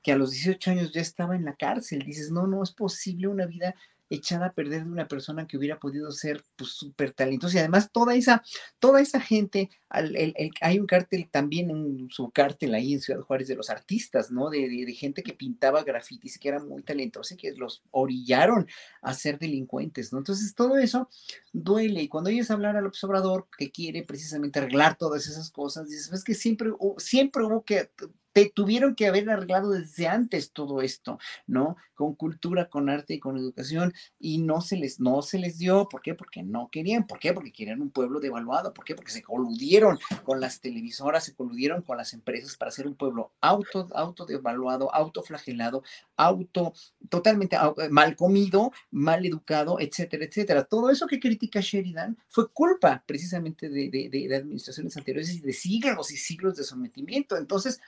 que 0.04 0.12
a 0.12 0.16
los 0.16 0.32
18 0.32 0.72
años 0.72 0.92
ya 0.92 1.02
estaba 1.02 1.36
en 1.36 1.46
la 1.46 1.56
cárcel. 1.56 2.04
Dices, 2.04 2.32
no, 2.32 2.48
no 2.48 2.64
es 2.64 2.72
posible 2.72 3.28
una 3.28 3.46
vida 3.46 3.76
echada 4.12 4.48
a 4.48 4.54
perder 4.54 4.84
de 4.84 4.92
una 4.92 5.08
persona 5.08 5.48
que 5.48 5.58
hubiera 5.58 5.80
podido 5.80 6.12
ser 6.12 6.44
pues 6.58 6.72
súper 6.72 7.14
talentosa 7.14 7.56
y 7.56 7.60
además 7.60 7.90
toda 7.92 8.14
esa, 8.14 8.44
toda 8.78 9.00
esa 9.00 9.22
gente, 9.22 9.70
hay 9.90 10.80
un 10.80 10.86
cártel 10.86 11.30
también, 11.32 11.72
un 11.72 12.10
subcártel 12.12 12.74
ahí 12.76 12.94
en 12.94 13.02
Ciudad 13.02 13.22
Juárez 13.22 13.48
de 13.48 13.56
los 13.56 13.70
artistas, 13.70 14.30
¿no? 14.30 14.50
De, 14.50 14.92
gente 14.92 15.24
que 15.24 15.34
pintaba 15.34 15.84
grafitis 15.84 16.38
que 16.38 16.50
era 16.50 16.60
muy 16.60 16.84
talentosa 16.84 17.34
y 17.34 17.38
que 17.38 17.54
los 17.54 17.82
orillaron 17.92 18.68
a 19.02 19.14
ser 19.14 19.40
delincuentes, 19.40 20.12
¿no? 20.12 20.20
Entonces 20.20 20.54
todo 20.54 20.78
eso 20.78 21.10
duele 21.54 22.04
y 22.04 22.08
cuando 22.10 22.30
ellos 22.30 22.52
hablar 22.52 22.76
al 22.76 22.86
observador 22.86 23.48
que 23.58 23.72
quiere 23.72 24.04
precisamente 24.04 24.60
arreglar 24.60 24.98
todas 24.98 25.26
esas 25.28 25.50
cosas, 25.50 25.88
dices, 25.88 26.12
es 26.12 26.24
que 26.26 26.36
siempre, 26.36 26.72
siempre 26.98 27.46
hubo 27.46 27.64
que 27.64 27.90
te 28.34 28.50
tuvieron 28.54 28.96
que 28.96 29.08
haber 29.08 29.30
arreglado 29.30 29.72
desde 29.72 30.08
antes 30.08 30.52
todo 30.52 30.82
esto, 30.82 31.20
¿no? 31.48 31.76
Con 31.94 32.16
cultura, 32.16 32.70
con 32.70 32.90
arte 32.90 33.16
y 33.16 33.20
con 33.20 33.38
educación, 33.38 33.94
y 34.20 34.40
no 34.40 34.62
se 34.62 34.78
les, 34.78 35.00
no 35.00 35.22
se 35.22 35.40
les 35.40 35.58
dio, 35.58 35.88
¿por 35.90 36.02
qué? 36.02 36.16
Porque 36.16 36.44
no 36.44 36.70
querían, 36.72 37.06
¿por 37.08 37.20
qué? 37.20 37.34
Porque 37.34 37.52
querían 37.52 37.82
un 37.82 37.92
pueblo 37.92 38.20
devaluado, 38.20 38.74
¿por 38.74 38.86
qué? 38.86 38.96
Porque 38.96 39.12
se 39.12 39.22
coludieron 39.22 40.00
con 40.24 40.40
las 40.40 40.62
televisoras, 40.62 41.26
se 41.26 41.36
coludieron 41.36 41.82
con 41.82 41.98
las 41.98 42.14
empresas 42.14 42.56
para 42.58 42.70
hacer 42.70 42.88
un 42.88 42.96
pueblo 42.96 43.34
auto, 43.42 43.88
auto 43.94 44.26
devaluado, 44.26 44.94
autoflagelado, 44.94 45.84
auto, 46.16 46.74
totalmente 47.10 47.58
mal 47.90 48.16
comido, 48.16 48.72
mal 48.90 49.26
educado, 49.26 49.80
etcétera, 49.80 50.26
etcétera. 50.26 50.64
Todo 50.64 50.90
eso 50.90 51.08
que 51.08 51.20
critica 51.20 51.60
Sheridan 51.62 52.18
fue 52.30 52.50
culpa 52.52 53.04
precisamente 53.06 53.70
de, 53.70 53.90
de, 53.90 54.10
de 54.10 54.36
administraciones 54.36 54.96
anteriores 54.98 55.34
y 55.34 55.42
de 55.42 55.54
siglos 55.54 56.12
y 56.12 56.18
siglos 56.18 56.56
de 56.56 56.64
sometimiento. 56.64 57.38
Entonces, 57.38 57.80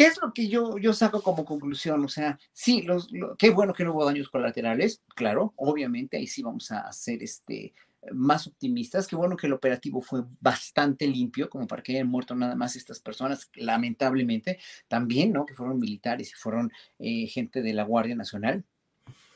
¿Qué 0.00 0.06
es 0.06 0.18
lo 0.22 0.32
que 0.32 0.48
yo, 0.48 0.78
yo 0.78 0.94
saco 0.94 1.20
como 1.20 1.44
conclusión? 1.44 2.02
O 2.02 2.08
sea, 2.08 2.38
sí, 2.54 2.80
los, 2.80 3.10
qué 3.36 3.50
bueno 3.50 3.74
que 3.74 3.84
no 3.84 3.92
hubo 3.92 4.06
daños 4.06 4.30
colaterales, 4.30 5.02
claro, 5.14 5.52
obviamente, 5.56 6.16
ahí 6.16 6.26
sí 6.26 6.42
vamos 6.42 6.70
a 6.70 6.90
ser 6.90 7.22
este, 7.22 7.74
más 8.10 8.46
optimistas. 8.46 9.06
Qué 9.06 9.14
bueno 9.14 9.36
que 9.36 9.46
el 9.46 9.52
operativo 9.52 10.00
fue 10.00 10.22
bastante 10.40 11.06
limpio, 11.06 11.50
como 11.50 11.66
para 11.66 11.82
que 11.82 11.92
hayan 11.92 12.06
muerto 12.06 12.34
nada 12.34 12.54
más 12.54 12.76
estas 12.76 12.98
personas, 12.98 13.50
lamentablemente, 13.56 14.58
también, 14.88 15.34
¿no? 15.34 15.44
Que 15.44 15.52
fueron 15.52 15.78
militares 15.78 16.30
y 16.30 16.34
fueron 16.34 16.72
eh, 16.98 17.26
gente 17.26 17.60
de 17.60 17.74
la 17.74 17.84
Guardia 17.84 18.16
Nacional. 18.16 18.64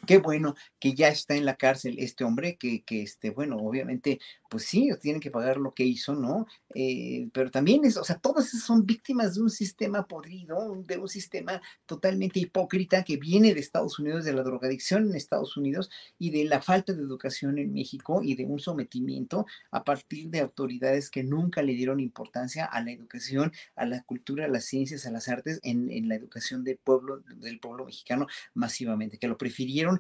Qué 0.07 0.19
bueno 0.19 0.55
que 0.79 0.95
ya 0.95 1.09
está 1.09 1.35
en 1.35 1.45
la 1.45 1.57
cárcel 1.57 1.97
este 1.99 2.25
hombre, 2.25 2.57
que, 2.57 2.83
que 2.83 3.03
este, 3.03 3.31
bueno, 3.31 3.57
obviamente, 3.57 4.21
pues 4.49 4.65
sí, 4.65 4.91
tienen 5.01 5.21
que 5.21 5.31
pagar 5.31 5.57
lo 5.57 5.75
que 5.75 5.85
hizo, 5.85 6.15
¿no? 6.15 6.47
Eh, 6.75 7.29
pero 7.33 7.51
también 7.51 7.85
es, 7.85 7.97
o 7.97 8.05
sea, 8.05 8.19
todas 8.19 8.49
son 8.49 8.85
víctimas 8.87 9.35
de 9.35 9.43
un 9.43 9.51
sistema 9.51 10.07
podrido, 10.07 10.83
de 10.87 10.99
un 10.99 11.09
sistema 11.09 11.61
totalmente 11.87 12.41
hipócrita 12.41 13.03
que 13.03 13.17
viene 13.17 13.55
de 13.55 13.61
Estados 13.61 13.99
Unidos, 13.99 14.25
de 14.25 14.33
la 14.33 14.43
drogadicción 14.43 15.09
en 15.09 15.15
Estados 15.15 15.57
Unidos 15.57 15.91
y 16.19 16.31
de 16.31 16.45
la 16.45 16.61
falta 16.61 16.93
de 16.93 17.03
educación 17.03 17.59
en 17.59 17.73
México 17.73 18.21
y 18.23 18.35
de 18.35 18.45
un 18.45 18.59
sometimiento 18.59 19.47
a 19.71 19.85
partir 19.85 20.29
de 20.29 20.41
autoridades 20.41 21.11
que 21.11 21.23
nunca 21.23 21.63
le 21.63 21.75
dieron 21.75 22.01
importancia 22.01 22.65
a 22.65 22.83
la 22.83 22.93
educación, 22.93 23.53
a 23.77 23.87
la 23.87 24.03
cultura, 24.03 24.45
a 24.45 24.49
las 24.49 24.65
ciencias, 24.65 25.07
a 25.07 25.11
las 25.11 25.29
artes, 25.29 25.61
en, 25.63 25.91
en 25.91 26.09
la 26.09 26.15
educación 26.15 26.65
del 26.65 26.79
pueblo, 26.79 27.21
del 27.37 27.61
pueblo 27.61 27.87
mexicano 27.87 28.27
masivamente, 28.55 29.19
que 29.19 29.29
lo 29.29 29.39
prefirieron 29.39 29.94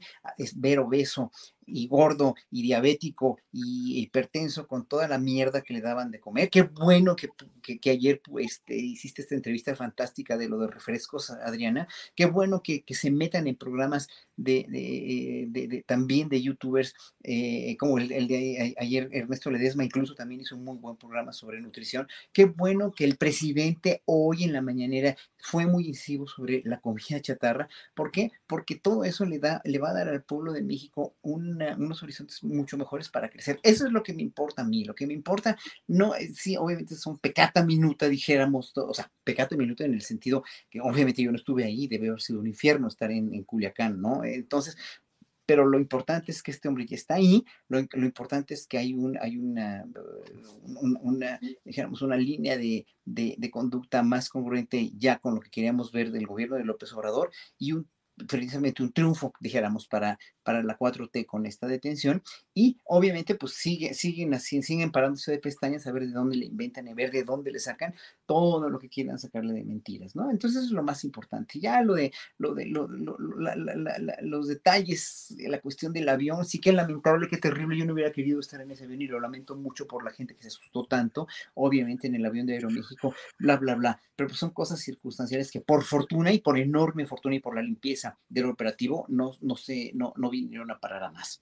ver 0.56 0.78
obeso 0.78 1.30
y 1.66 1.88
gordo 1.88 2.34
y 2.50 2.62
diabético 2.62 3.38
y 3.52 4.00
hipertenso 4.00 4.66
con 4.66 4.86
toda 4.86 5.08
la 5.08 5.18
mierda 5.18 5.62
que 5.62 5.74
le 5.74 5.80
daban 5.80 6.10
de 6.10 6.20
comer. 6.20 6.50
Qué 6.50 6.62
bueno 6.62 7.16
que, 7.16 7.28
que, 7.62 7.90
ayer 7.90 8.20
pues, 8.22 8.62
hiciste 8.66 9.22
esta 9.22 9.34
entrevista 9.34 9.74
fantástica 9.76 10.36
de 10.36 10.48
lo 10.48 10.58
de 10.58 10.68
refrescos, 10.68 11.30
Adriana. 11.30 11.88
Qué 12.14 12.26
bueno 12.26 12.62
que, 12.62 12.82
que 12.82 12.94
se 12.94 13.10
metan 13.10 13.46
en 13.46 13.56
programas 13.56 14.08
de, 14.36 14.66
de, 14.68 15.68
de, 15.68 15.82
también 15.82 16.28
de 16.28 16.42
youtubers, 16.42 16.94
eh, 17.22 17.76
como 17.78 17.98
el, 17.98 18.08
de 18.08 18.74
ayer 18.78 19.08
Ernesto 19.12 19.50
Ledesma 19.50 19.84
incluso 19.84 20.14
también 20.14 20.40
hizo 20.40 20.56
un 20.56 20.64
muy 20.64 20.78
buen 20.78 20.96
programa 20.96 21.32
sobre 21.32 21.60
nutrición. 21.60 22.08
Qué 22.32 22.46
bueno 22.46 22.92
que 22.92 23.04
el 23.04 23.16
presidente 23.16 24.02
hoy 24.04 24.44
en 24.44 24.52
la 24.52 24.62
mañanera 24.62 25.16
fue 25.38 25.66
muy 25.66 25.86
incisivo 25.88 26.26
sobre 26.26 26.62
la 26.64 26.80
comida 26.80 27.20
chatarra. 27.20 27.68
¿Por 27.94 28.10
qué? 28.10 28.32
Porque 28.46 28.76
todo 28.76 29.04
eso 29.04 29.24
le, 29.24 29.38
da, 29.38 29.60
le 29.64 29.78
va 29.78 29.90
a 29.90 29.94
dar 29.94 30.08
al 30.08 30.22
pueblo 30.22 30.52
de 30.52 30.62
México 30.62 31.14
unos 31.78 32.02
horizontes 32.02 32.42
mucho 32.42 32.76
mejores 32.76 33.08
para 33.08 33.30
crecer. 33.30 33.58
Eso 33.62 33.86
es 33.86 33.92
lo 33.92 34.02
que 34.02 34.14
me 34.14 34.22
importa 34.22 34.62
a 34.62 34.64
mí. 34.64 34.84
Lo 34.84 34.94
que 34.94 35.06
me 35.06 35.14
importa, 35.14 35.56
no, 35.86 36.14
eh, 36.14 36.30
sí, 36.34 36.56
obviamente 36.56 36.94
son 36.96 37.18
pecata 37.18 37.64
minuta, 37.64 38.08
dijéramos, 38.08 38.72
o 38.76 38.94
sea, 38.94 39.10
pecata 39.22 39.56
minuta 39.56 39.84
en 39.84 39.94
el 39.94 40.02
sentido 40.02 40.44
que 40.70 40.80
obviamente 40.80 41.22
yo 41.22 41.30
no 41.30 41.36
estuve 41.36 41.64
ahí, 41.64 41.86
debe 41.86 42.08
haber 42.08 42.20
sido 42.20 42.40
un 42.40 42.46
infierno 42.46 42.88
estar 42.88 43.10
en, 43.10 43.34
en 43.34 43.44
Culiacán, 43.44 44.00
¿no? 44.00 44.24
Entonces, 44.24 44.76
pero 45.46 45.66
lo 45.66 45.78
importante 45.78 46.32
es 46.32 46.42
que 46.42 46.50
este 46.50 46.68
hombre 46.68 46.86
ya 46.86 46.96
está 46.96 47.14
ahí, 47.14 47.44
lo, 47.68 47.78
importante 47.78 48.54
es 48.54 48.66
que 48.66 48.78
hay, 48.78 48.94
un, 48.94 49.18
hay 49.20 49.36
una, 49.36 49.84
una, 51.02 51.38
digamos, 51.64 52.02
una 52.02 52.16
línea 52.16 52.56
de, 52.56 52.86
de, 53.04 53.34
de, 53.36 53.50
conducta 53.50 54.02
más 54.02 54.28
congruente 54.28 54.90
ya 54.96 55.18
con 55.18 55.34
lo 55.34 55.40
que 55.40 55.50
queríamos 55.50 55.92
ver 55.92 56.10
del 56.12 56.26
gobierno 56.26 56.56
de 56.56 56.64
López 56.64 56.92
Obrador 56.92 57.30
y 57.58 57.72
un 57.72 57.88
precisamente 58.28 58.82
un 58.82 58.92
triunfo, 58.92 59.32
dijéramos, 59.40 59.86
para, 59.88 60.18
para 60.42 60.62
la 60.62 60.78
4T 60.78 61.26
con 61.26 61.46
esta 61.46 61.66
detención. 61.66 62.22
Y 62.54 62.78
obviamente, 62.84 63.34
pues 63.34 63.54
sigue, 63.54 63.94
siguen 63.94 64.34
así, 64.34 64.62
siguen 64.62 64.92
parándose 64.92 65.32
de 65.32 65.38
pestañas 65.38 65.86
a 65.86 65.92
ver 65.92 66.06
de 66.06 66.12
dónde 66.12 66.36
le 66.36 66.46
inventan, 66.46 66.88
a 66.88 66.94
ver 66.94 67.10
de 67.10 67.24
dónde 67.24 67.50
le 67.50 67.58
sacan 67.58 67.94
todo 68.26 68.70
lo 68.70 68.78
que 68.78 68.88
quieran 68.88 69.18
sacarle 69.18 69.52
de 69.54 69.64
mentiras, 69.64 70.14
¿no? 70.14 70.30
Entonces 70.30 70.58
eso 70.58 70.66
es 70.68 70.72
lo 70.72 70.82
más 70.82 71.04
importante. 71.04 71.58
Ya 71.58 71.82
lo 71.82 71.94
de, 71.94 72.12
lo 72.38 72.54
de 72.54 72.66
los 74.22 74.48
detalles, 74.48 75.34
la 75.38 75.60
cuestión 75.60 75.92
del 75.92 76.08
avión, 76.08 76.44
sí 76.44 76.60
que 76.60 76.72
lamentable, 76.72 77.28
que 77.28 77.38
terrible. 77.38 77.76
Yo 77.76 77.84
no 77.84 77.94
hubiera 77.94 78.12
querido 78.12 78.40
estar 78.40 78.60
en 78.60 78.70
ese 78.70 78.84
avión 78.84 79.02
y 79.02 79.06
lo 79.06 79.20
lamento 79.20 79.56
mucho 79.56 79.86
por 79.86 80.04
la 80.04 80.10
gente 80.10 80.34
que 80.34 80.42
se 80.42 80.48
asustó 80.48 80.84
tanto, 80.84 81.26
obviamente 81.54 82.06
en 82.06 82.14
el 82.14 82.24
avión 82.24 82.46
de 82.46 82.54
Aeroméxico, 82.54 83.14
bla, 83.38 83.56
bla, 83.56 83.74
bla. 83.74 84.00
Pero 84.16 84.28
pues 84.28 84.38
son 84.38 84.50
cosas 84.50 84.80
circunstanciales 84.80 85.50
que 85.50 85.60
por 85.60 85.82
fortuna 85.82 86.32
y 86.32 86.38
por 86.38 86.58
enorme 86.58 87.06
fortuna 87.06 87.34
y 87.34 87.40
por 87.40 87.54
la 87.54 87.62
limpieza 87.62 88.03
del 88.28 88.46
operativo 88.46 89.06
no, 89.08 89.32
no, 89.40 89.56
se, 89.56 89.92
no, 89.94 90.12
no 90.16 90.30
vinieron 90.30 90.70
a 90.70 90.78
parar 90.78 91.04
a 91.04 91.10
más. 91.10 91.40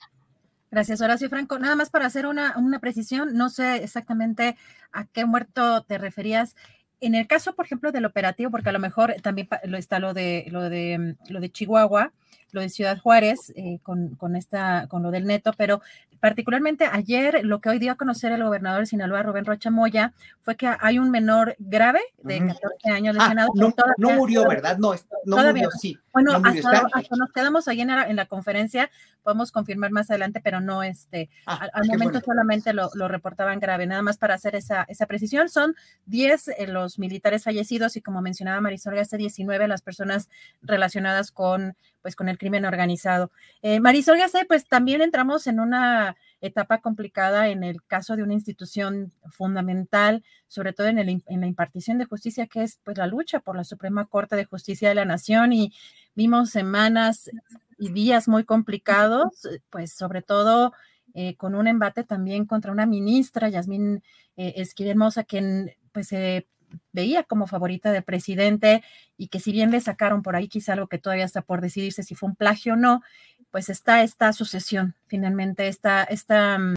Gracias, 0.71 1.03
Horacio 1.03 1.29
Franco. 1.29 1.59
Nada 1.59 1.77
más 1.77 1.91
para 1.91 2.07
hacer 2.07 2.27
una, 2.27 2.57
una 2.57 2.79
precisión, 2.79 3.35
no 3.35 3.51
sé 3.51 3.83
exactamente 3.85 4.57
a 4.91 5.05
qué 5.05 5.27
muerto 5.27 5.83
te 5.83 5.99
referías. 5.99 6.57
En 7.01 7.15
el 7.15 7.27
caso, 7.27 7.55
por 7.55 7.67
ejemplo, 7.67 7.93
del 7.93 8.07
operativo, 8.07 8.51
porque 8.51 8.71
a 8.71 8.73
lo 8.73 8.79
mejor 8.79 9.15
también 9.23 9.49
está 9.77 9.99
lo 9.99 10.15
de, 10.15 10.47
lo 10.51 10.71
de, 10.71 11.17
lo 11.29 11.41
de 11.41 11.51
Chihuahua, 11.51 12.13
lo 12.53 12.61
de 12.61 12.69
Ciudad 12.69 12.99
Juárez, 12.99 13.53
eh, 13.57 13.81
con, 13.83 14.15
con, 14.15 14.37
esta, 14.37 14.87
con 14.89 15.03
lo 15.03 15.11
del 15.11 15.27
neto, 15.27 15.53
pero 15.59 15.83
particularmente 16.21 16.85
ayer 16.85 17.41
lo 17.45 17.61
que 17.61 17.69
hoy 17.69 17.81
dio 17.81 17.91
a 17.91 17.97
conocer 17.97 18.31
el 18.31 18.45
gobernador 18.45 18.81
de 18.81 18.87
Sinaloa, 18.87 19.25
Rubén 19.25 19.45
Rocha 19.45 19.71
Moya, 19.71 20.13
fue 20.41 20.57
que 20.57 20.71
hay 20.79 21.01
un 21.01 21.11
menor 21.11 21.57
grave 21.59 22.01
de 22.23 22.39
14 22.39 22.91
años 22.91 23.17
ah, 23.19 23.25
lesionado. 23.25 23.51
no, 23.57 23.75
no, 23.99 24.11
murió, 24.13 24.47
¿verdad? 24.47 24.79
No, 24.79 24.95
no 25.25 25.37
murió, 25.45 25.71
sí. 25.73 25.99
Bueno, 26.13 26.33
hasta, 26.45 26.89
nos 27.17 27.33
quedamos 27.33 27.69
ahí 27.69 27.81
en 27.81 27.89
la, 27.89 28.09
en 28.09 28.17
la, 28.17 28.27
conferencia, 28.27 28.91
podemos 29.23 29.51
confirmar 29.51 29.91
más 29.93 30.11
adelante, 30.11 30.41
pero 30.43 30.61
no, 30.61 30.83
este, 30.83 31.31
ah, 31.47 31.69
al, 31.73 31.87
momento 31.87 32.21
solamente 32.21 32.73
lo, 32.73 32.91
lo, 32.95 33.09
reportaban 33.09 33.61
grave, 33.61 33.87
nada 33.87 34.03
más 34.03 34.19
para 34.19 34.35
hacer 34.35 34.55
esa, 34.55 34.85
esa 34.89 35.07
precisión. 35.07 35.49
Son 35.49 35.75
10 36.07 36.49
eh, 36.49 36.67
los 36.67 36.99
militares 36.99 37.45
fallecidos 37.45 37.97
y 37.97 38.03
como 38.03 38.21
mencionaba 38.21 38.61
Marisol, 38.61 38.99
hace 38.99 39.17
19 39.17 39.69
las 39.69 39.83
personas 39.83 40.29
relacionadas 40.63 41.33
con 41.33 41.75
pues 42.03 42.17
con 42.17 42.29
el 42.29 42.37
crimen 42.37 42.65
organizado. 42.65 43.31
Eh, 43.63 43.81
Marisol 43.81 44.19
Gacé, 44.19 44.45
pues 44.45 44.67
también 44.67 45.01
entramos 45.01 45.47
en 45.47 45.61
una 45.61 46.17
etapa 46.41 46.79
complicada 46.79 47.49
en 47.49 47.63
el 47.63 47.83
caso 47.85 48.17
de 48.17 48.25
una 48.25 48.35
institución 48.35 49.13
fundamental, 49.31 50.25
sobre 50.49 50.73
todo 50.73 50.89
en, 50.89 50.99
el, 50.99 51.23
en 51.27 51.41
la 51.41 51.47
impartición 51.47 51.99
de 51.99 52.05
justicia, 52.05 52.49
que 52.49 52.65
es 52.65 52.81
pues 52.83 52.99
la 52.99 53.07
lucha 53.07 53.41
por 53.41 53.57
la 53.57 53.65
Suprema 53.65 54.05
Corte 54.07 54.35
de 54.37 54.45
Justicia 54.45 54.89
de 54.89 54.97
la 54.97 55.05
Nación 55.05 55.53
y 55.53 55.73
vimos 56.15 56.51
semanas 56.51 57.31
y 57.79 57.91
días 57.91 58.29
muy 58.29 58.45
complicados, 58.45 59.49
pues 59.71 59.93
sobre 59.93 60.23
todo 60.23 60.73
eh, 61.15 61.37
con 61.37 61.55
un 61.55 61.67
embate 61.67 62.05
también 62.05 62.47
contra 62.47 62.73
una 62.73 62.87
ministra, 62.87 63.49
Yasmín 63.49 64.03
eh, 64.37 64.55
Esquivel 64.57 64.97
quien 65.27 65.73
pues 65.93 66.09
se 66.09 66.47
veía 66.93 67.23
como 67.25 67.47
favorita 67.47 67.93
del 67.93 68.03
presidente 68.03 68.83
y 69.19 69.29
que 69.29 69.41
si 69.41 69.53
bien 69.53 69.71
le 69.71 69.81
sacaron 69.81 70.23
por 70.23 70.37
ahí 70.37 70.49
quizá 70.49 70.73
algo 70.73 70.87
que 70.87 70.99
todavía 70.99 71.25
está 71.25 71.43
por 71.43 71.61
decidirse 71.61 72.03
si 72.03 72.15
fue 72.15 72.31
un 72.31 72.37
plagio 72.37 72.75
o 72.75 72.77
no, 72.77 73.03
pues 73.51 73.69
está 73.69 74.03
esta 74.03 74.33
sucesión, 74.33 74.95
finalmente 75.07 75.69
esta, 75.69 76.05
esta, 76.05 76.59
mm, 76.59 76.75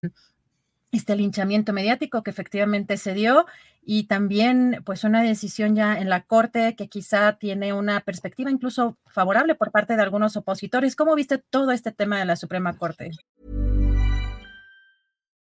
este 0.95 1.15
linchamiento 1.15 1.73
mediático 1.73 2.23
que 2.23 2.31
efectivamente 2.31 2.97
se 2.97 3.13
dio 3.13 3.45
y 3.83 4.05
también 4.05 4.81
pues 4.85 5.03
una 5.03 5.21
decisión 5.21 5.75
ya 5.75 5.99
en 5.99 6.09
la 6.09 6.21
Corte 6.21 6.75
que 6.75 6.87
quizá 6.87 7.37
tiene 7.37 7.73
una 7.73 8.01
perspectiva 8.01 8.49
incluso 8.49 8.97
favorable 9.05 9.55
por 9.55 9.71
parte 9.71 9.95
de 9.95 10.01
algunos 10.01 10.35
opositores. 10.35 10.95
¿Cómo 10.95 11.15
viste 11.15 11.37
todo 11.37 11.71
este 11.71 11.91
tema 11.91 12.19
de 12.19 12.25
la 12.25 12.35
Suprema 12.35 12.77
Corte? 12.77 13.11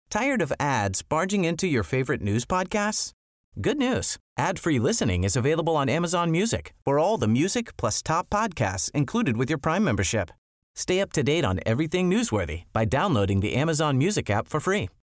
Tired 0.08 0.42
of 0.42 0.52
ads 0.58 1.02
barging 1.02 1.44
into 1.44 1.66
your 1.66 1.84
favorite 1.84 2.22
news 2.22 2.44
podcasts? 2.44 3.12
Good 3.60 3.78
news. 3.78 4.16
Ad-free 4.38 4.78
listening 4.78 5.24
is 5.24 5.36
available 5.36 5.76
on 5.76 5.88
Amazon 5.88 6.30
Music 6.30 6.72
for 6.84 6.98
all 6.98 7.18
the 7.18 7.28
music 7.28 7.76
plus 7.76 8.02
top 8.02 8.28
podcasts 8.30 8.90
included 8.92 9.36
with 9.36 9.50
your 9.50 9.58
Prime 9.58 9.84
membership. 9.84 10.30
Stay 10.74 11.00
up 11.00 11.12
to 11.12 11.22
date 11.22 11.44
on 11.44 11.60
everything 11.66 12.08
newsworthy 12.08 12.62
by 12.72 12.84
downloading 12.84 13.40
the 13.40 13.54
Amazon 13.54 13.98
Music 13.98 14.30
app 14.30 14.48
for 14.48 14.60
free 14.60 14.88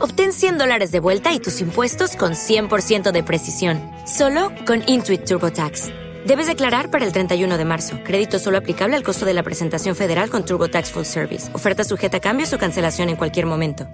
Obtén 0.00 0.32
100 0.32 0.58
dólares 0.58 0.92
de 0.92 1.00
vuelta 1.00 1.32
y 1.32 1.40
tus 1.40 1.60
impuestos 1.60 2.14
con 2.14 2.34
100% 2.34 3.10
de 3.10 3.24
precisión, 3.24 3.80
solo 4.06 4.52
con 4.64 4.82
Intuit 4.86 5.24
TurboTax. 5.24 5.88
Debes 6.24 6.46
declarar 6.46 6.90
para 6.90 7.04
el 7.04 7.12
31 7.12 7.58
de 7.58 7.64
marzo. 7.64 7.98
Crédito 8.04 8.38
solo 8.38 8.58
aplicable 8.58 8.96
al 8.96 9.02
costo 9.02 9.26
de 9.26 9.34
la 9.34 9.42
presentación 9.42 9.96
federal 9.96 10.30
con 10.30 10.44
TurboTax 10.44 10.92
Full 10.92 11.02
Service. 11.04 11.54
Oferta 11.54 11.82
sujeta 11.82 12.18
a 12.18 12.20
cambios 12.20 12.52
o 12.52 12.58
cancelación 12.58 13.08
en 13.08 13.16
cualquier 13.16 13.46
momento. 13.46 13.88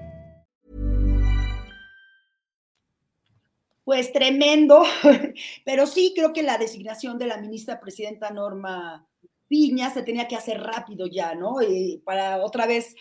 Pues 3.85 4.13
tremendo, 4.13 4.83
pero 5.65 5.87
sí 5.87 6.13
creo 6.15 6.35
que 6.35 6.43
la 6.43 6.59
designación 6.59 7.19
de 7.19 7.29
la 7.29 7.39
ministra 7.39 7.81
presidenta 7.81 8.31
Norma 8.31 9.07
Piña 9.49 9.91
se 9.91 10.03
tenía 10.03 10.27
que 10.27 10.37
hacer 10.37 10.61
rápido 10.61 11.07
ya, 11.07 11.35
¿no? 11.35 11.57
Para 12.05 12.43
otra 12.43 12.67
vez 12.67 12.95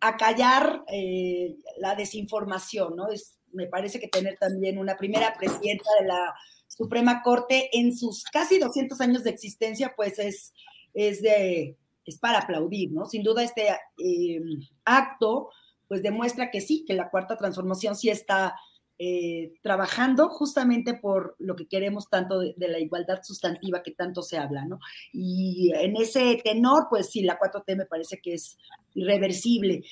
acallar 0.00 0.84
eh, 0.88 1.56
la 1.78 1.94
desinformación, 1.94 2.96
¿no? 2.96 3.08
Es, 3.08 3.38
me 3.52 3.66
parece 3.66 4.00
que 4.00 4.08
tener 4.08 4.36
también 4.38 4.78
una 4.78 4.96
primera 4.96 5.34
presidenta 5.38 5.90
de 6.00 6.06
la 6.06 6.34
Suprema 6.68 7.22
Corte 7.22 7.68
en 7.72 7.96
sus 7.96 8.24
casi 8.24 8.58
200 8.58 9.00
años 9.00 9.24
de 9.24 9.30
existencia, 9.30 9.92
pues 9.96 10.18
es, 10.18 10.52
es, 10.94 11.20
de, 11.20 11.76
es 12.06 12.18
para 12.18 12.38
aplaudir, 12.38 12.92
¿no? 12.92 13.04
Sin 13.06 13.22
duda 13.22 13.42
este 13.42 13.68
eh, 13.68 14.40
acto, 14.84 15.50
pues 15.88 16.02
demuestra 16.02 16.50
que 16.50 16.60
sí, 16.60 16.84
que 16.86 16.94
la 16.94 17.10
cuarta 17.10 17.36
transformación 17.36 17.96
sí 17.96 18.08
está 18.08 18.54
eh, 19.02 19.54
trabajando 19.62 20.28
justamente 20.28 20.92
por 20.92 21.34
lo 21.38 21.56
que 21.56 21.66
queremos 21.66 22.10
tanto 22.10 22.38
de, 22.38 22.54
la 22.58 22.78
igualdad 22.78 23.20
sustantiva 23.22 23.82
que 23.82 23.92
tanto 23.92 24.20
se 24.20 24.36
habla, 24.36 24.66
¿no? 24.66 24.78
Y 25.10 25.72
en 25.74 25.96
ese 25.96 26.38
tenor, 26.44 26.88
pues 26.90 27.08
sí, 27.08 27.22
la 27.22 27.38
4T 27.38 27.78
me 27.78 27.86
parece 27.86 28.20
que 28.20 28.34
es 28.34 28.58
irreversible. 28.92 29.84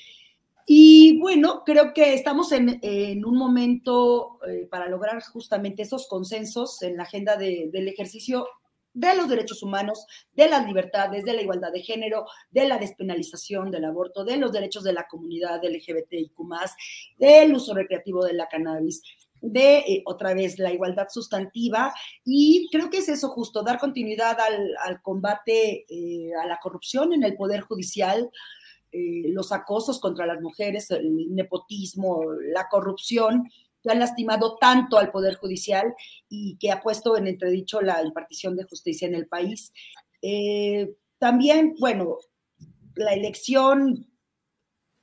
Y 0.67 1.19
bueno, 1.21 1.63
creo 1.65 1.95
que 1.95 2.13
estamos 2.13 2.53
en, 2.53 3.25
un 3.25 3.39
momento 3.39 4.41
eh, 4.47 4.69
para 4.71 4.91
lograr 4.91 5.23
justamente 5.23 5.85
esos 5.85 6.07
consensos 6.07 6.83
en 6.83 6.99
la 6.99 7.05
agenda 7.05 7.39
del 7.39 7.89
ejercicio 7.89 8.47
de 8.99 9.15
los 9.15 9.29
derechos 9.29 9.63
humanos, 9.63 10.07
de 10.33 10.49
las 10.49 10.67
libertades, 10.67 11.25
de 11.25 11.33
la 11.33 11.43
igualdad 11.43 11.73
de 11.73 11.83
género, 11.83 12.27
de 12.51 12.67
la 12.67 12.79
despenalización 12.79 13.71
del 13.71 13.85
aborto, 13.85 14.25
de 14.25 14.37
los 14.37 14.53
derechos 14.53 14.83
de 14.83 14.93
la 14.93 15.07
comunidad 15.07 15.63
LGBTIQ, 15.63 16.37
del 17.17 17.55
uso 17.55 17.75
recreativo 17.75 18.25
de 18.25 18.33
la 18.33 18.49
cannabis, 18.49 19.03
de 19.41 19.79
eh, 19.79 20.03
otra 20.05 20.35
vez 20.35 20.59
la 20.59 20.73
igualdad 20.73 21.07
sustantiva. 21.11 21.95
Y 22.25 22.69
creo 22.73 22.91
que 22.91 22.99
es 22.99 23.09
eso 23.09 23.29
justo, 23.29 23.63
dar 23.63 23.79
continuidad 23.79 24.37
al, 24.41 25.01
combate 25.01 25.87
eh, 25.89 26.33
a 26.43 26.47
la 26.47 26.59
corrupción 26.61 27.13
en 27.13 27.23
el 27.23 27.37
Poder 27.37 27.61
Judicial, 27.61 28.29
eh, 28.91 29.29
los 29.29 29.53
acosos 29.53 30.01
contra 30.01 30.27
las 30.27 30.41
mujeres, 30.41 30.91
el 30.91 31.35
nepotismo, 31.37 32.25
la 32.53 32.69
corrupción 32.69 33.49
que 33.89 33.93
han 33.93 34.01
lastimado 34.01 34.57
tanto 34.61 34.99
al 34.99 35.11
Poder 35.11 35.37
Judicial 35.37 35.95
y 36.29 36.59
que 36.59 36.71
ha 36.71 36.83
puesto 36.83 37.17
en 37.17 37.27
entredicho 37.27 37.81
la 37.81 38.03
impartición 38.05 38.55
de 38.55 38.65
justicia 38.65 39.09
en 39.09 39.15
el 39.15 39.27
país. 39.27 39.73
Eh, 40.21 40.95
también, 41.19 41.75
bueno, 41.81 42.19
la 42.95 43.15
elección, 43.15 44.07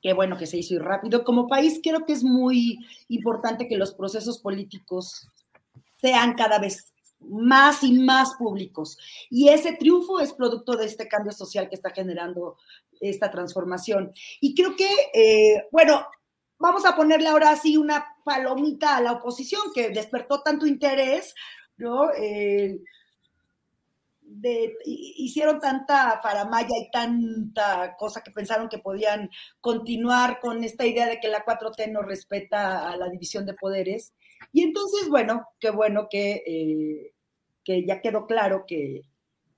qué 0.01 0.13
bueno 0.13 0.37
que 0.37 0.45
se 0.45 0.57
hizo 0.57 0.75
y 0.75 0.77
rápido. 0.77 1.23
Como 1.23 1.47
país, 1.47 1.79
creo 1.81 2.05
que 2.05 2.13
es 2.13 2.23
muy 2.23 2.77
importante 3.07 3.67
que 3.67 3.77
los 3.77 3.93
procesos 3.93 4.39
políticos 4.39 5.27
sean 5.99 6.35
cada 6.35 6.59
vez 6.59 6.93
más 7.19 7.83
y 7.83 7.93
más 7.93 8.35
públicos. 8.35 8.97
Y 9.31 9.49
ese 9.49 9.73
triunfo 9.73 10.19
es 10.19 10.33
producto 10.33 10.75
de 10.75 10.85
este 10.85 11.07
cambio 11.07 11.31
social 11.31 11.69
que 11.69 11.75
está 11.75 11.89
generando 11.89 12.57
esta 12.99 13.31
transformación. 13.31 14.13
Y 14.39 14.53
creo 14.53 14.75
que, 14.75 14.89
eh, 15.13 15.63
bueno, 15.71 16.05
vamos 16.57 16.85
a 16.85 16.95
ponerle 16.95 17.27
ahora 17.27 17.51
así 17.51 17.77
una 17.77 18.05
palomita 18.23 18.97
a 18.97 19.01
la 19.01 19.13
oposición 19.13 19.61
que 19.73 19.89
despertó 19.89 20.41
tanto 20.41 20.65
interés, 20.65 21.33
¿no? 21.77 22.11
Eh, 22.13 22.81
hicieron 24.85 25.59
tanta 25.59 26.19
faramaya 26.21 26.75
y 26.77 26.89
tanta 26.91 27.95
cosa 27.97 28.21
que 28.21 28.31
pensaron 28.31 28.69
que 28.69 28.79
podían 28.79 29.29
continuar 29.61 30.39
con 30.39 30.63
esta 30.63 30.85
idea 30.85 31.07
de 31.07 31.19
que 31.19 31.27
la 31.27 31.45
4T 31.45 31.91
no 31.91 32.01
respeta 32.01 32.89
a 32.91 32.97
la 32.97 33.09
división 33.09 33.45
de 33.45 33.53
poderes. 33.53 34.13
Y 34.51 34.63
entonces, 34.63 35.09
bueno, 35.09 35.47
qué 35.59 35.69
bueno 35.69 36.07
que, 36.09 36.43
eh, 36.45 37.13
que 37.63 37.85
ya 37.85 38.01
quedó 38.01 38.25
claro 38.25 38.65
que, 38.67 39.03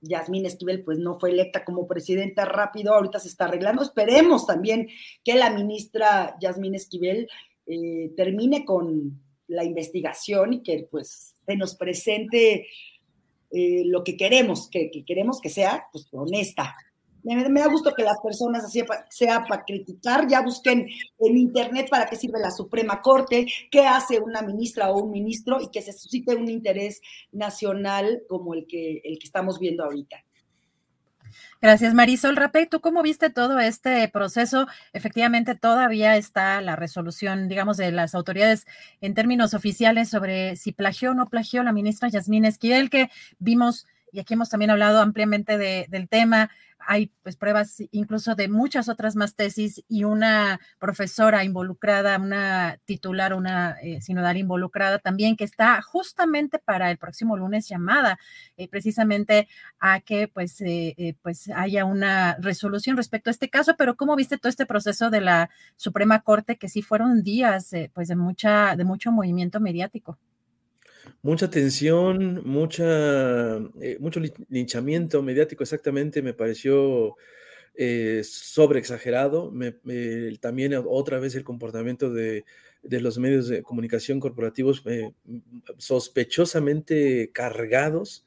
Yasmín 0.00 0.46
Esquivel 0.46 0.84
pues 0.84 0.98
no 0.98 1.18
fue 1.18 1.30
electa 1.30 1.64
como 1.64 1.86
presidenta 1.86 2.44
rápido, 2.44 2.94
ahorita 2.94 3.18
se 3.18 3.28
está 3.28 3.46
arreglando. 3.46 3.82
Esperemos 3.82 4.46
también 4.46 4.88
que 5.24 5.34
la 5.34 5.50
ministra 5.50 6.36
Yasmín 6.40 6.74
Esquivel 6.74 7.28
eh, 7.66 8.12
termine 8.16 8.64
con 8.64 9.20
la 9.48 9.64
investigación 9.64 10.54
y 10.54 10.62
que 10.62 10.86
pues 10.90 11.34
se 11.44 11.56
nos 11.56 11.74
presente 11.74 12.66
eh, 13.50 13.82
lo 13.86 14.04
que 14.04 14.16
queremos, 14.16 14.68
que, 14.68 14.90
queremos 15.06 15.40
que 15.40 15.48
sea 15.48 15.86
pues 15.90 16.06
honesta, 16.12 16.76
me, 17.34 17.60
da 17.60 17.66
gusto 17.68 17.94
que 17.94 18.02
las 18.02 18.18
personas 18.18 18.64
así 18.64 18.82
sea 19.10 19.44
para 19.44 19.64
criticar, 19.64 20.26
ya 20.28 20.40
busquen 20.42 20.88
en 21.18 21.36
internet 21.36 21.88
para 21.90 22.06
qué 22.06 22.16
sirve 22.16 22.38
la 22.40 22.50
Suprema 22.50 23.02
Corte, 23.02 23.46
qué 23.70 23.86
hace 23.86 24.20
una 24.20 24.42
ministra 24.42 24.90
o 24.90 25.02
un 25.02 25.10
ministro 25.10 25.60
y 25.60 25.68
que 25.68 25.82
se 25.82 25.92
suscite 25.92 26.34
un 26.34 26.48
interés 26.48 27.00
nacional 27.32 28.22
como 28.28 28.54
el 28.54 28.66
que, 28.66 29.00
el 29.04 29.18
que 29.18 29.26
estamos 29.26 29.58
viendo 29.58 29.84
ahorita. 29.84 30.24
Gracias, 31.60 31.94
Marisol 31.94 32.36
Rapé. 32.36 32.66
¿Tú 32.66 32.80
cómo 32.80 33.02
viste 33.02 33.30
todo 33.30 33.58
este 33.58 34.08
proceso? 34.08 34.66
Efectivamente, 34.92 35.54
todavía 35.54 36.16
está 36.16 36.60
la 36.60 36.76
resolución, 36.76 37.48
digamos, 37.48 37.76
de 37.76 37.90
las 37.90 38.14
autoridades 38.14 38.66
en 39.00 39.14
términos 39.14 39.54
oficiales 39.54 40.08
sobre 40.08 40.56
si 40.56 40.72
plagió 40.72 41.10
o 41.10 41.14
no 41.14 41.28
plagió 41.28 41.62
la 41.62 41.72
ministra 41.72 42.08
Yasmín 42.08 42.44
Esquivel, 42.44 42.90
que 42.90 43.10
vimos, 43.38 43.86
y 44.12 44.20
aquí 44.20 44.34
hemos 44.34 44.48
también 44.48 44.70
hablado 44.70 45.00
ampliamente 45.00 45.58
del 45.58 46.08
tema, 46.08 46.50
hay 46.78 47.12
pues 47.22 47.36
pruebas 47.36 47.82
incluso 47.90 48.34
de 48.34 48.48
muchas 48.48 48.88
otras 48.88 49.16
más 49.16 49.34
tesis 49.34 49.84
y 49.88 50.04
una 50.04 50.60
profesora 50.78 51.44
involucrada, 51.44 52.16
una 52.18 52.78
titular, 52.84 53.34
una 53.34 53.76
eh, 53.82 54.00
sinodal 54.00 54.36
involucrada 54.36 54.98
también 54.98 55.36
que 55.36 55.44
está 55.44 55.82
justamente 55.82 56.58
para 56.58 56.90
el 56.90 56.98
próximo 56.98 57.36
lunes 57.36 57.68
llamada 57.68 58.18
eh, 58.56 58.68
precisamente 58.68 59.48
a 59.80 60.00
que 60.00 60.28
pues, 60.28 60.60
eh, 60.60 61.16
pues 61.22 61.50
haya 61.54 61.84
una 61.84 62.36
resolución 62.40 62.96
respecto 62.96 63.30
a 63.30 63.32
este 63.32 63.50
caso, 63.50 63.74
pero 63.76 63.96
¿cómo 63.96 64.16
viste 64.16 64.38
todo 64.38 64.48
este 64.48 64.66
proceso 64.66 65.10
de 65.10 65.20
la 65.20 65.50
Suprema 65.76 66.22
Corte 66.22 66.56
que 66.56 66.68
sí 66.68 66.82
fueron 66.82 67.22
días 67.22 67.70
pues 67.92 68.08
de 68.08 68.16
mucha, 68.16 68.76
de 68.76 68.84
mucho 68.84 69.12
movimiento 69.12 69.60
mediático? 69.60 70.18
Mucha 71.22 71.50
tensión, 71.50 72.42
mucha, 72.44 73.56
eh, 73.80 73.96
mucho 73.98 74.20
linchamiento 74.48 75.20
mediático, 75.20 75.64
exactamente, 75.64 76.22
me 76.22 76.32
pareció 76.32 77.16
eh, 77.74 78.22
sobreexagerado. 78.24 79.52
también 80.40 80.74
otra 80.86 81.18
vez 81.18 81.34
el 81.34 81.42
comportamiento 81.42 82.12
de, 82.12 82.44
los 82.82 83.18
medios 83.18 83.48
de 83.48 83.62
comunicación 83.62 84.20
corporativos 84.20 84.82
eh, 84.86 85.12
sospechosamente 85.78 87.30
cargados. 87.32 88.24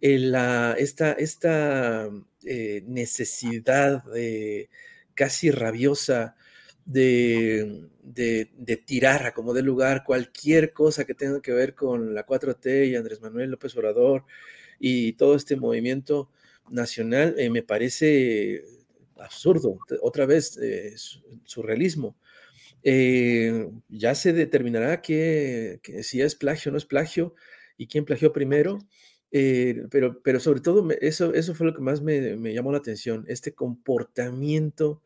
La, 0.00 0.74
esta 0.78 1.12
esta 1.12 2.10
necesidad 2.42 4.04
casi 5.14 5.50
rabiosa 5.50 6.36
de, 6.84 7.88
de, 8.02 8.76
tirar 8.76 9.26
a 9.26 9.32
como 9.32 9.54
de 9.54 9.62
lugar 9.62 10.04
cualquier 10.04 10.72
cosa 10.72 11.04
que 11.04 11.14
tenga 11.14 11.40
que 11.40 11.52
ver 11.52 11.74
con 11.74 12.14
la 12.14 12.26
4T 12.26 12.88
y 12.88 12.96
Andrés 12.96 13.20
Manuel 13.20 13.50
López 13.50 13.76
Obrador 13.76 14.24
y 14.78 15.14
todo 15.14 15.36
este 15.36 15.56
movimiento 15.56 16.30
nacional, 16.70 17.34
eh, 17.38 17.50
me 17.50 17.62
parece 17.62 18.64
absurdo. 19.16 19.78
Otra 20.02 20.26
vez, 20.26 20.58
eh, 20.58 20.94
surrealismo. 21.44 22.16
Eh, 22.82 23.70
ya 23.88 24.14
se 24.14 24.32
determinará 24.32 25.00
que, 25.00 25.80
si 26.02 26.20
es 26.20 26.34
plagio 26.34 26.70
o 26.70 26.72
no 26.72 26.78
es 26.78 26.84
plagio 26.84 27.34
y 27.78 27.86
quién 27.86 28.04
plagió 28.04 28.32
primero. 28.32 28.78
pero, 29.90 30.20
pero 30.22 30.40
sobre 30.40 30.60
todo, 30.60 30.86
eso, 31.00 31.34
eso 31.34 31.54
fue 31.54 31.66
lo 31.66 31.74
que 31.74 31.80
más 31.82 32.02
me, 32.02 32.36
me 32.36 32.54
llamó 32.54 32.72
la 32.72 32.78
atención, 32.78 33.24
este 33.28 33.52
comportamiento 33.52 35.02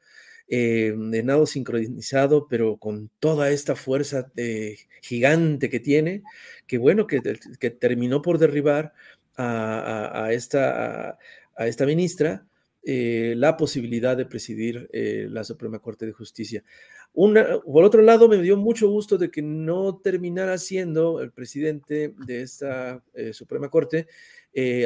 eh, 0.51 0.95
de 0.97 1.23
nado 1.23 1.45
sincronizado, 1.45 2.49
pero 2.49 2.79
con 2.79 3.11
toda 3.21 3.51
esta 3.51 3.77
fuerza 3.77 4.33
eh, 4.35 4.79
gigante 5.03 5.69
que 5.69 5.79
tiene, 5.79 6.23
que 6.67 6.79
bueno, 6.79 7.07
que, 7.07 7.21
que 7.61 7.69
terminó 7.71 8.23
por 8.23 8.39
derribar 8.39 8.95
a, 9.37 10.31
esta, 10.33 11.19
a, 11.55 11.67
esta 11.69 11.85
ministra 11.85 12.47
eh, 12.83 13.35
la 13.37 13.59
posibilidad 13.59 14.17
de 14.17 14.25
presidir 14.25 14.89
la 14.93 15.45
Suprema 15.45 15.81
Corte 15.81 16.07
de 16.07 16.13
Justicia. 16.13 16.65
Por 17.13 17.85
otro 17.85 18.01
lado, 18.01 18.27
me 18.27 18.41
dio 18.41 18.57
mucho 18.57 18.89
gusto 18.89 19.19
de 19.19 19.31
que 19.31 19.43
no 19.43 19.99
terminara 19.99 20.57
siendo 20.57 21.21
el 21.21 21.31
presidente 21.31 22.15
de 22.27 22.43
esta 22.43 23.03
Suprema 23.33 23.69
Corte 23.69 24.07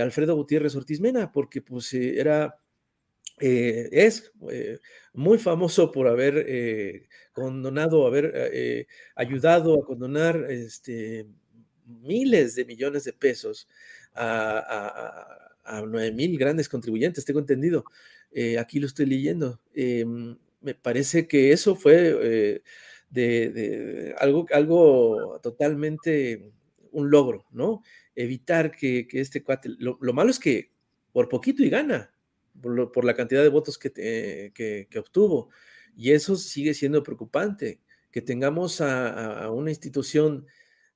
Alfredo 0.00 0.34
Gutiérrez 0.34 0.74
Ortiz 0.74 1.00
Mena, 1.00 1.30
porque 1.30 1.62
pues 1.62 1.94
era 1.94 2.58
eh, 3.44 3.88
es 3.90 4.32
eh, 4.52 4.78
muy 5.14 5.36
famoso 5.36 5.90
por 5.90 6.06
haber 6.06 6.44
eh, 6.46 7.08
condonado, 7.32 8.06
haber 8.06 8.86
ayudado 9.16 9.82
a 9.82 9.84
condonar 9.84 10.46
este, 10.48 11.26
miles 11.84 12.54
de 12.54 12.64
millones 12.64 13.02
de 13.02 13.12
pesos 13.12 13.66
a, 14.14 15.48
nueve 15.88 16.12
mil 16.12 16.38
grandes 16.38 16.68
contribuyentes, 16.68 17.24
tengo 17.24 17.40
entendido. 17.40 17.84
aquí 18.60 18.78
lo 18.78 18.86
estoy 18.86 19.06
leyendo. 19.06 19.60
Me 19.74 20.74
parece 20.80 21.26
que 21.26 21.50
eso 21.50 21.74
fue 21.74 22.62
de, 23.10 24.14
algo, 24.18 24.46
algo 24.52 25.40
totalmente 25.42 26.52
un 26.92 27.10
logro, 27.10 27.46
¿no? 27.50 27.82
Evitar 28.14 28.70
que, 28.70 29.08
este 29.12 29.42
cuate, 29.42 29.70
lo 29.78 30.12
malo 30.12 30.30
es 30.30 30.38
que 30.38 30.70
por 31.12 31.28
poquito 31.28 31.64
y 31.64 31.70
gana, 31.70 32.12
por, 32.60 33.04
la 33.04 33.14
cantidad 33.14 33.42
de 33.42 33.48
votos 33.48 33.78
que, 33.78 33.90
que, 34.52 34.98
obtuvo. 34.98 35.50
Y 35.96 36.12
eso 36.12 36.36
sigue 36.36 36.74
siendo 36.74 37.02
preocupante, 37.02 37.80
que 38.10 38.22
tengamos 38.22 38.80
a, 38.80 39.50
una 39.50 39.70
institución 39.70 40.46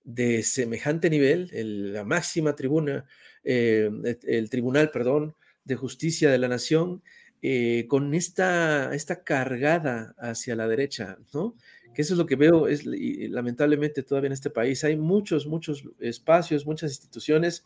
de 0.05 0.43
semejante 0.43 1.11
nivel, 1.11 1.51
la 1.93 2.05
máxima 2.05 2.55
tribuna, 2.55 3.07
eh, 3.43 3.91
el, 4.25 4.51
tribunal, 4.51 4.91
perdón, 4.91 5.35
de 5.65 5.77
justicia 5.77 6.31
de 6.31 6.39
la 6.39 6.49
nación, 6.49 7.03
eh, 7.43 7.87
con 7.89 8.15
esta, 8.15 8.95
esta 8.95 9.23
cargada 9.23 10.15
hacia 10.19 10.57
la 10.57 10.69
derecha, 10.69 11.19
¿no? 11.35 11.57
Que 11.95 12.03
eso 12.03 12.15
es 12.15 12.19
lo 12.19 12.27
que 12.27 12.37
veo, 12.37 12.69
es 12.69 12.85
lamentablemente 12.85 14.03
todavía 14.03 14.27
en 14.27 14.33
este 14.33 14.51
país 14.51 14.85
hay 14.85 14.97
muchos, 14.97 15.47
muchos 15.47 15.85
espacios, 15.99 16.67
muchas 16.67 16.91
instituciones, 16.91 17.65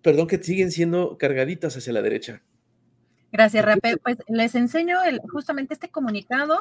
perdón, 0.00 0.26
que 0.26 0.42
siguen 0.42 0.70
siendo 0.70 1.18
cargaditas 1.18 1.76
hacia 1.76 1.92
la 1.92 2.02
derecha. 2.02 2.42
Gracias, 3.32 3.64
Rape. 3.64 3.96
Pues 3.96 4.18
les 4.28 4.54
enseño 4.54 5.02
el, 5.02 5.18
justamente 5.20 5.72
este 5.72 5.88
comunicado 5.88 6.60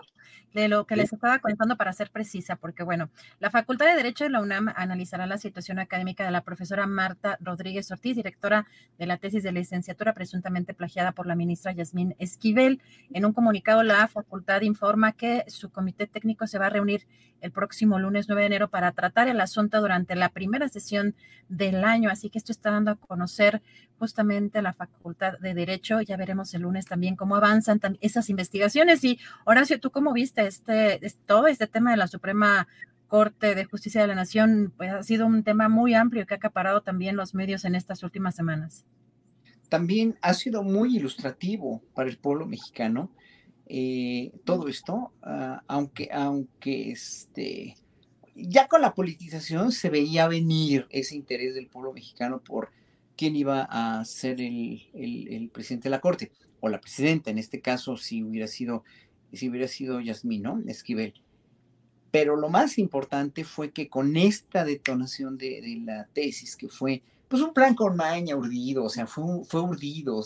de 0.53 0.69
lo 0.69 0.85
que 0.85 0.95
les 0.95 1.11
estaba 1.11 1.39
contando 1.39 1.75
para 1.75 1.91
ser 1.91 2.09
precisa, 2.11 2.55
porque 2.55 2.83
bueno, 2.83 3.09
la 3.39 3.49
Facultad 3.49 3.87
de 3.87 3.95
Derecho 3.95 4.23
de 4.23 4.29
la 4.29 4.41
UNAM 4.41 4.71
analizará 4.75 5.25
la 5.25 5.37
situación 5.37 5.79
académica 5.79 6.23
de 6.23 6.31
la 6.31 6.41
profesora 6.41 6.87
Marta 6.87 7.37
Rodríguez 7.41 7.91
Ortiz, 7.91 8.15
directora 8.15 8.67
de 8.97 9.05
la 9.05 9.17
tesis 9.17 9.43
de 9.43 9.51
licenciatura 9.51 10.13
presuntamente 10.13 10.73
plagiada 10.73 11.11
por 11.11 11.27
la 11.27 11.35
ministra 11.35 11.73
Yasmín 11.73 12.15
Esquivel. 12.19 12.81
En 13.11 13.25
un 13.25 13.33
comunicado, 13.33 13.83
la 13.83 14.07
facultad 14.07 14.61
informa 14.61 15.11
que 15.11 15.43
su 15.47 15.71
comité 15.71 16.07
técnico 16.07 16.47
se 16.47 16.57
va 16.57 16.67
a 16.67 16.69
reunir 16.69 17.05
el 17.41 17.51
próximo 17.51 17.99
lunes 17.99 18.27
9 18.27 18.41
de 18.41 18.47
enero 18.47 18.69
para 18.69 18.91
tratar 18.91 19.27
el 19.27 19.41
asunto 19.41 19.81
durante 19.81 20.15
la 20.15 20.29
primera 20.29 20.69
sesión 20.69 21.15
del 21.49 21.83
año. 21.83 22.09
Así 22.09 22.29
que 22.29 22.37
esto 22.37 22.51
está 22.51 22.71
dando 22.71 22.91
a 22.91 22.95
conocer 22.95 23.61
justamente 23.97 24.61
la 24.61 24.73
Facultad 24.73 25.39
de 25.39 25.53
Derecho. 25.53 26.01
Ya 26.01 26.17
veremos 26.17 26.53
el 26.53 26.60
lunes 26.61 26.85
también 26.85 27.15
cómo 27.15 27.35
avanzan 27.35 27.79
esas 28.01 28.29
investigaciones. 28.29 29.03
Y 29.03 29.19
Horacio, 29.45 29.79
¿tú 29.79 29.91
cómo 29.91 30.13
viste 30.13 30.47
este, 30.47 30.99
todo 31.25 31.47
este 31.47 31.67
tema 31.67 31.91
de 31.91 31.97
la 31.97 32.07
Suprema 32.07 32.67
Corte 33.07 33.55
de 33.55 33.65
Justicia 33.65 34.01
de 34.01 34.07
la 34.07 34.15
Nación? 34.15 34.73
Pues 34.77 34.91
ha 34.91 35.03
sido 35.03 35.25
un 35.25 35.43
tema 35.43 35.69
muy 35.69 35.93
amplio 35.93 36.25
que 36.25 36.33
ha 36.33 36.37
acaparado 36.37 36.81
también 36.81 37.15
los 37.15 37.33
medios 37.33 37.65
en 37.65 37.75
estas 37.75 38.03
últimas 38.03 38.35
semanas. 38.35 38.85
También 39.69 40.17
ha 40.21 40.33
sido 40.33 40.63
muy 40.63 40.97
ilustrativo 40.97 41.81
para 41.93 42.09
el 42.09 42.17
pueblo 42.17 42.45
mexicano 42.45 43.11
eh, 43.73 44.33
todo 44.43 44.67
esto, 44.67 45.13
ah, 45.23 45.63
aunque, 45.65 46.09
aunque 46.11 46.91
este, 46.91 47.77
ya 48.35 48.67
con 48.67 48.81
la 48.81 48.93
politización 48.93 49.71
se 49.71 49.89
veía 49.89 50.27
venir 50.27 50.87
ese 50.89 51.15
interés 51.15 51.55
del 51.55 51.67
pueblo 51.67 51.93
mexicano 51.93 52.41
por 52.41 52.71
quién 53.15 53.35
iba 53.35 53.67
a 53.69 54.03
ser 54.05 54.41
el, 54.41 54.89
el, 54.93 55.49
presidente 55.49 55.85
de 55.85 55.91
la 55.91 56.01
Corte, 56.01 56.31
o 56.59 56.69
la 56.69 56.81
presidenta, 56.81 57.31
en 57.31 57.37
este 57.37 57.61
caso, 57.61 57.97
si 57.97 58.23
hubiera 58.23 58.47
sido, 58.47 58.83
si 59.33 59.49
hubiera 59.49 59.67
sido 59.67 59.99
Yasmín, 59.99 60.43
¿no? 60.43 60.61
Esquivel. 60.67 61.13
Pero 62.11 62.35
lo 62.35 62.49
más 62.49 62.77
importante 62.77 63.43
fue 63.43 63.71
que 63.71 63.87
con 63.87 64.17
esta 64.17 64.65
detonación 64.65 65.37
de, 65.37 65.61
de 65.61 65.81
la 65.85 66.07
tesis, 66.13 66.55
que 66.55 66.67
fue 66.67 67.01
pues 67.31 67.41
un 67.41 67.53
plan 67.53 67.75
con 67.75 67.95
maña 67.95 68.35
urdido, 68.35 68.83
o 68.83 68.89
sea, 68.89 69.07
fue, 69.07 69.23
fue 69.45 69.61
urdido, 69.61 70.21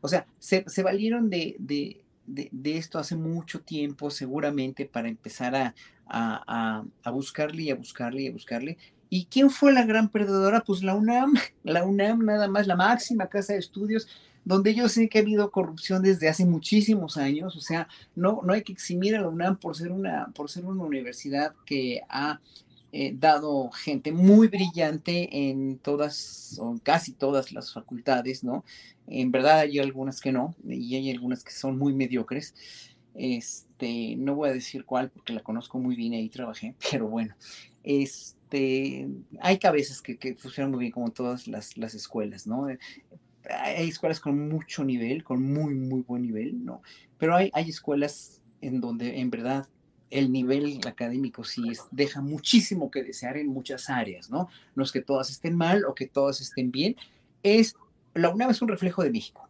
o 0.00 0.08
sea, 0.08 0.24
se, 0.38 0.64
se 0.68 0.82
valieron 0.84 1.28
de, 1.28 1.56
de, 1.58 2.00
de, 2.28 2.76
esto 2.76 3.00
hace 3.00 3.16
mucho 3.16 3.60
tiempo, 3.62 4.08
seguramente, 4.08 4.86
para 4.86 5.08
empezar 5.08 5.56
a, 5.56 5.74
a, 6.08 7.10
buscarle 7.10 7.64
y 7.64 7.70
a 7.70 7.74
buscarle 7.74 8.22
y 8.22 8.28
a 8.28 8.32
buscarle. 8.32 8.78
¿Y 9.10 9.26
quién 9.26 9.50
fue 9.50 9.72
la 9.72 9.84
gran 9.84 10.08
perdedora? 10.08 10.62
Pues 10.62 10.82
la 10.82 10.94
UNAM, 10.94 11.34
la 11.64 11.84
UNAM 11.84 12.24
nada 12.24 12.48
más, 12.48 12.66
la 12.66 12.76
máxima 12.76 13.28
casa 13.28 13.54
de 13.54 13.60
estudios, 13.60 14.08
donde 14.44 14.74
yo 14.74 14.88
sé 14.88 15.08
que 15.08 15.18
ha 15.18 15.22
habido 15.22 15.50
corrupción 15.50 16.02
desde 16.02 16.28
hace 16.28 16.46
muchísimos 16.46 17.16
años, 17.16 17.56
o 17.56 17.60
sea, 17.60 17.88
no, 18.16 18.40
no 18.44 18.52
hay 18.54 18.62
que 18.62 18.72
eximir 18.72 19.14
a 19.14 19.20
la 19.20 19.28
UNAM 19.28 19.58
por 19.58 19.76
ser 19.76 19.92
una, 19.92 20.28
por 20.34 20.50
ser 20.50 20.64
una 20.64 20.82
universidad 20.84 21.54
que 21.66 22.00
ha 22.08 22.40
eh, 22.90 23.12
dado 23.14 23.70
gente 23.70 24.12
muy 24.12 24.48
brillante 24.48 25.50
en 25.50 25.78
todas 25.78 26.56
o 26.58 26.78
casi 26.82 27.12
todas 27.12 27.52
las 27.52 27.74
facultades, 27.74 28.42
¿no? 28.42 28.64
En 29.06 29.30
verdad 29.30 29.58
hay 29.60 29.78
algunas 29.78 30.22
que 30.22 30.32
no, 30.32 30.54
y 30.66 30.94
hay 30.96 31.10
algunas 31.10 31.44
que 31.44 31.52
son 31.52 31.76
muy 31.76 31.92
mediocres. 31.92 32.54
Este, 33.14 34.16
no 34.16 34.34
voy 34.36 34.48
a 34.48 34.52
decir 34.54 34.86
cuál 34.86 35.10
porque 35.10 35.34
la 35.34 35.42
conozco 35.42 35.78
muy 35.78 35.96
bien 35.96 36.14
y 36.14 36.16
ahí 36.16 36.28
trabajé, 36.30 36.74
pero 36.90 37.08
bueno, 37.08 37.34
este, 38.48 39.08
hay 39.40 39.58
cabezas 39.58 40.00
que, 40.00 40.16
que 40.16 40.34
funcionan 40.34 40.70
muy 40.70 40.80
bien 40.80 40.92
como 40.92 41.10
todas 41.10 41.46
las, 41.48 41.76
las 41.76 41.94
escuelas, 41.94 42.46
¿no? 42.46 42.66
Hay 43.50 43.88
escuelas 43.88 44.20
con 44.20 44.48
mucho 44.48 44.84
nivel, 44.84 45.22
con 45.22 45.42
muy, 45.42 45.74
muy 45.74 46.02
buen 46.02 46.22
nivel, 46.22 46.64
¿no? 46.64 46.82
Pero 47.18 47.36
hay, 47.36 47.50
hay 47.52 47.68
escuelas 47.68 48.42
en 48.62 48.80
donde 48.80 49.20
en 49.20 49.30
verdad 49.30 49.68
el 50.10 50.32
nivel 50.32 50.80
académico 50.86 51.44
sí 51.44 51.62
deja 51.90 52.22
muchísimo 52.22 52.90
que 52.90 53.04
desear 53.04 53.36
en 53.36 53.48
muchas 53.48 53.90
áreas, 53.90 54.30
¿no? 54.30 54.48
No 54.74 54.82
es 54.82 54.92
que 54.92 55.02
todas 55.02 55.30
estén 55.30 55.54
mal 55.54 55.84
o 55.84 55.94
que 55.94 56.06
todas 56.06 56.40
estén 56.40 56.70
bien, 56.70 56.96
es, 57.42 57.76
la 58.14 58.30
UNAM 58.30 58.50
es 58.50 58.62
un 58.62 58.68
reflejo 58.68 59.02
de 59.02 59.10
México. 59.10 59.46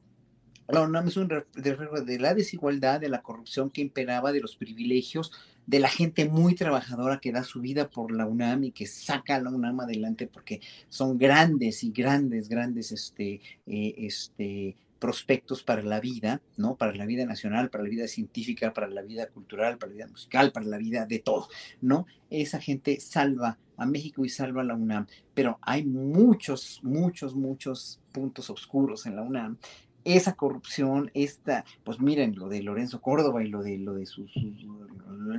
La 0.66 0.82
UNAM 0.82 1.08
es 1.08 1.16
un 1.16 1.30
reflejo 1.30 2.00
de 2.02 2.18
la 2.18 2.34
desigualdad, 2.34 3.00
de 3.00 3.08
la 3.08 3.22
corrupción 3.22 3.70
que 3.70 3.80
imperaba, 3.80 4.32
de 4.32 4.40
los 4.40 4.56
privilegios, 4.56 5.32
de 5.68 5.80
la 5.80 5.90
gente 5.90 6.26
muy 6.26 6.54
trabajadora 6.54 7.20
que 7.20 7.30
da 7.30 7.44
su 7.44 7.60
vida 7.60 7.90
por 7.90 8.10
la 8.10 8.24
UNAM 8.24 8.64
y 8.64 8.72
que 8.72 8.86
saca 8.86 9.36
a 9.36 9.40
la 9.42 9.50
UNAM 9.50 9.80
adelante 9.80 10.26
porque 10.26 10.62
son 10.88 11.18
grandes 11.18 11.84
y 11.84 11.90
grandes, 11.90 12.48
grandes, 12.48 12.90
este, 12.90 13.42
eh, 13.66 13.94
este, 13.98 14.76
prospectos 14.98 15.62
para 15.62 15.82
la 15.82 16.00
vida, 16.00 16.40
¿no? 16.56 16.76
Para 16.76 16.94
la 16.94 17.04
vida 17.04 17.26
nacional, 17.26 17.68
para 17.68 17.84
la 17.84 17.90
vida 17.90 18.08
científica, 18.08 18.72
para 18.72 18.88
la 18.88 19.02
vida 19.02 19.26
cultural, 19.26 19.76
para 19.76 19.90
la 19.90 19.96
vida 19.96 20.06
musical, 20.06 20.52
para 20.52 20.64
la 20.64 20.78
vida 20.78 21.04
de 21.04 21.18
todo, 21.18 21.48
¿no? 21.82 22.06
Esa 22.30 22.60
gente 22.62 22.98
salva 22.98 23.58
a 23.76 23.84
México 23.84 24.24
y 24.24 24.30
salva 24.30 24.62
a 24.62 24.64
la 24.64 24.74
UNAM, 24.74 25.06
pero 25.34 25.58
hay 25.60 25.84
muchos, 25.84 26.80
muchos, 26.82 27.34
muchos 27.34 28.00
puntos 28.10 28.48
oscuros 28.48 29.04
en 29.04 29.16
la 29.16 29.22
UNAM 29.22 29.58
esa 30.04 30.34
corrupción, 30.34 31.10
esta, 31.14 31.64
pues 31.84 32.00
miren, 32.00 32.34
lo 32.36 32.48
de 32.48 32.62
Lorenzo 32.62 33.00
Córdoba 33.00 33.42
y 33.42 33.48
lo 33.48 33.62
de 33.62 33.78
lo 33.78 33.94
de 33.94 34.06
su, 34.06 34.26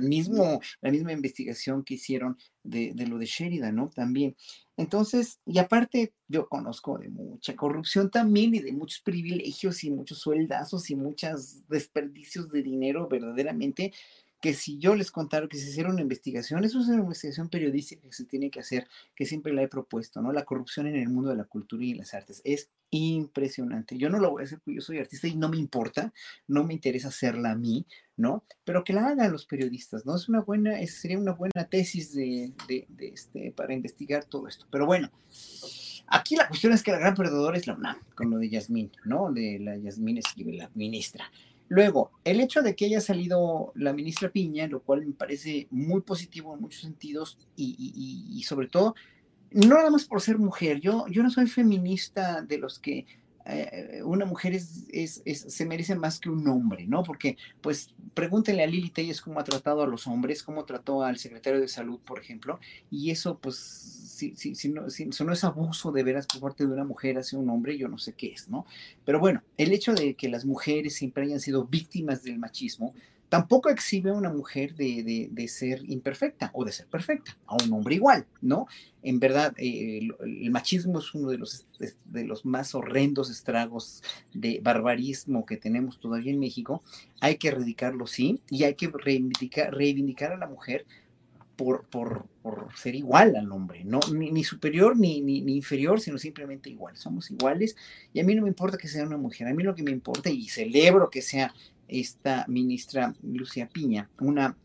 mismo, 0.00 0.60
la 0.80 0.90
misma 0.90 1.12
investigación 1.12 1.84
que 1.84 1.94
hicieron 1.94 2.36
de, 2.62 2.92
de, 2.94 3.06
lo 3.06 3.18
de 3.18 3.26
Sheridan, 3.26 3.74
¿no? 3.74 3.90
También. 3.90 4.36
Entonces, 4.76 5.40
y 5.44 5.58
aparte, 5.58 6.14
yo 6.28 6.48
conozco 6.48 6.98
de 6.98 7.08
mucha 7.08 7.54
corrupción 7.56 8.10
también 8.10 8.54
y 8.54 8.60
de 8.60 8.72
muchos 8.72 9.00
privilegios 9.00 9.84
y 9.84 9.90
muchos 9.90 10.18
sueldazos 10.18 10.90
y 10.90 10.96
muchos 10.96 11.66
desperdicios 11.68 12.48
de 12.50 12.62
dinero 12.62 13.08
verdaderamente 13.08 13.92
que 14.40 14.54
si 14.54 14.78
yo 14.78 14.94
les 14.94 15.10
contara 15.10 15.48
que 15.48 15.58
se 15.58 15.68
hiciera 15.68 15.90
una 15.90 16.00
investigación, 16.00 16.64
eso 16.64 16.80
es 16.80 16.88
una 16.88 17.02
investigación 17.02 17.48
periodística 17.48 18.02
que 18.02 18.12
se 18.12 18.24
tiene 18.24 18.50
que 18.50 18.60
hacer, 18.60 18.88
que 19.14 19.26
siempre 19.26 19.52
la 19.52 19.62
he 19.62 19.68
propuesto, 19.68 20.22
¿no? 20.22 20.32
La 20.32 20.44
corrupción 20.44 20.86
en 20.86 20.96
el 20.96 21.08
mundo 21.08 21.30
de 21.30 21.36
la 21.36 21.44
cultura 21.44 21.84
y 21.84 21.94
las 21.94 22.14
artes 22.14 22.40
es 22.44 22.70
impresionante. 22.90 23.98
Yo 23.98 24.08
no 24.08 24.18
lo 24.18 24.30
voy 24.30 24.42
a 24.42 24.44
hacer 24.46 24.60
porque 24.60 24.76
yo 24.76 24.80
soy 24.80 24.98
artista 24.98 25.28
y 25.28 25.36
no 25.36 25.48
me 25.48 25.58
importa, 25.58 26.12
no 26.48 26.64
me 26.64 26.74
interesa 26.74 27.08
hacerla 27.08 27.52
a 27.52 27.54
mí, 27.54 27.86
¿no? 28.16 28.44
Pero 28.64 28.82
que 28.82 28.92
la 28.92 29.08
hagan 29.08 29.30
los 29.30 29.46
periodistas, 29.46 30.06
¿no? 30.06 30.16
Es 30.16 30.28
una 30.28 30.40
buena, 30.40 30.84
sería 30.86 31.18
una 31.18 31.32
buena 31.32 31.68
tesis 31.68 32.14
de, 32.14 32.52
de, 32.66 32.86
este, 32.98 33.52
para 33.52 33.74
investigar 33.74 34.24
todo 34.24 34.48
esto. 34.48 34.66
Pero 34.70 34.86
bueno, 34.86 35.10
aquí 36.06 36.34
la 36.36 36.48
cuestión 36.48 36.72
es 36.72 36.82
que 36.82 36.92
la 36.92 36.98
gran 36.98 37.14
perdedora 37.14 37.56
es 37.56 37.66
la 37.66 37.74
UNAM, 37.74 37.98
con 38.14 38.30
lo 38.30 38.38
de 38.38 38.48
Yasmín, 38.48 38.90
¿no? 39.04 39.30
De 39.32 39.58
la 39.60 39.76
Yasmín 39.76 40.18
Esquivel, 40.18 40.58
la 40.58 40.70
ministra. 40.74 41.30
Luego, 41.70 42.10
el 42.24 42.40
hecho 42.40 42.62
de 42.62 42.74
que 42.74 42.86
haya 42.86 43.00
salido 43.00 43.70
la 43.76 43.92
ministra 43.92 44.28
Piña, 44.28 44.66
lo 44.66 44.82
cual 44.82 45.06
me 45.06 45.12
parece 45.12 45.68
muy 45.70 46.00
positivo 46.00 46.52
en 46.52 46.60
muchos 46.60 46.82
sentidos 46.82 47.38
y, 47.54 48.42
sobre 48.44 48.66
todo, 48.66 48.96
no 49.52 49.76
nada 49.76 49.88
más 49.88 50.04
por 50.04 50.20
ser 50.20 50.36
mujer, 50.36 50.80
yo, 50.80 51.06
yo 51.06 51.22
no 51.22 51.30
soy 51.30 51.46
feminista 51.46 52.42
de 52.42 52.58
los 52.58 52.80
que 52.80 53.06
eh, 53.52 54.02
una 54.04 54.24
mujer 54.24 54.54
es, 54.54 55.22
se 55.24 55.66
merece 55.66 55.94
más 55.94 56.20
que 56.20 56.30
un 56.30 56.46
hombre, 56.48 56.86
¿no? 56.86 57.02
Porque, 57.02 57.36
pues, 57.60 57.94
pregúntenle 58.14 58.62
a 58.62 58.66
Lili 58.66 58.90
Telles 58.90 59.20
cómo 59.20 59.40
ha 59.40 59.44
tratado 59.44 59.82
a 59.82 59.86
los 59.86 60.06
hombres, 60.06 60.42
cómo 60.42 60.64
trató 60.64 61.02
al 61.02 61.18
secretario 61.18 61.60
de 61.60 61.68
salud, 61.68 61.98
por 62.04 62.18
ejemplo, 62.18 62.58
y 62.90 63.10
eso, 63.10 63.38
pues, 63.38 63.56
si, 63.56 64.36
si, 64.36 64.54
si, 64.54 64.68
no, 64.68 64.90
si, 64.90 65.06
no 65.06 65.32
es 65.32 65.44
abuso 65.44 65.92
de 65.92 66.02
veras 66.02 66.26
por 66.26 66.40
parte 66.40 66.66
de 66.66 66.72
una 66.72 66.84
mujer 66.84 67.18
hacia 67.18 67.38
un 67.38 67.48
hombre, 67.50 67.78
yo 67.78 67.88
no 67.88 67.98
sé 67.98 68.12
qué 68.12 68.28
es, 68.28 68.48
¿no? 68.48 68.66
Pero 69.04 69.20
bueno, 69.20 69.42
el 69.56 69.72
hecho 69.72 69.94
de 69.94 70.14
que 70.14 70.28
las 70.28 70.44
mujeres 70.44 70.94
siempre 70.94 71.24
hayan 71.24 71.40
sido 71.40 71.64
víctimas 71.64 72.22
del 72.22 72.38
machismo, 72.38 72.94
tampoco 73.30 73.70
exhibe 73.70 74.10
a 74.10 74.14
una 74.14 74.28
mujer 74.28 74.74
de, 74.74 75.46
ser 75.48 75.82
imperfecta 75.88 76.50
o 76.52 76.64
de 76.64 76.72
ser 76.72 76.86
perfecta, 76.88 77.38
a 77.46 77.56
un 77.64 77.72
hombre 77.72 77.94
igual, 77.94 78.26
¿no? 78.42 78.66
En 79.02 79.20
verdad, 79.20 79.54
eh, 79.56 80.08
el, 80.20 80.50
machismo 80.50 80.98
es 80.98 81.14
uno 81.14 81.30
de 81.30 81.38
los, 81.38 81.64
de 82.06 82.24
los 82.24 82.44
más 82.44 82.74
horrendos 82.74 83.30
estragos 83.30 84.02
de 84.34 84.60
barbarismo 84.62 85.46
que 85.46 85.56
tenemos 85.56 86.00
todavía 86.00 86.32
en 86.32 86.40
México. 86.40 86.82
Hay 87.20 87.36
que 87.36 87.48
erradicarlo, 87.48 88.06
sí, 88.08 88.40
y 88.50 88.64
hay 88.64 88.74
que 88.74 88.88
reivindicar, 88.88 89.72
reivindicar 89.72 90.32
a 90.32 90.36
la 90.36 90.48
mujer 90.48 90.84
por, 91.54 91.84
por, 91.84 92.26
ser 92.74 92.94
igual 92.94 93.36
al 93.36 93.52
hombre, 93.52 93.84
no, 93.84 94.00
ni, 94.12 94.42
superior 94.44 94.98
ni, 94.98 95.20
ni, 95.20 95.42
ni, 95.42 95.56
inferior, 95.56 96.00
sino 96.00 96.18
simplemente 96.18 96.70
igual. 96.70 96.96
Somos 96.96 97.30
iguales 97.30 97.76
y 98.12 98.20
a 98.20 98.24
mí 98.24 98.34
no 98.34 98.42
me 98.42 98.48
importa 98.48 98.78
que 98.78 98.88
sea 98.88 99.04
una 99.04 99.18
mujer, 99.18 99.46
a 99.46 99.54
mí 99.54 99.62
lo 99.62 99.74
que 99.74 99.82
me 99.82 99.90
importa 99.90 100.30
y 100.30 100.48
celebro 100.48 101.10
que 101.10 101.20
sea 101.20 101.54
esta 101.90 102.44
ministra 102.48 103.14
Lucia 103.22 103.68
Piña, 103.68 104.10
una, 104.20 104.56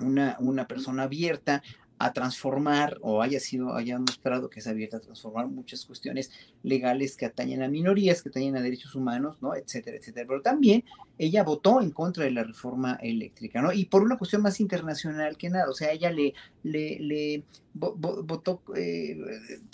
una, 0.00 0.36
una 0.40 0.66
persona 0.66 1.04
abierta 1.04 1.62
a 1.98 2.12
transformar 2.12 2.96
o 3.00 3.22
haya 3.22 3.40
sido, 3.40 3.74
haya 3.74 3.98
mostrado 3.98 4.48
que 4.48 4.60
es 4.60 4.66
abierta 4.68 4.98
a 4.98 5.00
transformar 5.00 5.48
muchas 5.48 5.84
cuestiones 5.84 6.30
legales 6.62 7.16
que 7.16 7.26
atañen 7.26 7.62
a 7.62 7.68
minorías, 7.68 8.22
que 8.22 8.28
atañen 8.28 8.56
a 8.56 8.60
derechos 8.60 8.94
humanos, 8.94 9.38
¿no? 9.40 9.54
Etcétera, 9.56 9.96
etcétera. 9.96 10.26
Pero 10.28 10.40
también 10.40 10.84
ella 11.18 11.42
votó 11.42 11.80
en 11.80 11.90
contra 11.90 12.24
de 12.24 12.30
la 12.30 12.44
reforma 12.44 12.98
eléctrica, 13.02 13.60
¿no? 13.60 13.72
Y 13.72 13.86
por 13.86 14.02
una 14.02 14.16
cuestión 14.16 14.42
más 14.42 14.60
internacional 14.60 15.36
que 15.36 15.50
nada, 15.50 15.68
o 15.68 15.74
sea, 15.74 15.90
ella 15.90 16.10
le, 16.12 16.34
le, 16.62 17.00
le 17.00 17.42
votó 17.78 18.62
eh, 18.76 19.16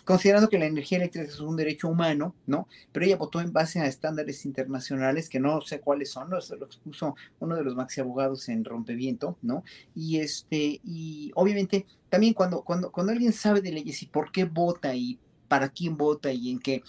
considerando 0.05 0.49
que 0.49 0.59
la 0.59 0.67
energía 0.67 0.99
eléctrica 0.99 1.27
es 1.27 1.41
un 1.41 1.57
derecho 1.57 1.89
humano, 1.89 2.35
¿no? 2.47 2.69
Pero 2.93 3.07
ella 3.07 3.17
votó 3.17 3.41
en 3.41 3.53
base 3.53 3.81
a 3.81 3.87
estándares 3.87 4.45
internacionales 4.45 5.29
que 5.29 5.41
no 5.41 5.61
sé 5.61 5.81
cuáles 5.81 6.11
son, 6.11 6.31
¿no? 6.31 6.39
lo 6.59 6.67
expuso 6.67 7.17
uno 7.41 7.57
de 7.57 7.65
los 7.65 7.75
maxi 7.75 8.01
abogados 8.01 8.49
en 8.49 8.65
Rompeviento, 8.65 9.37
¿no? 9.43 9.65
Y 9.95 10.19
este, 10.19 10.81
y 10.85 11.33
obviamente 11.35 11.87
también 12.11 12.35
cuando, 12.35 12.63
cuando, 12.63 12.93
cuando 12.93 13.13
alguien 13.13 13.33
sabe 13.33 13.61
de 13.61 13.73
leyes 13.73 14.03
y 14.03 14.07
por 14.07 14.31
qué 14.31 14.45
vota 14.45 14.95
y 14.95 15.19
para 15.49 15.69
quién 15.69 15.97
vota 15.97 16.33
y 16.33 16.51
en 16.51 16.59
qué, 16.59 16.83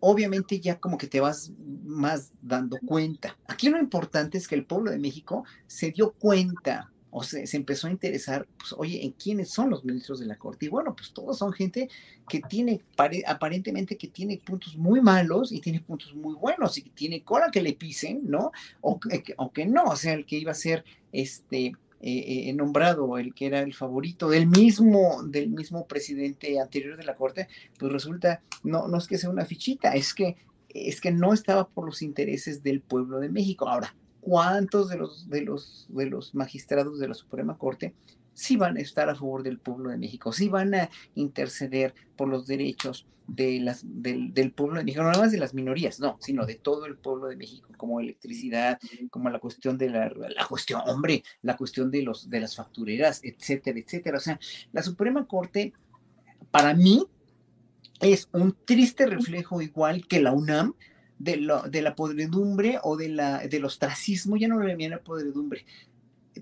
obviamente 0.00 0.60
ya 0.60 0.80
como 0.80 0.98
que 0.98 1.06
te 1.06 1.20
vas 1.20 1.52
más 1.84 2.32
dando 2.42 2.78
cuenta. 2.84 3.36
Aquí 3.46 3.68
lo 3.70 3.78
importante 3.78 4.38
es 4.38 4.48
que 4.48 4.56
el 4.56 4.66
pueblo 4.66 4.90
de 4.90 4.98
México 4.98 5.44
se 5.66 5.92
dio 5.92 6.12
cuenta 6.12 6.91
o 7.14 7.22
se, 7.22 7.46
se 7.46 7.58
empezó 7.58 7.86
a 7.86 7.90
interesar, 7.90 8.48
pues, 8.58 8.72
oye, 8.72 9.04
¿en 9.04 9.12
quiénes 9.12 9.50
son 9.50 9.68
los 9.68 9.84
ministros 9.84 10.18
de 10.18 10.26
la 10.26 10.36
Corte? 10.36 10.64
Y 10.66 10.68
bueno, 10.70 10.96
pues 10.96 11.12
todos 11.12 11.36
son 11.36 11.52
gente 11.52 11.90
que 12.26 12.40
tiene, 12.40 12.80
aparentemente 13.26 13.98
que 13.98 14.08
tiene 14.08 14.38
puntos 14.38 14.76
muy 14.78 15.02
malos 15.02 15.52
y 15.52 15.60
tiene 15.60 15.80
puntos 15.80 16.14
muy 16.14 16.34
buenos 16.34 16.78
y 16.78 16.82
que 16.82 16.90
tiene 16.90 17.22
cola 17.22 17.50
que 17.52 17.60
le 17.60 17.74
pisen, 17.74 18.22
¿no? 18.24 18.50
O, 18.80 18.98
o 19.36 19.52
que 19.52 19.66
no, 19.66 19.84
o 19.84 19.96
sea, 19.96 20.14
el 20.14 20.24
que 20.24 20.38
iba 20.38 20.52
a 20.52 20.54
ser 20.54 20.84
este 21.12 21.74
eh, 22.00 22.48
eh, 22.48 22.52
nombrado, 22.54 23.18
el 23.18 23.34
que 23.34 23.46
era 23.46 23.60
el 23.60 23.74
favorito 23.74 24.30
del 24.30 24.46
mismo, 24.46 25.22
del 25.22 25.50
mismo 25.50 25.86
presidente 25.86 26.58
anterior 26.58 26.96
de 26.96 27.04
la 27.04 27.14
Corte, 27.14 27.46
pues 27.78 27.92
resulta, 27.92 28.42
no, 28.64 28.88
no 28.88 28.96
es 28.96 29.06
que 29.06 29.18
sea 29.18 29.28
una 29.28 29.44
fichita, 29.44 29.92
es 29.92 30.14
que, 30.14 30.36
es 30.70 31.00
que 31.02 31.12
no 31.12 31.34
estaba 31.34 31.68
por 31.68 31.84
los 31.84 32.00
intereses 32.00 32.62
del 32.62 32.80
pueblo 32.80 33.20
de 33.20 33.28
México. 33.28 33.68
Ahora, 33.68 33.94
¿cuántos 34.22 34.88
de 34.88 34.96
los, 34.96 35.28
de 35.28 35.42
los, 35.42 35.86
de 35.90 36.06
los 36.06 36.34
magistrados 36.34 36.98
de 36.98 37.08
la 37.08 37.14
Suprema 37.14 37.58
Corte 37.58 37.92
sí 38.32 38.56
van 38.56 38.76
a 38.76 38.80
estar 38.80 39.10
a 39.10 39.16
favor 39.16 39.42
del 39.42 39.58
pueblo 39.58 39.90
de 39.90 39.98
México, 39.98 40.32
sí 40.32 40.48
van 40.48 40.74
a 40.74 40.88
interceder 41.16 41.92
por 42.16 42.28
los 42.28 42.46
derechos 42.46 43.06
de 43.26 43.60
las, 43.60 43.82
del, 43.84 44.32
del, 44.32 44.52
pueblo 44.52 44.78
de 44.78 44.84
México, 44.84 45.02
no 45.02 45.10
nada 45.10 45.22
más 45.22 45.32
de 45.32 45.38
las 45.38 45.54
minorías, 45.54 45.98
no, 45.98 46.18
sino 46.20 46.46
de 46.46 46.54
todo 46.54 46.86
el 46.86 46.96
pueblo 46.96 47.26
de 47.26 47.36
México, 47.36 47.68
como 47.76 48.00
electricidad, 48.00 48.78
como 49.10 49.28
la 49.28 49.40
cuestión 49.40 49.76
de 49.76 49.90
la, 49.90 50.08
la 50.08 50.46
cuestión, 50.46 50.82
hombre, 50.86 51.24
la 51.42 51.56
cuestión 51.56 51.90
de, 51.90 52.02
los, 52.02 52.30
de 52.30 52.40
las 52.40 52.56
factureras, 52.56 53.20
etcétera, 53.24 53.78
etcétera. 53.78 54.18
O 54.18 54.20
sea, 54.20 54.38
la 54.72 54.82
Suprema 54.82 55.26
Corte, 55.26 55.72
para 56.50 56.74
mí, 56.74 57.06
es 58.00 58.28
un 58.32 58.56
triste 58.64 59.06
reflejo 59.06 59.62
igual 59.62 60.06
que 60.06 60.20
la 60.20 60.32
UNAM, 60.32 60.74
de, 61.22 61.36
lo, 61.36 61.62
la 61.70 61.94
podredumbre 61.94 62.80
o 62.82 62.96
de 62.96 63.08
la, 63.08 63.46
del 63.46 63.64
ostracismo, 63.64 64.36
ya 64.36 64.48
no 64.48 64.60
le 64.60 64.76
llaman 64.76 65.00
podredumbre, 65.04 65.64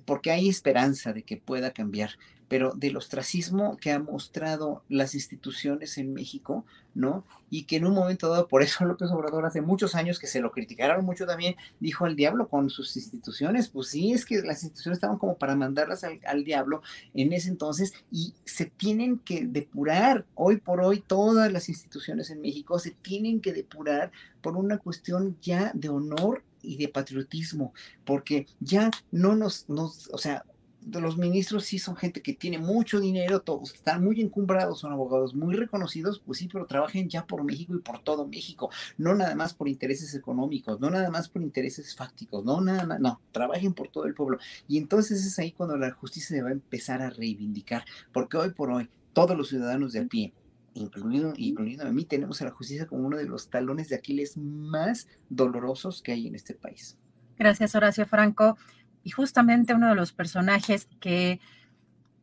porque 0.06 0.30
hay 0.30 0.48
esperanza 0.48 1.12
de 1.12 1.22
que 1.22 1.36
pueda 1.36 1.72
cambiar, 1.72 2.12
pero 2.50 2.72
del 2.74 2.96
ostracismo 2.96 3.76
que 3.76 3.92
ha 3.92 4.00
mostrado 4.00 4.82
las 4.88 5.14
instituciones 5.14 5.98
en 5.98 6.12
México, 6.12 6.66
¿no? 6.96 7.24
Y 7.48 7.62
que 7.62 7.76
en 7.76 7.86
un 7.86 7.94
momento 7.94 8.28
dado, 8.28 8.48
por 8.48 8.64
eso 8.64 8.84
López 8.86 9.08
Obrador 9.12 9.46
hace 9.46 9.60
muchos 9.60 9.94
años 9.94 10.18
que 10.18 10.26
se 10.26 10.40
lo 10.40 10.50
criticaron 10.50 11.04
mucho 11.04 11.26
también, 11.26 11.54
dijo 11.78 12.06
al 12.06 12.16
diablo 12.16 12.48
con 12.48 12.68
sus 12.68 12.96
instituciones, 12.96 13.68
pues 13.68 13.90
sí, 13.90 14.12
es 14.12 14.24
que 14.24 14.42
las 14.42 14.64
instituciones 14.64 14.96
estaban 14.96 15.16
como 15.16 15.38
para 15.38 15.54
mandarlas 15.54 16.02
al, 16.02 16.18
al 16.26 16.42
diablo 16.42 16.82
en 17.14 17.32
ese 17.32 17.50
entonces 17.50 17.94
y 18.10 18.34
se 18.44 18.66
tienen 18.66 19.20
que 19.20 19.46
depurar, 19.46 20.26
hoy 20.34 20.56
por 20.56 20.80
hoy 20.80 21.04
todas 21.06 21.52
las 21.52 21.68
instituciones 21.68 22.30
en 22.30 22.40
México 22.40 22.80
se 22.80 22.90
tienen 22.90 23.40
que 23.40 23.52
depurar 23.52 24.10
por 24.42 24.56
una 24.56 24.78
cuestión 24.78 25.36
ya 25.40 25.70
de 25.72 25.88
honor 25.88 26.42
y 26.62 26.78
de 26.78 26.88
patriotismo, 26.88 27.72
porque 28.04 28.48
ya 28.58 28.90
no 29.12 29.36
nos, 29.36 29.68
nos, 29.68 30.10
o 30.12 30.18
sea, 30.18 30.44
los 30.86 31.18
ministros 31.18 31.64
sí 31.64 31.78
son 31.78 31.96
gente 31.96 32.22
que 32.22 32.32
tiene 32.32 32.58
mucho 32.58 33.00
dinero, 33.00 33.40
todos 33.40 33.74
están 33.74 34.02
muy 34.02 34.20
encumbrados, 34.20 34.80
son 34.80 34.92
abogados 34.92 35.34
muy 35.34 35.54
reconocidos, 35.54 36.20
pues 36.24 36.38
sí, 36.38 36.48
pero 36.50 36.66
trabajen 36.66 37.08
ya 37.08 37.26
por 37.26 37.44
México 37.44 37.74
y 37.74 37.80
por 37.80 38.02
todo 38.02 38.26
México, 38.26 38.70
no 38.96 39.14
nada 39.14 39.34
más 39.34 39.54
por 39.54 39.68
intereses 39.68 40.14
económicos, 40.14 40.80
no 40.80 40.90
nada 40.90 41.10
más 41.10 41.28
por 41.28 41.42
intereses 41.42 41.94
fácticos, 41.94 42.44
no 42.44 42.60
nada 42.60 42.86
más, 42.86 43.00
no, 43.00 43.20
trabajen 43.32 43.74
por 43.74 43.88
todo 43.88 44.04
el 44.06 44.14
pueblo. 44.14 44.38
Y 44.68 44.78
entonces 44.78 45.24
es 45.24 45.38
ahí 45.38 45.52
cuando 45.52 45.76
la 45.76 45.90
justicia 45.92 46.36
se 46.36 46.42
va 46.42 46.48
a 46.48 46.52
empezar 46.52 47.02
a 47.02 47.10
reivindicar, 47.10 47.84
porque 48.12 48.36
hoy 48.36 48.50
por 48.50 48.70
hoy 48.70 48.88
todos 49.12 49.36
los 49.36 49.48
ciudadanos 49.48 49.92
de 49.92 50.00
a 50.00 50.06
pie, 50.06 50.32
incluido, 50.74 51.32
incluido 51.36 51.86
a 51.86 51.92
mí, 51.92 52.04
tenemos 52.04 52.40
a 52.40 52.46
la 52.46 52.52
justicia 52.52 52.86
como 52.86 53.06
uno 53.06 53.16
de 53.16 53.26
los 53.26 53.50
talones 53.50 53.88
de 53.88 53.96
Aquiles 53.96 54.36
más 54.36 55.08
dolorosos 55.28 56.02
que 56.02 56.12
hay 56.12 56.26
en 56.26 56.34
este 56.34 56.54
país. 56.54 56.96
Gracias, 57.38 57.74
Horacio 57.74 58.06
Franco. 58.06 58.56
Y 59.02 59.10
justamente 59.10 59.74
uno 59.74 59.88
de 59.88 59.94
los 59.94 60.12
personajes 60.12 60.88
que 61.00 61.40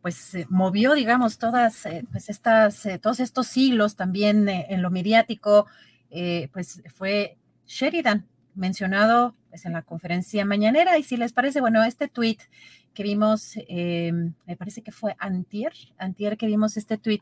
pues 0.01 0.37
movió, 0.49 0.93
digamos, 0.93 1.37
todas 1.37 1.85
eh, 1.85 2.05
pues 2.11 2.29
estas, 2.29 2.85
eh, 2.85 2.99
todos 2.99 3.19
estos 3.19 3.47
siglos 3.47 3.95
también 3.95 4.47
eh, 4.47 4.67
en 4.69 4.81
lo 4.81 4.89
mediático, 4.89 5.67
pues 6.53 6.81
fue 6.95 7.37
Sheridan, 7.65 8.25
mencionado 8.55 9.35
pues, 9.49 9.65
en 9.65 9.73
la 9.73 9.81
conferencia 9.81 10.45
mañanera. 10.45 10.97
Y 10.97 11.03
si 11.03 11.17
les 11.17 11.33
parece, 11.33 11.59
bueno, 11.59 11.83
este 11.83 12.07
tweet 12.07 12.37
que 12.93 13.03
vimos, 13.03 13.55
me 13.67 14.55
parece 14.57 14.81
que 14.81 14.91
fue 14.91 15.15
antier, 15.19 15.73
antier 15.97 16.37
que 16.37 16.47
vimos 16.47 16.77
este 16.77 16.97
tweet 16.97 17.21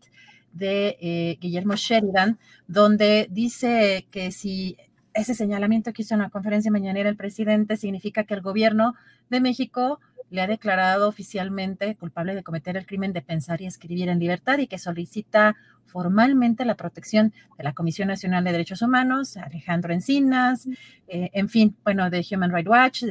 de 0.55 0.97
eh, 1.01 1.37
Guillermo 1.39 1.75
Sheridan, 1.75 2.39
donde 2.65 3.27
dice 3.29 4.07
que 4.09 4.31
si 4.31 4.77
ese 5.15 5.33
señalamiento 5.33 5.93
que 5.93 6.03
hizo 6.03 6.13
en 6.13 6.21
la 6.21 6.29
conferencia 6.29 6.71
mañanera 6.71 7.09
el 7.09 7.15
presidente 7.15 7.77
significa 7.77 8.25
que 8.25 8.33
el 8.33 8.41
gobierno 8.41 8.95
de 9.29 9.39
México 9.39 9.99
le 10.29 10.41
ha 10.41 10.47
declarado 10.47 11.07
oficialmente 11.07 11.95
culpable 11.95 12.35
de 12.35 12.43
cometer 12.43 12.77
el 12.77 12.85
crimen 12.85 13.13
de 13.13 13.21
pensar 13.21 13.61
y 13.61 13.65
escribir 13.65 14.09
en 14.09 14.19
libertad 14.19 14.57
y 14.57 14.67
que 14.67 14.77
solicita 14.77 15.55
formalmente 15.85 16.65
la 16.65 16.75
protección 16.75 17.33
de 17.57 17.63
la 17.63 17.73
Comisión 17.73 18.09
Nacional 18.09 18.43
de 18.43 18.51
Derechos 18.51 18.81
Humanos, 18.81 19.37
Alejandro 19.37 19.93
Encinas, 19.93 20.67
eh, 21.07 21.29
en 21.33 21.47
fin, 21.47 21.75
bueno, 21.83 22.09
de 22.09 22.25
Human 22.29 22.51
Rights 22.51 22.69
Watch 22.69 23.03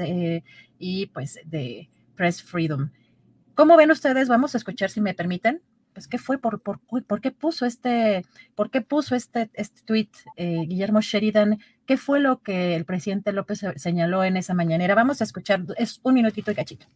y 0.78 1.06
pues 1.06 1.40
de 1.46 1.88
Press 2.14 2.42
Freedom. 2.42 2.90
¿Cómo 3.54 3.76
ven 3.76 3.90
ustedes? 3.90 4.28
Vamos 4.28 4.54
a 4.54 4.58
escuchar 4.58 4.90
si 4.90 5.00
me 5.00 5.14
permiten 5.14 5.62
pues, 5.94 6.08
¿qué 6.08 6.18
fue? 6.18 6.38
¿Por, 6.38 6.60
por, 6.60 6.80
por 6.80 7.20
qué 7.20 7.30
puso 7.30 7.64
este, 7.64 8.24
por 8.54 8.70
qué 8.70 8.80
puso 8.80 9.14
este, 9.14 9.48
este 9.54 9.80
tweet 9.84 10.08
eh, 10.36 10.64
Guillermo 10.66 11.00
Sheridan? 11.00 11.60
¿Qué 11.86 11.96
fue 11.96 12.18
lo 12.18 12.42
que 12.42 12.74
el 12.74 12.84
presidente 12.84 13.32
López 13.32 13.64
señaló 13.76 14.24
en 14.24 14.36
esa 14.36 14.54
mañanera? 14.54 14.94
Vamos 14.94 15.20
a 15.20 15.24
escuchar, 15.24 15.64
es 15.76 16.00
un 16.02 16.14
minutito 16.14 16.50
y 16.50 16.54
cachito. 16.54 16.86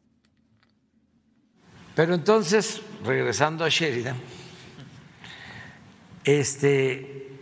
Pero 1.94 2.14
entonces, 2.14 2.82
regresando 3.04 3.64
a 3.64 3.68
Sheridan, 3.68 4.16
este, 6.24 7.32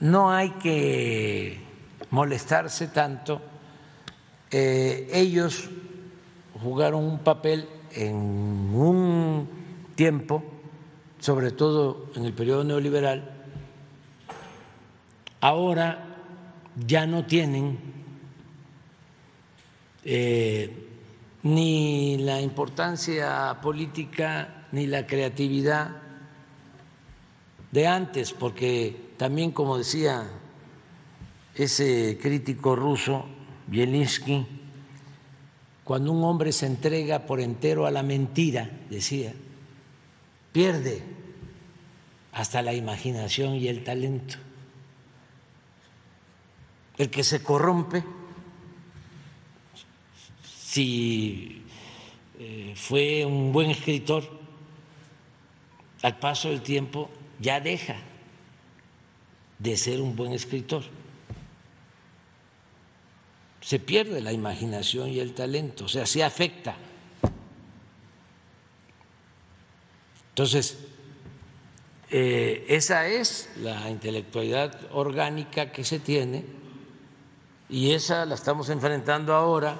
no 0.00 0.32
hay 0.32 0.50
que 0.50 1.60
molestarse 2.10 2.88
tanto. 2.88 3.40
Eh, 4.50 5.08
ellos 5.12 5.68
jugaron 6.60 7.04
un 7.04 7.20
papel 7.20 7.68
en 7.92 8.14
un 8.16 9.59
tiempo, 10.00 10.42
sobre 11.18 11.50
todo 11.50 12.06
en 12.14 12.24
el 12.24 12.32
periodo 12.32 12.64
neoliberal, 12.64 13.22
ahora 15.42 16.06
ya 16.86 17.06
no 17.06 17.26
tienen 17.26 17.78
eh, 20.02 20.88
ni 21.42 22.16
la 22.16 22.40
importancia 22.40 23.58
política 23.60 24.68
ni 24.72 24.86
la 24.86 25.06
creatividad 25.06 26.00
de 27.70 27.86
antes, 27.86 28.32
porque 28.32 29.12
también, 29.18 29.50
como 29.50 29.76
decía 29.76 30.26
ese 31.54 32.18
crítico 32.22 32.74
ruso, 32.74 33.26
Bielinsky, 33.66 34.46
cuando 35.84 36.10
un 36.10 36.24
hombre 36.24 36.52
se 36.52 36.64
entrega 36.64 37.26
por 37.26 37.38
entero 37.38 37.84
a 37.84 37.90
la 37.90 38.02
mentira, 38.02 38.70
decía, 38.88 39.34
pierde 40.52 41.02
hasta 42.32 42.62
la 42.62 42.72
imaginación 42.72 43.54
y 43.54 43.68
el 43.68 43.84
talento. 43.84 44.36
El 46.96 47.10
que 47.10 47.24
se 47.24 47.42
corrompe, 47.42 48.04
si 50.44 51.62
eh, 52.38 52.74
fue 52.76 53.24
un 53.24 53.52
buen 53.52 53.70
escritor, 53.70 54.38
al 56.02 56.18
paso 56.18 56.48
del 56.48 56.62
tiempo 56.62 57.10
ya 57.38 57.60
deja 57.60 57.96
de 59.58 59.76
ser 59.76 60.00
un 60.00 60.16
buen 60.16 60.32
escritor. 60.32 60.84
Se 63.60 63.78
pierde 63.78 64.20
la 64.20 64.32
imaginación 64.32 65.10
y 65.10 65.20
el 65.20 65.34
talento, 65.34 65.84
o 65.84 65.88
sea, 65.88 66.06
se 66.06 66.24
afecta 66.24 66.76
Entonces, 70.30 70.78
eh, 72.10 72.66
esa 72.68 73.06
es 73.06 73.48
la 73.58 73.88
intelectualidad 73.88 74.76
orgánica 74.92 75.70
que 75.70 75.84
se 75.84 76.00
tiene 76.00 76.44
y 77.68 77.92
esa 77.92 78.26
la 78.26 78.34
estamos 78.34 78.68
enfrentando 78.68 79.32
ahora, 79.32 79.76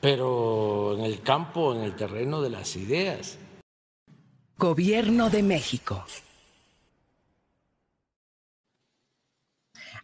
pero 0.00 0.96
en 0.96 1.04
el 1.04 1.20
campo, 1.22 1.74
en 1.74 1.82
el 1.82 1.94
terreno 1.94 2.40
de 2.40 2.50
las 2.50 2.74
ideas. 2.76 3.36
Gobierno 4.56 5.28
de 5.28 5.42
México. 5.42 6.04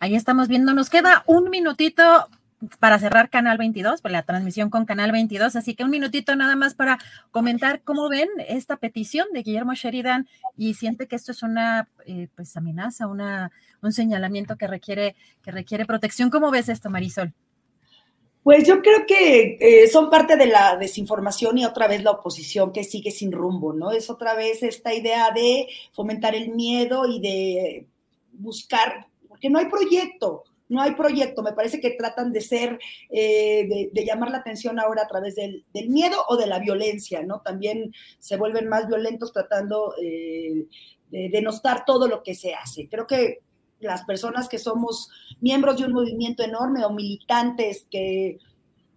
Ahí 0.00 0.14
estamos 0.14 0.48
viendo, 0.48 0.74
nos 0.74 0.90
queda 0.90 1.24
un 1.26 1.48
minutito 1.48 2.28
para 2.78 2.98
cerrar 2.98 3.30
Canal 3.30 3.58
22, 3.58 4.00
por 4.00 4.10
la 4.10 4.22
transmisión 4.22 4.70
con 4.70 4.84
Canal 4.84 5.12
22. 5.12 5.56
Así 5.56 5.74
que 5.74 5.84
un 5.84 5.90
minutito 5.90 6.34
nada 6.36 6.56
más 6.56 6.74
para 6.74 6.98
comentar 7.30 7.82
cómo 7.82 8.08
ven 8.08 8.28
esta 8.48 8.76
petición 8.76 9.28
de 9.32 9.42
Guillermo 9.42 9.74
Sheridan 9.74 10.28
y 10.56 10.74
siente 10.74 11.06
que 11.06 11.16
esto 11.16 11.32
es 11.32 11.42
una 11.42 11.88
eh, 12.06 12.28
pues 12.34 12.56
amenaza, 12.56 13.06
una, 13.06 13.50
un 13.82 13.92
señalamiento 13.92 14.56
que 14.56 14.66
requiere, 14.66 15.16
que 15.42 15.50
requiere 15.50 15.86
protección. 15.86 16.30
¿Cómo 16.30 16.50
ves 16.50 16.68
esto, 16.68 16.90
Marisol? 16.90 17.32
Pues 18.42 18.66
yo 18.66 18.82
creo 18.82 19.06
que 19.06 19.56
eh, 19.58 19.88
son 19.88 20.10
parte 20.10 20.36
de 20.36 20.46
la 20.46 20.76
desinformación 20.76 21.56
y 21.56 21.64
otra 21.64 21.88
vez 21.88 22.02
la 22.02 22.10
oposición 22.10 22.72
que 22.72 22.84
sigue 22.84 23.10
sin 23.10 23.32
rumbo, 23.32 23.72
¿no? 23.72 23.90
Es 23.90 24.10
otra 24.10 24.34
vez 24.34 24.62
esta 24.62 24.92
idea 24.92 25.30
de 25.30 25.66
fomentar 25.92 26.34
el 26.34 26.50
miedo 26.50 27.06
y 27.06 27.20
de 27.20 27.86
buscar, 28.32 29.06
porque 29.28 29.48
no 29.48 29.58
hay 29.58 29.66
proyecto 29.66 30.44
no 30.74 30.82
hay 30.82 30.94
proyecto. 30.94 31.42
Me 31.42 31.52
parece 31.52 31.80
que 31.80 31.92
tratan 31.92 32.32
de 32.32 32.40
ser, 32.40 32.78
eh, 33.10 33.90
de, 33.92 34.04
llamar 34.04 34.30
la 34.30 34.38
atención 34.38 34.78
ahora 34.80 35.02
a 35.02 35.08
través 35.08 35.36
del, 35.36 35.64
miedo 35.88 36.16
o 36.28 36.36
de 36.36 36.46
la 36.46 36.58
violencia, 36.58 37.22
¿no? 37.22 37.40
También 37.40 37.94
se 38.18 38.36
vuelven 38.36 38.68
más 38.68 38.88
violentos 38.88 39.32
tratando 39.32 39.94
eh, 40.02 40.66
de 41.10 41.28
denostar 41.30 41.84
todo 41.84 42.08
lo 42.08 42.22
que 42.22 42.34
se 42.34 42.54
hace. 42.54 42.88
Creo 42.88 43.06
que 43.06 43.38
las 43.80 44.04
personas 44.04 44.48
que 44.48 44.58
somos 44.58 45.10
miembros 45.40 45.78
de 45.78 45.86
un 45.86 45.92
movimiento 45.92 46.42
enorme 46.42 46.84
o 46.84 46.90
militantes 46.90 47.86
que 47.90 48.38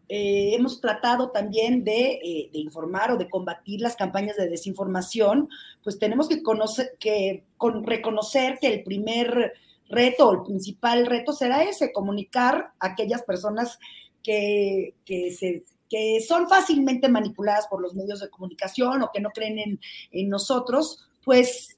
eh, 0.10 0.56
hemos 0.56 0.80
tratado 0.80 1.30
también 1.30 1.84
de, 1.84 2.50
de, 2.52 2.60
informar 2.60 3.12
o 3.12 3.18
de 3.18 3.30
combatir 3.30 3.82
las 3.82 3.96
campañas 3.98 4.38
de 4.38 4.50
desinformación, 4.50 5.50
pues 5.84 6.00
tenemos 6.00 6.30
que, 6.30 6.42
conocer, 6.42 6.94
que 7.00 7.44
con, 7.58 7.86
reconocer 7.86 8.58
que 8.60 8.74
el 8.74 8.84
primer 8.84 9.54
reto, 9.90 10.32
el 10.32 10.44
principal 10.44 11.06
reto 11.06 11.34
será 11.34 11.64
ese, 11.64 11.92
comunicar 11.92 12.74
a 12.80 12.88
aquellas 12.88 13.24
personas 13.24 13.80
que, 14.24 14.96
se, 15.06 15.64
que 15.90 16.20
son 16.28 16.50
fácilmente 16.50 17.08
manipuladas 17.10 17.68
por 17.68 17.82
los 17.82 17.96
medios 17.96 18.20
de 18.20 18.30
comunicación 18.30 19.02
o 19.02 19.12
que 19.14 19.22
no 19.22 19.30
creen 19.30 19.60
en, 19.60 19.80
en 20.12 20.30
nosotros, 20.30 21.10
pues 21.24 21.78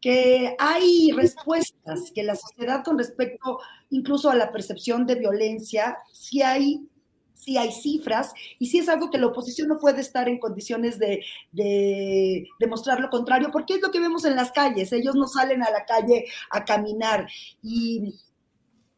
que 0.00 0.54
hay 0.58 1.12
respuestas, 1.12 2.12
que 2.14 2.22
la 2.22 2.36
sociedad 2.36 2.84
con 2.84 2.98
respecto 2.98 3.58
incluso 3.88 4.28
a 4.30 4.34
la 4.34 4.52
percepción 4.52 5.06
de 5.06 5.14
violencia, 5.14 5.96
sí 6.12 6.42
hay 6.42 6.86
sí 7.44 7.58
hay 7.58 7.72
cifras 7.72 8.32
y 8.58 8.66
sí 8.66 8.78
es 8.78 8.88
algo 8.88 9.10
que 9.10 9.18
la 9.18 9.26
oposición 9.26 9.68
no 9.68 9.78
puede 9.78 10.00
estar 10.00 10.28
en 10.28 10.38
condiciones 10.38 10.98
de, 10.98 11.24
demostrar 12.58 13.00
lo 13.00 13.10
contrario, 13.10 13.50
porque 13.52 13.74
es 13.74 13.82
lo 13.82 13.90
que 13.90 14.00
vemos 14.00 14.24
en 14.24 14.36
las 14.36 14.50
calles, 14.50 14.92
ellos 14.92 15.14
no 15.14 15.26
salen 15.26 15.62
a 15.62 15.70
la 15.70 15.84
calle 15.84 16.24
a 16.50 16.64
caminar 16.64 17.26
y 17.62 18.14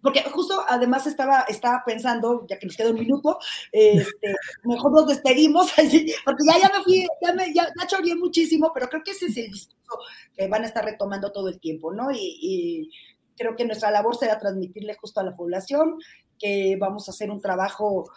porque 0.03 0.22
justo 0.22 0.62
además 0.68 1.09
estaba, 1.09 1.40
estaba 1.49 1.82
pensando, 1.84 2.47
ya 2.49 2.61
que 2.61 2.66
nos 2.66 2.76
queda 2.76 2.90
un 2.90 3.01
minuto, 3.01 3.38
este, 3.72 4.36
mejor 4.62 4.92
nos 4.92 5.09
despedimos, 5.09 5.72
porque 6.24 6.44
ya, 6.47 6.61
ya 6.61 6.78
me 6.78 6.84
fui, 6.84 7.07
ya 7.20 7.32
me 7.32 7.53
ya, 7.53 8.16
muchísimo, 8.16 8.70
pero 8.72 8.88
creo 8.88 9.03
que 9.03 9.11
ese 9.11 9.26
es 9.26 9.36
el 9.36 9.51
discurso 9.51 9.99
que 10.36 10.47
van 10.47 10.62
a 10.62 10.66
estar 10.66 10.84
retomando 10.84 11.32
todo 11.32 11.49
el 11.49 11.59
tiempo, 11.59 11.92
¿no? 11.92 12.11
y 12.12 12.88
creo 13.36 13.57
que 13.57 13.64
nuestra 13.64 13.90
labor 13.90 14.16
será 14.16 14.38
transmitirle 14.38 14.94
justo 14.94 15.20
a 15.20 15.24
la 15.24 15.36
población 15.36 15.99
que 16.39 16.76
vamos 16.78 17.09
a 17.09 17.12
hacer 17.12 17.30
un 17.30 17.41
trabajo 17.41 18.11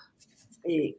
eh, 0.63 0.97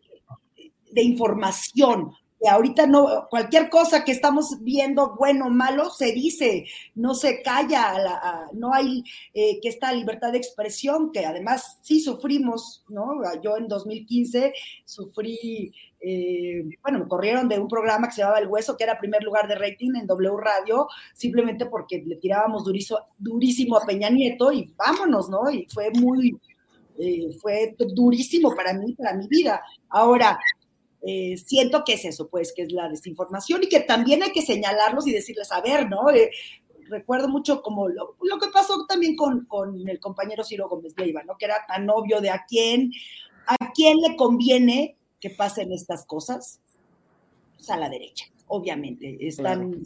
de 0.93 1.03
información. 1.03 2.13
Ahorita 2.49 2.87
no, 2.87 3.27
cualquier 3.29 3.69
cosa 3.69 4.03
que 4.03 4.13
estamos 4.13 4.57
viendo, 4.63 5.15
bueno 5.15 5.49
o 5.49 5.51
malo, 5.51 5.91
se 5.91 6.13
dice, 6.13 6.65
no 6.95 7.13
se 7.13 7.43
calla, 7.43 8.49
no 8.55 8.73
hay 8.73 9.05
eh, 9.35 9.61
que 9.61 9.69
esta 9.69 9.93
libertad 9.93 10.33
de 10.33 10.39
expresión, 10.39 11.13
que 11.13 11.27
además 11.27 11.79
sí 11.83 12.01
sufrimos, 12.01 12.83
¿no? 12.89 13.21
Yo 13.43 13.59
en 13.59 13.69
2015 13.69 14.55
sufrí, 14.87 15.75
eh, 16.01 16.63
bueno, 16.83 17.01
me 17.01 17.09
corrieron 17.09 17.47
de 17.47 17.59
un 17.59 17.69
programa 17.69 18.09
que 18.09 18.15
se 18.15 18.23
llamaba 18.23 18.39
El 18.39 18.49
Hueso, 18.49 18.75
que 18.75 18.85
era 18.85 18.99
primer 18.99 19.23
lugar 19.23 19.47
de 19.47 19.57
rating 19.57 19.91
en 19.97 20.07
W 20.07 20.37
Radio, 20.39 20.89
simplemente 21.13 21.67
porque 21.67 22.03
le 22.07 22.17
tirábamos 22.17 22.65
durísimo 23.19 23.77
a 23.77 23.85
Peña 23.85 24.09
Nieto 24.09 24.51
y 24.51 24.73
vámonos, 24.79 25.29
¿no? 25.29 25.51
Y 25.51 25.67
fue 25.71 25.91
muy, 25.91 26.41
eh, 27.01 27.33
fue 27.41 27.75
durísimo 27.79 28.55
para 28.55 28.73
mí, 28.75 28.95
para 28.95 29.15
mi 29.15 29.27
vida. 29.27 29.63
Ahora, 29.89 30.39
eh, 31.03 31.37
siento 31.39 31.83
que 31.85 31.95
es 31.95 32.05
eso, 32.05 32.29
pues, 32.29 32.53
que 32.55 32.63
es 32.63 32.73
la 32.73 32.89
desinformación 32.89 33.63
y 33.63 33.69
que 33.69 33.81
también 33.81 34.23
hay 34.23 34.33
que 34.33 34.43
señalarlos 34.43 35.07
y 35.07 35.13
decirles, 35.13 35.51
a 35.51 35.61
ver, 35.61 35.89
¿no? 35.89 36.11
Eh, 36.11 36.31
recuerdo 36.89 37.29
mucho 37.29 37.63
como 37.63 37.89
lo, 37.89 38.17
que 38.19 38.49
pasó 38.53 38.85
también 38.87 39.17
con, 39.17 39.47
con, 39.47 39.89
el 39.89 39.99
compañero 39.99 40.45
Ciro 40.45 40.69
Gómez 40.69 40.93
Leiva, 40.97 41.23
¿no? 41.25 41.37
Que 41.39 41.47
era 41.47 41.65
tan 41.67 41.89
obvio 41.89 42.21
de 42.21 42.31
a 42.31 42.45
quién, 42.47 42.93
a 43.47 43.73
quién 43.73 43.99
le 43.99 44.17
conviene 44.17 44.97
que 45.21 45.31
pasen 45.31 45.73
estas 45.73 46.05
cosas. 46.05 46.61
Pues 47.57 47.71
a 47.71 47.77
la 47.77 47.89
derecha, 47.89 48.27
obviamente. 48.49 49.17
Están 49.27 49.83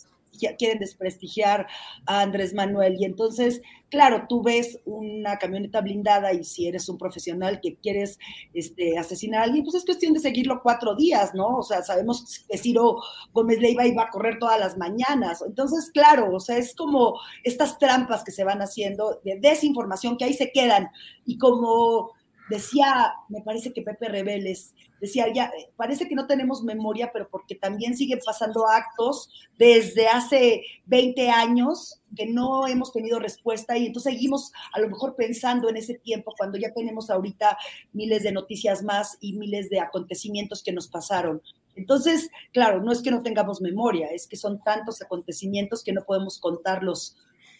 quieren 0.58 0.78
desprestigiar 0.78 1.66
a 2.06 2.20
Andrés 2.20 2.54
Manuel. 2.54 2.96
Y 2.98 3.04
entonces, 3.04 3.62
claro, 3.88 4.26
tú 4.28 4.42
ves 4.42 4.80
una 4.84 5.38
camioneta 5.38 5.80
blindada 5.80 6.32
y 6.32 6.44
si 6.44 6.66
eres 6.66 6.88
un 6.88 6.98
profesional 6.98 7.60
que 7.60 7.76
quieres 7.76 8.18
este, 8.52 8.98
asesinar 8.98 9.40
a 9.40 9.44
alguien, 9.44 9.64
pues 9.64 9.76
es 9.76 9.84
cuestión 9.84 10.12
de 10.14 10.20
seguirlo 10.20 10.60
cuatro 10.62 10.94
días, 10.94 11.34
¿no? 11.34 11.58
O 11.58 11.62
sea, 11.62 11.82
sabemos 11.82 12.44
que 12.48 12.58
Ciro 12.58 12.96
Gómez 13.32 13.60
Leiva 13.60 13.86
iba 13.86 14.02
a 14.02 14.10
correr 14.10 14.38
todas 14.38 14.58
las 14.58 14.76
mañanas. 14.76 15.42
Entonces, 15.46 15.90
claro, 15.92 16.34
o 16.34 16.40
sea, 16.40 16.58
es 16.58 16.74
como 16.74 17.18
estas 17.42 17.78
trampas 17.78 18.24
que 18.24 18.32
se 18.32 18.44
van 18.44 18.60
haciendo 18.60 19.20
de 19.24 19.38
desinformación 19.38 20.16
que 20.16 20.24
ahí 20.24 20.34
se 20.34 20.52
quedan. 20.52 20.88
Y 21.24 21.38
como 21.38 22.12
decía, 22.48 23.14
me 23.28 23.40
parece 23.40 23.72
que 23.72 23.82
Pepe 23.82 24.08
Rebeles, 24.08 24.74
decía, 25.00 25.32
ya, 25.32 25.50
parece 25.76 26.08
que 26.08 26.14
no 26.14 26.26
tenemos 26.26 26.62
memoria, 26.62 27.10
pero 27.12 27.28
porque 27.28 27.54
también 27.54 27.96
siguen 27.96 28.20
pasando 28.24 28.68
actos 28.68 29.28
desde 29.58 30.08
hace 30.08 30.62
20 30.86 31.30
años 31.30 32.00
que 32.16 32.26
no 32.26 32.66
hemos 32.66 32.92
tenido 32.92 33.18
respuesta 33.18 33.76
y 33.76 33.86
entonces 33.86 34.12
seguimos 34.12 34.52
a 34.72 34.80
lo 34.80 34.88
mejor 34.88 35.16
pensando 35.16 35.68
en 35.68 35.76
ese 35.76 35.94
tiempo 35.94 36.32
cuando 36.36 36.58
ya 36.58 36.72
tenemos 36.72 37.10
ahorita 37.10 37.58
miles 37.92 38.22
de 38.22 38.32
noticias 38.32 38.82
más 38.82 39.16
y 39.20 39.32
miles 39.32 39.68
de 39.70 39.80
acontecimientos 39.80 40.62
que 40.62 40.72
nos 40.72 40.88
pasaron. 40.88 41.42
Entonces, 41.76 42.30
claro, 42.52 42.80
no 42.82 42.92
es 42.92 43.02
que 43.02 43.10
no 43.10 43.22
tengamos 43.22 43.60
memoria, 43.60 44.08
es 44.08 44.26
que 44.28 44.36
son 44.36 44.62
tantos 44.62 45.02
acontecimientos 45.02 45.82
que 45.82 45.92
no 45.92 46.02
podemos 46.04 46.38
contarlos 46.38 47.16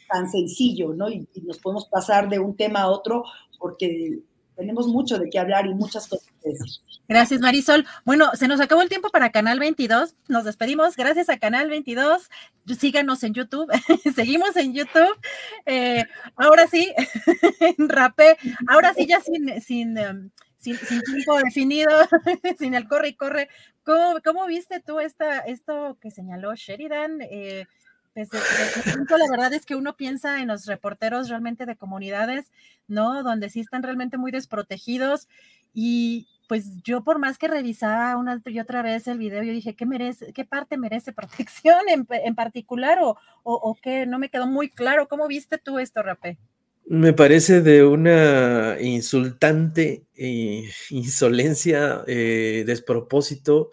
tan 0.09 0.31
sencillo, 0.31 0.93
¿no? 0.93 1.09
Y, 1.09 1.27
y 1.35 1.41
nos 1.41 1.59
podemos 1.59 1.89
pasar 1.89 2.29
de 2.29 2.39
un 2.39 2.55
tema 2.55 2.83
a 2.83 2.91
otro 2.91 3.25
porque 3.59 4.21
tenemos 4.57 4.87
mucho 4.87 5.19
de 5.19 5.29
qué 5.31 5.39
hablar 5.39 5.67
y 5.67 5.75
muchas 5.75 6.07
cosas 6.09 6.29
que 6.43 6.51
decir. 6.51 6.83
Gracias, 7.07 7.41
Marisol. 7.41 7.87
Bueno, 8.05 8.31
se 8.35 8.49
nos 8.49 8.61
acabó 8.61 8.81
el 8.81 8.89
tiempo 8.89 9.11
para 9.11 9.31
Canal 9.31 9.59
22. 9.59 10.17
Nos 10.29 10.45
despedimos. 10.45 10.97
Gracias 10.97 11.29
a 11.29 11.39
Canal 11.39 11.69
22. 11.69 12.31
Síganos 12.79 13.23
en 13.25 13.35
YouTube. 13.35 13.71
Seguimos 14.15 14.57
en 14.57 14.75
YouTube. 14.75 15.19
Eh, 15.67 16.05
ahora 16.37 16.67
sí, 16.67 16.93
rapé. 17.79 18.37
Ahora 18.69 18.95
sí, 18.95 19.07
ya 19.07 19.21
sin, 19.21 19.61
sin, 19.61 19.99
em, 19.99 20.31
sin, 20.57 20.79
tiempo 20.79 21.37
definido, 21.45 21.91
sin 22.59 22.75
el 22.75 22.89
corre 22.89 23.09
y 23.09 23.15
corre. 23.17 23.49
¿Cómo, 23.83 24.21
cómo 24.25 24.47
viste 24.47 24.81
tú 24.81 24.99
esta, 24.99 25.41
esto 25.41 25.99
que 26.01 26.11
señaló 26.11 26.55
Sheridan? 26.55 27.21
Eh, 27.21 27.67
pues, 28.15 28.31
la 28.33 29.31
verdad 29.31 29.53
es 29.53 29.67
que 29.67 29.75
uno 29.75 29.97
piensa 29.97 30.41
en 30.41 30.49
los 30.49 30.67
reporteros 30.67 31.29
realmente 31.29 31.67
de 31.67 31.77
comunidades, 31.77 32.53
¿no? 32.87 33.23
Donde 33.23 33.51
sí 33.51 33.61
están 33.61 33.83
realmente 33.83 34.17
muy 34.17 34.31
desprotegidos 34.31 35.29
y 35.73 36.29
pues 36.49 36.83
yo 36.83 37.03
por 37.03 37.19
más 37.19 37.39
que 37.39 37.49
revisaba 37.49 38.17
una 38.17 38.41
y 38.45 38.61
otra 38.61 38.83
vez 38.83 39.09
el 39.09 39.19
video, 39.19 39.43
yo 39.43 39.53
dije, 39.53 39.75
¿qué 39.75 39.87
merece, 39.87 40.33
qué 40.33 40.45
parte 40.45 40.77
merece 40.77 41.13
protección 41.13 41.79
en, 41.89 42.35
particular 42.35 42.99
o, 43.03 43.17
o, 43.43 43.79
qué? 43.83 44.07
No 44.07 44.19
me 44.19 44.29
quedó 44.29 44.47
muy 44.47 44.71
claro. 44.71 45.09
¿Cómo 45.09 45.27
viste 45.27 45.59
tú 45.59 45.79
esto, 45.79 46.03
Rapé? 46.03 46.39
Me 46.87 47.15
parece 47.15 47.63
de 47.63 47.85
una 47.85 48.77
insultante 48.79 50.05
eh, 50.15 50.69
insolencia, 50.91 52.05
eh, 52.07 52.65
despropósito, 52.67 53.71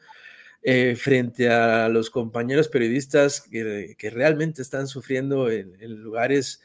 eh, 0.63 0.95
frente 0.95 1.49
a 1.49 1.89
los 1.89 2.09
compañeros 2.11 2.67
periodistas 2.67 3.41
que, 3.41 3.95
realmente 4.11 4.61
están 4.61 4.87
sufriendo 4.87 5.49
en, 5.49 5.75
lugares 6.01 6.61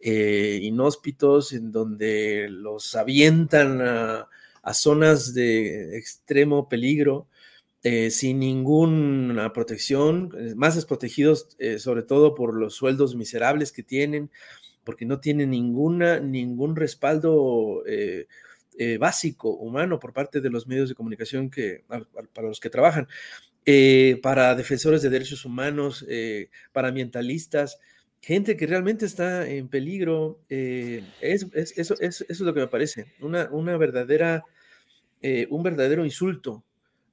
eh, 0.00 0.60
inhóspitos, 0.62 1.52
en 1.52 1.72
donde 1.72 2.48
los 2.50 2.94
avientan 2.94 3.80
a, 3.80 4.28
zonas 4.74 5.32
de 5.32 5.96
extremo 5.96 6.68
peligro. 6.68 7.26
eh, 7.84 8.10
sin 8.10 8.40
ninguna 8.40 9.52
protección, 9.52 10.32
más 10.56 10.74
desprotegidos 10.74 11.48
eh, 11.58 11.78
sobre 11.78 12.02
todo 12.02 12.34
por 12.34 12.54
los 12.54 12.74
sueldos 12.74 13.14
miserables 13.16 13.72
que 13.72 13.82
tienen, 13.84 14.30
porque 14.84 15.06
no 15.06 15.20
tienen 15.20 15.50
ninguna, 15.50 16.20
ningún 16.20 16.76
respaldo 16.76 17.82
básico 18.98 19.50
humano 19.50 19.98
por 19.98 20.12
parte 20.12 20.40
de 20.40 20.50
los 20.50 20.66
medios 20.66 20.88
de 20.88 20.94
comunicación 20.94 21.50
que, 21.50 21.84
para 21.88 22.48
los 22.48 22.60
que 22.60 22.70
trabajan, 22.70 23.08
para 24.22 24.54
defensores 24.54 25.02
de 25.02 25.10
derechos 25.10 25.44
humanos, 25.44 26.06
para 26.72 26.88
ambientalistas, 26.88 27.78
gente 28.20 28.56
que 28.56 28.66
realmente 28.66 29.06
está 29.06 29.48
en 29.48 29.68
peligro. 29.68 30.40
eso, 30.48 31.48
eso, 31.54 31.94
es 32.00 32.40
lo 32.40 32.54
que 32.54 32.60
me 32.60 32.68
parece, 32.68 33.14
una, 33.20 33.48
una 33.50 33.76
verdadera, 33.76 34.44
un 35.48 35.62
verdadero 35.62 36.04
insulto 36.04 36.64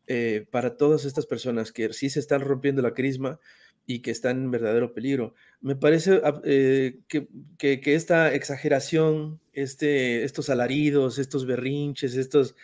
eh, 0.07 0.45
para 0.51 0.77
todas 0.77 1.03
estas 1.03 1.25
personas 1.25 1.71
que 1.71 1.91
sí 1.91 2.11
se 2.11 2.19
están 2.19 2.41
rompiendo 2.41 2.83
la 2.83 2.93
crisma 2.93 3.39
y 3.87 3.99
que 3.99 4.11
están 4.11 4.37
en 4.43 4.51
verdadero 4.51 4.93
peligro. 4.93 5.35
Me 5.61 5.75
parece 5.75 6.21
eh, 6.43 6.99
que, 7.07 7.81
esta 7.85 8.33
exageración, 8.33 9.39
este, 9.53 10.23
estos 10.23 10.49
alaridos, 10.49 11.19
estos 11.19 11.45
berrinches, 11.45 12.15
estos, 12.15 12.55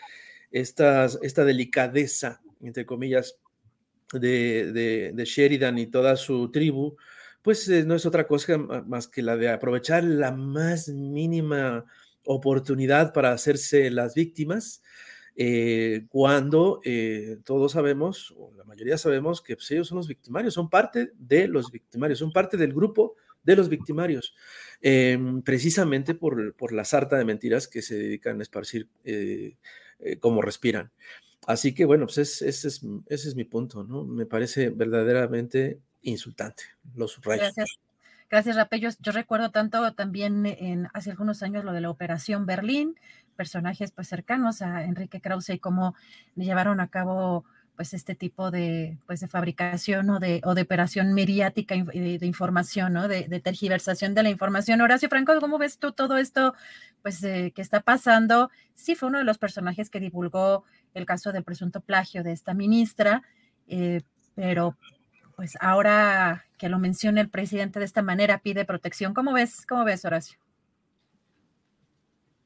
estas, 0.51 1.19
esta 1.21 1.45
delicadeza, 1.45 2.41
entre 2.61 2.85
comillas, 2.85 3.37
de, 4.13 5.13
Sheridan 5.25 5.77
y 5.77 5.87
toda 5.87 6.15
su 6.17 6.51
tribu, 6.51 6.97
pues 7.41 7.67
eh, 7.69 7.83
no 7.85 7.95
es 7.95 8.05
otra 8.05 8.27
cosa 8.27 8.57
más 8.57 9.07
que 9.07 9.21
la 9.21 9.37
de 9.37 9.49
aprovechar 9.49 10.03
la 10.03 10.31
más 10.31 10.89
mínima 10.89 11.85
oportunidad 12.25 13.13
para 13.13 13.31
hacerse 13.31 13.89
las 13.89 14.13
víctimas 14.15 14.83
eh, 15.43 16.05
cuando 16.07 16.81
eh, 16.83 17.39
todos 17.43 17.71
sabemos, 17.71 18.31
o 18.37 18.53
la 18.55 18.63
mayoría 18.63 18.99
sabemos, 18.99 19.41
que 19.41 19.55
pues, 19.55 19.71
ellos 19.71 19.87
son 19.87 19.97
los 19.97 20.07
victimarios, 20.07 20.53
son 20.53 20.69
parte 20.69 21.13
de 21.17 21.47
los 21.47 21.71
victimarios, 21.71 22.19
son 22.19 22.31
parte 22.31 22.57
del 22.57 22.73
grupo 22.73 23.15
de 23.41 23.55
los 23.55 23.67
victimarios, 23.67 24.35
em, 24.81 25.41
precisamente 25.41 26.13
por, 26.13 26.53
por, 26.53 26.73
la 26.73 26.85
sarta 26.85 27.17
de 27.17 27.25
mentiras 27.25 27.67
que 27.67 27.81
se 27.81 27.95
dedican 27.95 28.39
a 28.39 28.43
esparcir 28.43 28.87
eh, 29.03 29.55
como 30.19 30.43
respiran. 30.43 30.91
Así 31.47 31.73
que 31.73 31.85
bueno, 31.85 32.05
pues 32.05 32.19
ese, 32.19 32.47
es, 32.47 32.63
ese 32.67 33.29
es 33.29 33.35
mi 33.35 33.43
punto, 33.43 33.83
¿no? 33.83 34.03
Me 34.03 34.27
parece 34.27 34.69
verdaderamente 34.69 35.79
insultante, 36.03 36.65
los 36.93 37.13
subrayo. 37.13 37.41
Gracias. 37.41 37.79
Gracias, 38.31 38.55
Rape. 38.55 38.79
Yo, 38.79 39.11
recuerdo 39.11 39.51
tanto 39.51 39.93
también 39.93 40.45
en 40.45 40.87
hace 40.93 41.11
algunos 41.11 41.43
años 41.43 41.65
lo 41.65 41.73
de 41.73 41.81
la 41.81 41.89
Operación 41.89 42.45
Berlín, 42.45 42.95
personajes 43.41 43.91
pues 43.91 44.07
cercanos 44.07 44.61
a 44.61 44.83
Enrique 44.83 45.19
Krause 45.19 45.49
y 45.49 45.57
cómo 45.57 45.95
llevaron 46.35 46.79
a 46.79 46.89
cabo 46.89 47.43
pues 47.75 47.95
este 47.95 48.13
tipo 48.13 48.51
de 48.51 48.99
pues 49.07 49.19
de 49.19 49.27
fabricación 49.27 50.11
o 50.11 50.19
de, 50.19 50.41
o 50.43 50.53
de 50.53 50.61
operación 50.61 51.13
mediática 51.13 51.73
de, 51.73 52.19
información, 52.21 52.93
¿no? 52.93 53.07
De, 53.07 53.23
tergiversación 53.39 54.13
de 54.13 54.21
la 54.21 54.29
información. 54.29 54.79
Horacio 54.79 55.09
Franco, 55.09 55.33
¿cómo 55.39 55.57
ves 55.57 55.79
tú 55.79 55.91
todo 55.91 56.17
esto 56.17 56.53
pues 57.01 57.19
que 57.21 57.51
está 57.55 57.79
pasando? 57.79 58.51
Sí, 58.75 58.93
fue 58.93 59.09
uno 59.09 59.17
de 59.17 59.23
los 59.23 59.39
personajes 59.39 59.89
que 59.89 59.99
divulgó 59.99 60.63
el 60.93 61.07
caso 61.07 61.31
del 61.31 61.43
presunto 61.43 61.81
plagio 61.81 62.21
de 62.21 62.33
esta 62.33 62.53
ministra, 62.53 63.23
eh, 63.67 64.01
pero 64.35 64.77
pues 65.35 65.57
ahora 65.59 66.45
que 66.59 66.69
lo 66.69 66.77
menciona 66.77 67.21
el 67.21 67.29
presidente 67.29 67.79
de 67.79 67.85
esta 67.85 68.03
manera, 68.03 68.37
pide 68.37 68.65
protección. 68.65 69.15
¿Cómo 69.15 69.33
ves, 69.33 69.65
cómo 69.65 69.83
ves, 69.83 70.05
Horacio? 70.05 70.37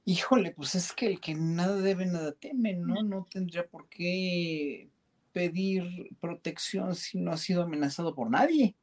Híjole, 0.05 0.51
pues 0.51 0.75
es 0.75 0.93
que 0.93 1.07
el 1.07 1.19
que 1.19 1.33
nada 1.33 1.77
debe, 1.77 2.05
nada 2.05 2.31
teme, 2.31 2.73
¿no? 2.73 3.01
No 3.03 3.25
tendría 3.29 3.65
por 3.65 3.89
qué 3.89 4.89
pedir 5.33 6.09
protección 6.21 6.95
si 6.95 7.19
no 7.19 7.31
ha 7.31 7.37
sido 7.37 7.63
amenazado 7.63 8.13
por 8.13 8.29
nadie. 8.29 8.75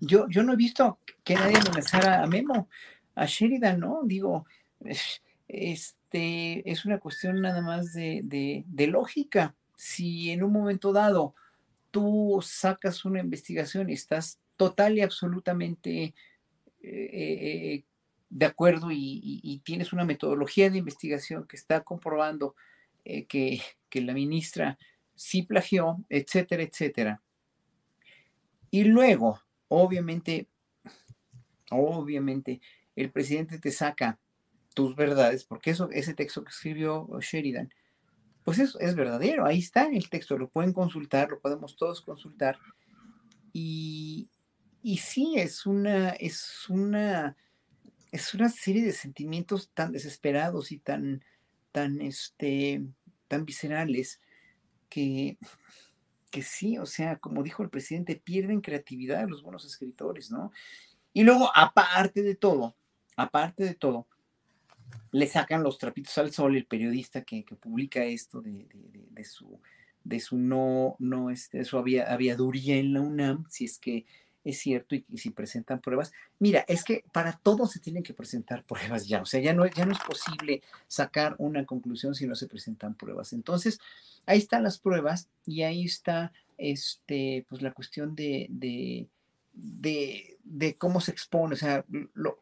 Yo, 0.00 0.28
yo 0.28 0.42
no 0.42 0.52
he 0.52 0.56
visto 0.56 0.98
que 1.22 1.36
nadie 1.36 1.56
amenazara 1.56 2.22
a 2.22 2.26
Memo, 2.26 2.68
a 3.14 3.26
Sheridan, 3.26 3.78
¿no? 3.78 4.00
Digo, 4.02 4.46
este, 5.46 6.68
es 6.70 6.84
una 6.84 6.98
cuestión 6.98 7.40
nada 7.40 7.62
más 7.62 7.92
de, 7.92 8.64
de 8.66 8.86
lógica. 8.88 9.54
Si 9.76 10.30
en 10.30 10.42
un 10.42 10.52
momento 10.52 10.92
dado 10.92 11.34
tú 11.94 12.40
sacas 12.42 13.04
una 13.04 13.20
investigación 13.20 13.88
y 13.88 13.92
estás 13.92 14.40
total 14.56 14.98
y 14.98 15.02
absolutamente 15.02 16.14
eh, 16.82 17.10
eh, 17.12 17.84
de 18.34 18.46
acuerdo 18.46 18.88
y, 18.90 19.62
tienes 19.64 19.92
una 19.92 20.04
metodología 20.04 20.68
de 20.68 20.78
investigación 20.78 21.46
que 21.46 21.56
está 21.56 21.82
comprobando 21.82 22.56
eh, 23.04 23.26
que, 23.26 23.62
que, 23.88 24.00
la 24.00 24.12
ministra 24.12 24.76
sí 25.14 25.44
plagió, 25.44 26.04
etcétera, 26.08 26.64
etcétera. 26.64 27.22
Y 28.72 28.82
luego, 28.82 29.40
obviamente, 29.68 30.48
obviamente, 31.70 32.60
el 32.96 33.12
presidente 33.12 33.60
te 33.60 33.70
saca 33.70 34.18
tus 34.74 34.96
verdades, 34.96 35.44
porque 35.44 35.70
eso, 35.70 35.88
ese 35.92 36.12
texto 36.12 36.42
que 36.42 36.50
escribió 36.50 37.08
Sheridan, 37.20 37.72
pues 38.42 38.58
eso 38.58 38.80
es 38.80 38.96
verdadero, 38.96 39.46
ahí 39.46 39.60
está 39.60 39.86
el 39.86 40.10
texto, 40.10 40.36
lo 40.36 40.48
pueden 40.48 40.72
consultar, 40.72 41.30
lo 41.30 41.38
podemos 41.38 41.76
todos 41.76 42.00
consultar. 42.00 42.58
Y, 43.52 44.28
y 44.82 44.96
sí, 44.98 45.34
es 45.36 45.66
una, 45.66 46.10
es 46.10 46.68
una, 46.68 47.36
es 48.14 48.32
una 48.32 48.48
serie 48.48 48.84
de 48.84 48.92
sentimientos 48.92 49.70
tan 49.74 49.90
desesperados 49.90 50.70
y 50.70 50.78
tan, 50.78 51.24
tan, 51.72 52.00
este, 52.00 52.80
tan 53.26 53.44
viscerales 53.44 54.20
que, 54.88 55.36
que 56.30 56.42
sí, 56.42 56.78
o 56.78 56.86
sea, 56.86 57.16
como 57.16 57.42
dijo 57.42 57.64
el 57.64 57.70
presidente, 57.70 58.14
pierden 58.14 58.60
creatividad 58.60 59.28
los 59.28 59.42
buenos 59.42 59.64
escritores, 59.64 60.30
¿no? 60.30 60.52
Y 61.12 61.24
luego, 61.24 61.50
aparte 61.56 62.22
de 62.22 62.36
todo, 62.36 62.76
aparte 63.16 63.64
de 63.64 63.74
todo, 63.74 64.06
le 65.10 65.26
sacan 65.26 65.64
los 65.64 65.78
trapitos 65.78 66.16
al 66.16 66.32
sol 66.32 66.56
el 66.56 66.66
periodista 66.66 67.22
que, 67.22 67.44
publica 67.58 68.04
esto 68.04 68.40
de, 68.40 69.24
su, 69.24 69.60
de 70.04 70.20
su 70.20 70.38
no, 70.38 70.94
no, 71.00 71.30
este, 71.30 71.58
de 71.58 71.64
su 71.64 71.78
aviaduría 71.78 72.76
en 72.76 72.92
la 72.92 73.00
UNAM, 73.00 73.44
si 73.50 73.64
es 73.64 73.80
que 73.80 74.06
es 74.44 74.58
cierto 74.58 74.94
y, 74.94 75.04
si 75.16 75.30
presentan 75.30 75.80
pruebas. 75.80 76.12
Mira, 76.38 76.64
es 76.68 76.84
que 76.84 77.04
para 77.12 77.32
todo 77.32 77.66
se 77.66 77.80
tienen 77.80 78.02
que 78.02 78.14
presentar 78.14 78.64
pruebas 78.64 79.06
ya, 79.08 79.22
o 79.22 79.26
sea, 79.26 79.40
ya 79.40 79.54
no, 79.54 79.66
ya 79.66 79.86
no 79.86 79.92
es 79.92 80.00
posible 80.00 80.62
sacar 80.86 81.34
una 81.38 81.64
conclusión 81.64 82.14
si 82.14 82.26
no 82.26 82.34
se 82.34 82.46
presentan 82.46 82.94
pruebas. 82.94 83.32
Entonces, 83.32 83.80
ahí 84.26 84.38
están 84.38 84.62
las 84.62 84.78
pruebas 84.78 85.28
y 85.46 85.62
ahí 85.62 85.84
está 85.84 86.32
este, 86.58 87.46
pues 87.48 87.62
la 87.62 87.72
cuestión 87.72 88.14
de, 88.14 88.46
de, 88.50 89.08
de, 89.52 90.76
cómo 90.76 91.00
se 91.00 91.10
expone, 91.10 91.54
o 91.54 91.58
sea, 91.58 91.84
lo, 92.14 92.38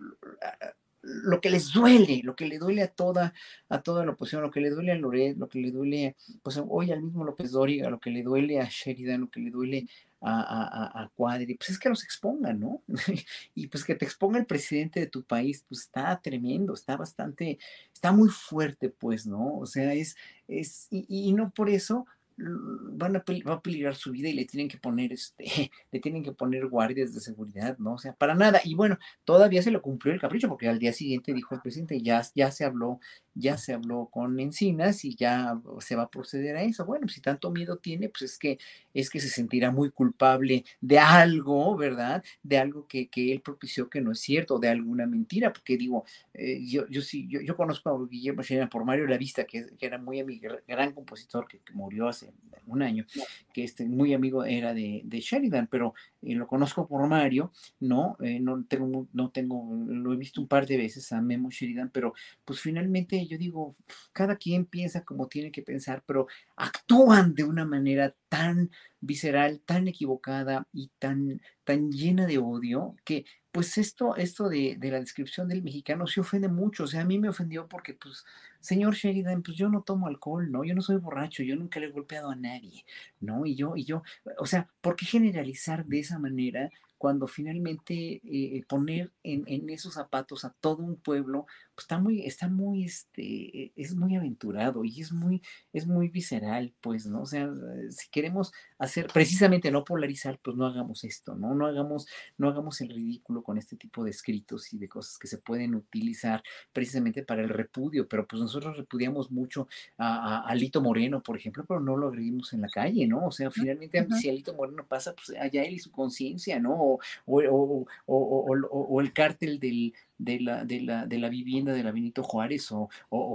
lo 1.03 1.40
que 1.40 1.50
les 1.50 1.72
duele, 1.72 2.20
lo 2.22 2.36
que 2.36 2.46
le 2.46 2.59
duele 2.59 2.82
a 2.82 2.88
toda, 2.88 3.34
a 3.68 3.82
toda 3.82 4.05
la 4.05 4.12
oposición, 4.12 4.42
lo 4.42 4.50
que 4.50 4.61
le 4.61 4.70
duele 4.70 4.92
a 4.92 4.96
Loret, 4.96 5.36
lo 5.36 5.48
que 5.48 5.61
le 5.61 5.70
duele, 5.70 6.16
pues 6.42 6.61
hoy 6.68 6.92
al 6.92 7.03
mismo 7.03 7.24
López 7.24 7.50
Dóriga, 7.50 7.90
lo 7.90 8.00
que 8.00 8.11
le 8.11 8.22
duele 8.22 8.61
a 8.61 8.68
Sheridan, 8.68 9.22
lo 9.22 9.30
que 9.30 9.40
le 9.40 9.50
duele 9.50 9.88
a, 10.23 10.41
a, 10.41 11.03
a, 11.03 11.09
Cuadri, 11.11 11.55
pues 11.55 11.70
es 11.70 11.79
que 11.79 11.89
los 11.89 12.05
expongan, 12.05 12.61
¿no? 12.61 12.83
y 13.55 13.66
pues 13.66 13.85
que 13.85 13.95
te 13.95 14.05
exponga 14.05 14.39
el 14.39 14.47
presidente 14.47 15.01
de 15.01 15.07
tu 15.07 15.25
país, 15.25 15.64
pues 15.68 15.83
está 15.83 16.20
tremendo, 16.20 16.75
está 16.75 16.97
bastante, 16.97 17.59
está 17.93 18.12
muy 18.12 18.29
fuerte, 18.29 18.89
pues, 18.89 19.27
¿no? 19.27 19.59
O 19.59 19.66
sea, 19.66 19.93
es, 19.95 20.16
es, 20.49 20.87
y, 20.91 21.07
y 21.09 21.33
no 21.33 21.51
por 21.51 21.68
eso 21.68 22.07
van 22.37 23.16
a, 23.16 23.24
va 23.49 23.55
a 23.55 23.62
peligrar 23.62 23.95
su 23.95 24.11
vida 24.11 24.28
y 24.28 24.33
le 24.33 24.45
tienen 24.45 24.68
que 24.68 24.78
poner 24.78 25.12
este, 25.12 25.45
le 25.93 26.01
tienen 26.01 26.22
que 26.22 26.33
poner 26.33 26.66
guardias 26.66 27.14
de 27.14 27.20
seguridad, 27.20 27.78
¿no? 27.78 27.95
O 27.95 27.99
sea, 27.99 28.12
para 28.14 28.35
nada. 28.35 28.61
Y 28.64 28.74
bueno, 28.74 28.99
todavía 29.24 29.62
se 29.62 29.70
lo 29.70 29.83
cumplió 29.83 30.12
el 30.12 30.20
capricho, 30.20 30.49
porque 30.49 30.68
al 30.68 30.78
día 30.78 30.93
siguiente 30.93 31.33
dijo 31.33 31.55
el 31.55 31.61
presidente, 31.61 32.01
ya, 32.01 32.22
ya 32.35 32.51
se 32.51 32.64
habló, 32.64 33.01
ya 33.35 33.57
se 33.57 33.72
habló 33.72 34.09
con 34.11 34.39
Encinas 34.41 35.05
y 35.05 35.14
ya 35.16 35.61
se 35.80 35.97
va 35.97 36.05
a 36.05 36.11
proceder 36.11 36.57
a 36.57 36.62
eso. 36.62 36.85
Bueno, 36.85 37.09
si 37.09 37.20
tanto 37.20 37.51
miedo 37.51 37.78
tiene, 37.78 38.09
pues 38.09 38.22
es 38.22 38.39
que 38.39 38.59
es 38.95 39.11
que 39.11 39.20
se 39.20 39.28
sentirá 39.28 39.70
muy 39.70 39.91
culpable 39.91 40.64
de 40.80 40.99
algo, 40.99 41.76
¿verdad? 41.76 42.22
De 42.43 42.59
algo 42.59 42.87
que, 42.87 43.09
que 43.09 43.33
él 43.33 43.41
propició 43.41 43.89
que 43.89 44.01
no 44.01 44.12
es 44.12 44.20
cierto, 44.20 44.59
de 44.59 44.68
alguna 44.68 45.07
mentira, 45.07 45.53
porque 45.53 45.76
digo, 45.76 46.05
eh, 46.35 46.61
yo, 46.64 46.87
yo 46.89 47.03
sí, 47.03 47.26
yo, 47.28 47.41
yo, 47.41 47.57
conozco 47.57 47.91
a 47.91 48.09
Guillermo 48.09 48.43
Sheridan 48.43 48.68
por 48.68 48.85
Mario 48.85 49.07
La 49.07 49.18
Vista, 49.18 49.45
que, 49.45 49.66
que 49.78 49.87
era 49.87 49.99
muy 49.99 50.20
amigo, 50.20 50.55
gran 50.66 50.93
compositor 50.93 51.47
que, 51.49 51.61
murió 51.72 52.09
hace 52.09 52.22
un 52.66 52.83
año, 52.83 53.07
que 53.53 53.64
este 53.64 53.87
muy 53.87 54.14
amigo 54.14 54.45
era 54.45 54.75
de, 54.75 55.03
de 55.05 55.20
Sheridan, 55.20 55.66
pero 55.66 55.95
eh, 56.23 56.35
lo 56.35 56.47
conozco 56.47 56.87
por 56.87 57.07
Mario, 57.07 57.53
no, 57.81 58.16
eh, 58.20 58.41
no 58.41 58.64
tengo, 58.64 59.09
no 59.12 59.31
tengo, 59.31 59.68
lo 59.87 60.12
he 60.12 60.16
visto 60.16 60.41
un 60.41 60.49
par 60.49 60.66
de 60.66 60.77
veces 60.77 61.12
a 61.12 61.20
Memo 61.20 61.51
Sheridan, 61.51 61.91
pero 61.91 62.14
pues 62.45 62.61
finalmente 62.61 63.27
yo 63.27 63.39
digo, 63.39 63.75
cada 64.12 64.37
quien 64.37 64.64
piensa 64.64 65.05
como 65.05 65.29
tiene 65.29 65.51
que 65.51 65.62
pensar, 65.62 66.03
pero 66.07 66.27
actúan 66.57 67.35
de 67.35 67.45
una 67.45 67.64
manera 67.64 68.14
tan 68.33 68.70
visceral, 69.03 69.61
tan 69.61 69.89
equivocada 69.89 70.66
y 70.72 70.91
tan, 70.99 71.43
tan 71.64 71.93
llena 71.93 72.24
de 72.24 72.39
odio 72.39 72.97
que 73.05 73.26
pues 73.51 73.76
esto, 73.76 74.16
esto 74.16 74.49
de, 74.49 74.76
de, 74.78 74.91
la 74.91 75.01
descripción 75.01 75.49
del 75.49 75.62
mexicano 75.62 76.07
se 76.07 76.22
ofende 76.22 76.49
mucho. 76.49 76.85
O 76.85 76.87
sea, 76.87 77.03
a 77.03 77.05
mí 77.05 77.18
me 77.18 77.28
ofendió 77.28 77.68
porque, 77.68 77.93
pues, 77.93 78.24
señor 78.61 78.95
Sheridan, 78.95 79.43
pues 79.43 79.59
yo 79.59 79.68
no 79.68 79.83
tomo 79.83 80.07
alcohol, 80.07 80.51
¿no? 80.51 80.64
Yo 80.64 80.74
no 80.74 80.80
soy 80.80 80.97
borracho, 80.97 81.43
yo 81.43 81.57
nunca 81.57 81.78
le 81.78 81.89
he 81.89 81.91
golpeado 81.91 82.30
a 82.30 82.35
nadie, 82.35 82.87
¿no? 83.20 83.45
Y 83.45 83.55
yo, 83.55 83.76
y 83.76 83.85
yo, 83.85 84.03
o 84.39 84.47
sea, 84.47 84.70
¿por 84.80 84.97
qué 84.97 85.05
generalizar 85.05 85.85
de 85.85 85.99
esa 85.99 86.18
manera 86.18 86.70
cuando 86.97 87.26
finalmente 87.26 88.22
eh, 88.24 88.64
poner 88.66 89.12
en, 89.22 89.45
en, 89.47 89.68
esos 89.68 89.95
zapatos 89.95 90.47
a 90.47 90.55
todo 90.59 90.85
un 90.85 90.97
pueblo, 90.97 91.47
pues 91.75 91.85
está 91.85 91.99
muy, 91.99 92.27
está 92.27 92.49
muy, 92.49 92.85
este, 92.85 93.73
es 93.77 93.95
muy 93.95 94.16
aventurado 94.16 94.85
y 94.85 95.01
es 95.01 95.12
muy, 95.12 95.43
es 95.73 95.87
muy 95.87 96.09
visceral, 96.09 96.73
pues, 96.81 97.07
¿no? 97.07 97.23
O 97.23 97.27
sea, 97.27 97.51
si 97.91 98.11
queremos 98.11 98.53
hacer, 98.79 99.07
precisamente 99.12 99.70
no 99.70 99.85
polarizar, 99.85 100.39
pues 100.43 100.57
no 100.57 100.66
hagamos 100.66 101.05
esto, 101.05 101.35
¿no? 101.35 101.55
No 101.55 101.66
hagamos, 101.66 102.07
no 102.39 102.49
hagamos 102.49 102.81
el 102.81 102.91
ridículo 102.91 103.43
con 103.43 103.59
este 103.59 103.77
tipo 103.77 104.05
de 104.05 104.11
escritos 104.11 104.73
y 104.73 104.79
de 104.79 104.89
cosas 104.89 105.18
que 105.18 105.29
se 105.29 105.39
pueden 105.39 105.75
utilizar 105.75 106.43
precisamente 106.73 107.23
para 107.23 107.43
el 107.43 107.49
repudio, 107.49 108.07
pero 108.09 108.27
pues 108.27 108.43
nosotros 108.43 108.77
repudiamos 108.77 109.31
mucho 109.31 109.68
a, 109.97 110.39
a, 110.39 110.49
a 110.49 110.55
Lito 110.55 110.81
Moreno, 110.83 111.23
por 111.23 111.37
ejemplo, 111.37 111.64
pero 111.66 111.81
no 111.81 111.97
lo 111.97 112.09
agredimos 112.09 112.53
en 112.53 112.61
la 112.62 112.68
calle, 112.68 113.07
¿no? 113.07 113.27
O 113.27 113.31
sea, 113.31 113.51
finalmente, 113.51 114.01
uh 114.01 114.05
-huh. 114.05 114.18
si 114.18 114.29
Alito 114.29 114.55
Moreno 114.55 114.87
pasa, 114.87 115.14
pues 115.14 115.39
allá 115.39 115.62
él 115.64 115.75
y 115.75 115.79
su 115.79 115.91
conciencia, 115.91 116.59
¿no? 116.61 116.73
o, 116.75 117.01
o, 117.27 117.87
o, 118.07 119.01
el 119.01 119.12
cártel 119.12 119.59
del, 119.59 119.95
de, 120.25 120.41
la, 120.41 120.64
de, 120.64 120.81
la, 120.81 121.07
de 121.07 121.18
la 121.18 121.29
vivienda 121.29 121.73
de 121.73 121.83
la 121.83 121.93
Benito 121.93 122.23
Juárez 122.23 122.68
o, 122.70 122.89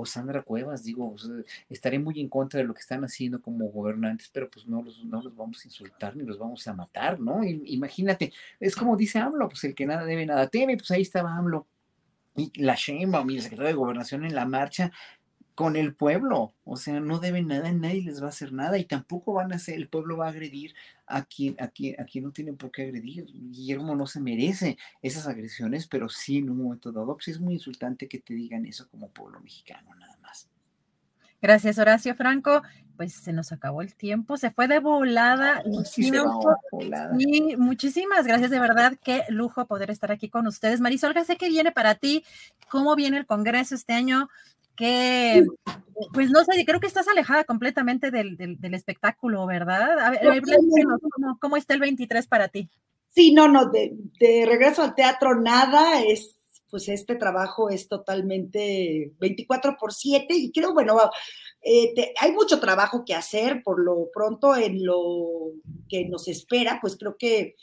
Sandra 0.05 0.41
Cuevas, 0.41 0.83
digo, 0.83 1.15
estaré 1.69 1.99
muy 1.99 2.19
en 2.19 2.29
contra 2.29 2.59
de 2.59 2.65
lo 2.65 2.73
que 2.73 2.81
están 2.81 3.03
haciendo 3.03 3.41
como 3.41 3.65
gobernantes, 3.67 4.29
pero 4.31 4.49
pues 4.49 4.65
no 4.67 4.81
los, 4.81 5.03
no 5.05 5.21
los 5.21 5.35
vamos 5.35 5.63
a 5.63 5.67
insultar 5.67 6.15
ni 6.15 6.23
los 6.23 6.37
vamos 6.37 6.67
a 6.67 6.73
matar, 6.73 7.19
¿no? 7.19 7.43
Imagínate, 7.43 8.31
es 8.59 8.75
como 8.75 8.95
dice 8.95 9.19
AMLO, 9.19 9.49
pues 9.49 9.63
el 9.65 9.75
que 9.75 9.85
nada 9.85 10.05
debe, 10.05 10.25
nada 10.25 10.47
teme, 10.47 10.77
pues 10.77 10.91
ahí 10.91 11.01
estaba 11.01 11.35
AMLO. 11.35 11.67
Y 12.35 12.51
la 12.61 12.75
Sheinbaum, 12.75 13.25
mi 13.25 13.41
secretario 13.41 13.69
de 13.69 13.73
Gobernación 13.73 14.23
en 14.23 14.35
la 14.35 14.45
marcha, 14.45 14.91
con 15.57 15.75
el 15.75 15.95
pueblo, 15.95 16.53
o 16.65 16.77
sea, 16.77 16.99
no 16.99 17.17
deben 17.17 17.47
nada, 17.47 17.71
nadie 17.71 18.03
les 18.03 18.21
va 18.21 18.27
a 18.27 18.29
hacer 18.29 18.53
nada 18.53 18.77
y 18.77 18.85
tampoco 18.85 19.33
van 19.33 19.51
a 19.51 19.55
hacer, 19.55 19.73
el 19.73 19.89
pueblo 19.89 20.15
va 20.15 20.27
a 20.27 20.29
agredir 20.29 20.75
a 21.07 21.25
quien, 21.25 21.55
a 21.59 21.69
quien, 21.69 21.99
a 21.99 22.05
quien 22.05 22.25
no 22.25 22.31
tiene 22.31 22.53
por 22.53 22.69
qué 22.69 22.83
agredir. 22.83 23.25
Guillermo 23.25 23.95
no 23.95 24.05
se 24.05 24.19
merece 24.19 24.77
esas 25.01 25.25
agresiones, 25.25 25.87
pero 25.87 26.09
sí 26.09 26.37
en 26.37 26.51
un 26.51 26.61
momento 26.61 26.91
dado, 26.91 27.15
pues 27.15 27.29
es 27.29 27.39
muy 27.39 27.55
insultante 27.55 28.07
que 28.07 28.19
te 28.19 28.35
digan 28.35 28.67
eso 28.67 28.87
como 28.87 29.09
pueblo 29.09 29.39
mexicano, 29.39 29.95
nada 29.95 30.15
más. 30.21 30.47
Gracias, 31.47 31.79
Horacio 31.79 32.13
Franco. 32.13 32.61
Pues 32.97 33.13
se 33.13 33.31
nos 33.31 33.53
acabó 33.53 33.81
el 33.81 33.95
tiempo, 33.95 34.35
se 34.35 34.51
fue 34.51 34.67
de 34.67 34.79
volada. 34.79 35.63
Sí. 35.85 36.11
Y 37.19 37.55
muchísimas 37.55 38.27
gracias, 38.27 38.51
de 38.51 38.59
verdad, 38.59 38.97
qué 39.01 39.23
lujo 39.29 39.65
poder 39.65 39.89
estar 39.89 40.11
aquí 40.11 40.27
con 40.27 40.45
ustedes. 40.45 40.81
Marisol, 40.81 41.13
sé 41.25 41.37
que 41.37 41.47
viene 41.47 41.71
para 41.71 41.95
ti, 41.95 42.25
cómo 42.69 42.97
viene 42.97 43.15
el 43.15 43.25
Congreso 43.25 43.75
este 43.75 43.93
año, 43.93 44.27
que, 44.75 45.45
pues 46.11 46.29
no 46.31 46.43
sé, 46.43 46.65
creo 46.65 46.81
que 46.81 46.87
estás 46.87 47.07
alejada 47.07 47.45
completamente 47.45 48.11
del, 48.11 48.35
del, 48.35 48.59
del 48.59 48.73
espectáculo, 48.73 49.45
¿verdad? 49.45 49.99
A 49.99 50.09
ver, 50.09 50.41
¿cómo, 50.41 51.37
¿cómo, 51.39 51.55
está 51.55 51.75
el 51.75 51.79
23 51.79 52.27
para 52.27 52.49
ti? 52.49 52.69
Sí, 53.07 53.33
no, 53.33 53.47
no, 53.47 53.67
de, 53.67 53.93
de, 54.19 54.45
regreso 54.45 54.83
al 54.83 54.95
teatro 54.95 55.39
nada, 55.39 56.01
es, 56.01 56.36
pues 56.69 56.89
este 56.89 57.15
trabajo 57.15 57.69
es 57.69 57.87
totalmente 57.87 59.13
24 59.19 59.77
por 59.79 59.93
7 59.93 60.33
y 60.35 60.51
creo, 60.51 60.73
bueno, 60.73 60.97
eh, 61.61 62.13
hay 62.19 62.31
mucho 62.31 62.59
trabajo 62.59 63.03
que 63.05 63.13
hacer 63.13 63.61
por 63.63 63.79
lo 63.79 64.09
pronto 64.13 64.55
en 64.55 64.85
lo 64.85 65.51
que 65.89 66.05
nos 66.05 66.27
espera, 66.27 66.79
pues 66.81 66.97
creo 66.97 67.17
que 67.17 67.55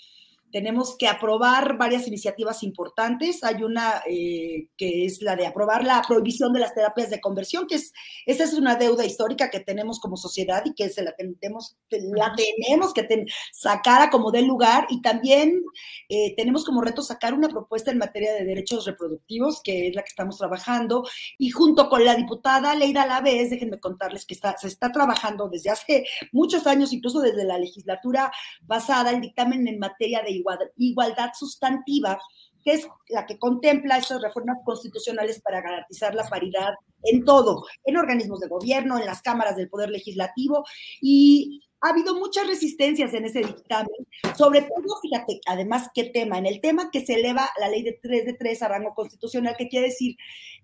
tenemos 0.55 0.97
que 0.97 1.09
aprobar 1.09 1.77
varias 1.77 2.07
iniciativas 2.07 2.63
importantes. 2.63 3.43
Hay 3.43 3.65
una 3.65 4.05
eh, 4.09 4.69
que 4.77 5.05
es 5.05 5.21
la 5.21 5.35
de 5.35 5.49
aprobar 5.49 5.83
la 5.83 6.01
prohibición 6.07 6.53
de 6.53 6.61
las 6.61 6.73
terapias 6.73 7.11
de 7.11 7.21
conversión, 7.21 7.67
que 7.67 7.75
es, 7.75 7.93
esa 8.25 8.45
es 8.45 8.55
una 8.55 8.77
deuda 8.77 9.05
histórica 9.05 9.51
que 9.51 9.59
tenemos 9.59 9.99
como 9.99 10.17
sociedad 10.17 10.63
y 10.65 10.73
que 10.73 10.91
se 10.91 11.03
la 11.03 11.11
tenemos, 11.17 11.77
la 11.91 12.37
tenemos 12.37 12.95
que 12.95 13.03
ten, 13.03 13.27
sacar 13.53 14.03
a 14.03 14.11
como 14.11 14.31
dé 14.31 14.43
lugar. 14.43 14.87
Y 14.91 15.03
también 15.03 15.61
eh, 16.09 16.37
tenemos 16.37 16.65
como 16.65 16.83
reto 16.83 17.03
sacar 17.03 17.35
una 17.35 17.49
propuesta 17.49 17.91
en 17.91 17.99
materia 17.99 18.33
de 18.33 18.45
derechos 18.45 18.87
reproductivos, 18.87 19.61
que 19.61 19.89
es 19.89 19.97
la 19.97 20.03
que 20.03 20.11
estamos 20.11 20.39
trabajando. 20.39 21.03
Y 21.37 21.51
junto 21.51 21.89
con 21.89 22.05
la 22.05 22.15
diputada 22.15 22.77
Leida 22.77 23.07
Lavés, 23.07 23.51
déjenme 23.51 23.81
contarles 23.81 24.25
que 24.25 24.35
está, 24.35 24.57
se 24.57 24.69
está 24.69 24.93
trabajando 24.93 25.49
desde 25.49 25.71
hace 25.71 26.05
muchos 26.31 26.65
años, 26.69 26.93
incluso 26.93 27.19
desde 27.19 27.43
la 27.43 27.59
legislatura 27.59 28.31
pasada, 28.69 29.11
el 29.11 29.21
dictamen 29.21 29.67
en 29.67 29.81
materia 29.81 30.23
de 30.23 30.44
igualdad 30.77 31.31
sustantiva, 31.39 32.19
que 32.65 32.73
es 32.73 32.89
la 33.09 33.27
que 33.27 33.39
contempla 33.39 33.99
estas 33.99 34.23
reformas 34.23 34.59
constitucionales 34.65 35.41
para 35.43 35.61
garantizar 35.61 36.15
la 36.15 36.29
paridad 36.29 36.75
en 37.03 37.25
todo, 37.25 37.65
en 37.85 37.97
organismos 37.97 38.41
de 38.41 38.49
gobierno, 38.49 38.99
en 38.99 39.07
las 39.07 39.21
cámaras 39.21 39.57
del 39.57 39.69
Poder 39.69 39.91
Legislativo 39.91 40.65
y 41.01 41.61
ha 41.85 41.91
habido 41.91 42.15
muchas 42.15 42.47
resistencias 42.47 43.13
en 43.13 43.27
ese 43.27 43.41
dictamen, 43.41 43.95
sobre 44.39 44.63
todo, 44.63 45.01
fíjate, 45.03 45.41
además, 45.45 45.91
¿qué 45.95 46.05
tema? 46.05 46.39
En 46.39 46.47
el 46.47 46.63
tema 46.63 46.91
que 46.91 47.05
se 47.05 47.13
eleva 47.13 47.51
la 47.61 47.69
ley 47.69 47.83
de 47.83 47.99
3 48.01 48.25
de 48.25 48.33
3 48.33 48.63
a 48.63 48.69
rango 48.69 48.95
constitucional, 48.95 49.55
que 49.59 49.69
quiere 49.69 49.89
decir 49.89 50.17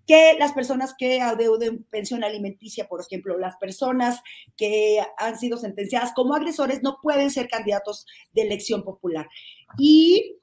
que 0.07 0.35
las 0.39 0.53
personas 0.53 0.95
que 0.97 1.21
adeuden 1.21 1.83
pensión 1.91 2.23
alimenticia, 2.23 2.87
por 2.87 3.01
ejemplo, 3.01 3.37
las 3.37 3.55
personas 3.57 4.19
que 4.57 4.99
han 5.19 5.37
sido 5.37 5.57
sentenciadas 5.57 6.11
como 6.15 6.33
agresores 6.33 6.81
no 6.81 6.97
pueden 7.03 7.29
ser 7.29 7.47
candidatos 7.47 8.07
de 8.33 8.41
elección 8.41 8.83
popular. 8.83 9.27
Y, 9.77 10.37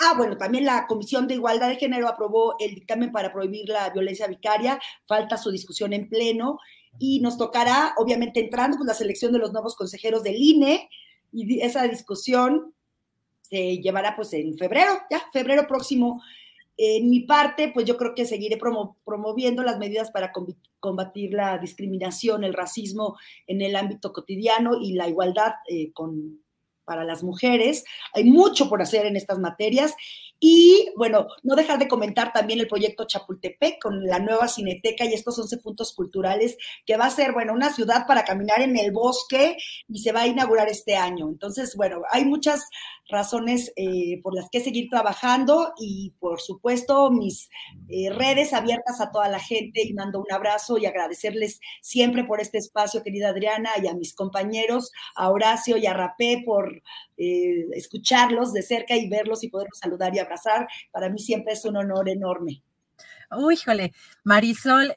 ah, 0.00 0.14
bueno, 0.16 0.36
también 0.36 0.64
la 0.64 0.88
Comisión 0.88 1.28
de 1.28 1.34
Igualdad 1.34 1.68
de 1.68 1.76
Género 1.76 2.08
aprobó 2.08 2.56
el 2.58 2.74
dictamen 2.74 3.12
para 3.12 3.32
prohibir 3.32 3.68
la 3.68 3.88
violencia 3.90 4.26
vicaria, 4.26 4.80
falta 5.06 5.36
su 5.36 5.52
discusión 5.52 5.92
en 5.92 6.08
pleno 6.08 6.58
y 6.98 7.20
nos 7.20 7.36
tocará, 7.36 7.94
obviamente, 7.96 8.40
entrando 8.40 8.76
con 8.76 8.86
la 8.86 8.94
selección 8.94 9.32
de 9.32 9.38
los 9.38 9.52
nuevos 9.52 9.76
consejeros 9.76 10.22
del 10.22 10.36
INE 10.36 10.88
y 11.32 11.60
esa 11.60 11.82
discusión 11.84 12.74
se 13.42 13.78
llevará 13.78 14.16
pues 14.16 14.32
en 14.32 14.56
febrero, 14.56 14.92
ya, 15.10 15.24
febrero 15.32 15.66
próximo. 15.66 16.22
En 16.76 17.08
mi 17.08 17.20
parte, 17.20 17.70
pues 17.72 17.86
yo 17.86 17.96
creo 17.96 18.14
que 18.14 18.24
seguiré 18.24 18.56
promo 18.56 18.96
promoviendo 19.04 19.62
las 19.62 19.78
medidas 19.78 20.10
para 20.10 20.32
combatir 20.80 21.32
la 21.32 21.58
discriminación, 21.58 22.42
el 22.42 22.54
racismo 22.54 23.16
en 23.46 23.62
el 23.62 23.76
ámbito 23.76 24.12
cotidiano 24.12 24.80
y 24.80 24.94
la 24.94 25.08
igualdad 25.08 25.52
eh, 25.68 25.92
con, 25.92 26.40
para 26.84 27.04
las 27.04 27.22
mujeres. 27.22 27.84
Hay 28.12 28.24
mucho 28.24 28.68
por 28.68 28.82
hacer 28.82 29.06
en 29.06 29.16
estas 29.16 29.38
materias. 29.38 29.94
Y 30.46 30.90
bueno, 30.94 31.28
no 31.42 31.56
dejar 31.56 31.78
de 31.78 31.88
comentar 31.88 32.30
también 32.30 32.60
el 32.60 32.68
proyecto 32.68 33.06
Chapultepec 33.06 33.80
con 33.80 34.04
la 34.04 34.18
nueva 34.18 34.46
cineteca 34.46 35.06
y 35.06 35.14
estos 35.14 35.38
11 35.38 35.56
puntos 35.56 35.94
culturales 35.94 36.58
que 36.84 36.98
va 36.98 37.06
a 37.06 37.10
ser, 37.10 37.32
bueno, 37.32 37.54
una 37.54 37.72
ciudad 37.72 38.06
para 38.06 38.26
caminar 38.26 38.60
en 38.60 38.76
el 38.76 38.92
bosque 38.92 39.56
y 39.88 40.00
se 40.00 40.12
va 40.12 40.20
a 40.20 40.26
inaugurar 40.26 40.68
este 40.68 40.96
año. 40.96 41.30
Entonces, 41.30 41.74
bueno, 41.76 42.02
hay 42.10 42.26
muchas 42.26 42.60
razones 43.08 43.72
eh, 43.76 44.20
por 44.22 44.34
las 44.34 44.48
que 44.50 44.60
seguir 44.60 44.88
trabajando 44.88 45.72
y 45.78 46.14
por 46.18 46.40
supuesto 46.40 47.10
mis 47.10 47.48
eh, 47.88 48.10
redes 48.10 48.52
abiertas 48.52 49.00
a 49.00 49.10
toda 49.10 49.28
la 49.28 49.38
gente 49.38 49.82
y 49.82 49.92
mando 49.92 50.20
un 50.20 50.32
abrazo 50.32 50.78
y 50.78 50.86
agradecerles 50.86 51.60
siempre 51.82 52.24
por 52.24 52.40
este 52.40 52.58
espacio, 52.58 53.02
querida 53.02 53.30
Adriana, 53.30 53.70
y 53.82 53.88
a 53.88 53.94
mis 53.94 54.14
compañeros, 54.14 54.90
a 55.16 55.30
Horacio 55.30 55.76
y 55.76 55.86
a 55.86 55.94
Rapé 55.94 56.42
por 56.44 56.82
eh, 57.16 57.66
escucharlos 57.72 58.52
de 58.52 58.62
cerca 58.62 58.96
y 58.96 59.08
verlos 59.08 59.44
y 59.44 59.48
poderlos 59.48 59.78
saludar 59.78 60.14
y 60.14 60.18
abrazar. 60.18 60.66
Para 60.90 61.08
mí 61.08 61.18
siempre 61.18 61.52
es 61.52 61.64
un 61.64 61.76
honor 61.76 62.08
enorme. 62.08 62.62
Uy, 63.30 63.54
híjole, 63.54 63.92
Marisol, 64.22 64.94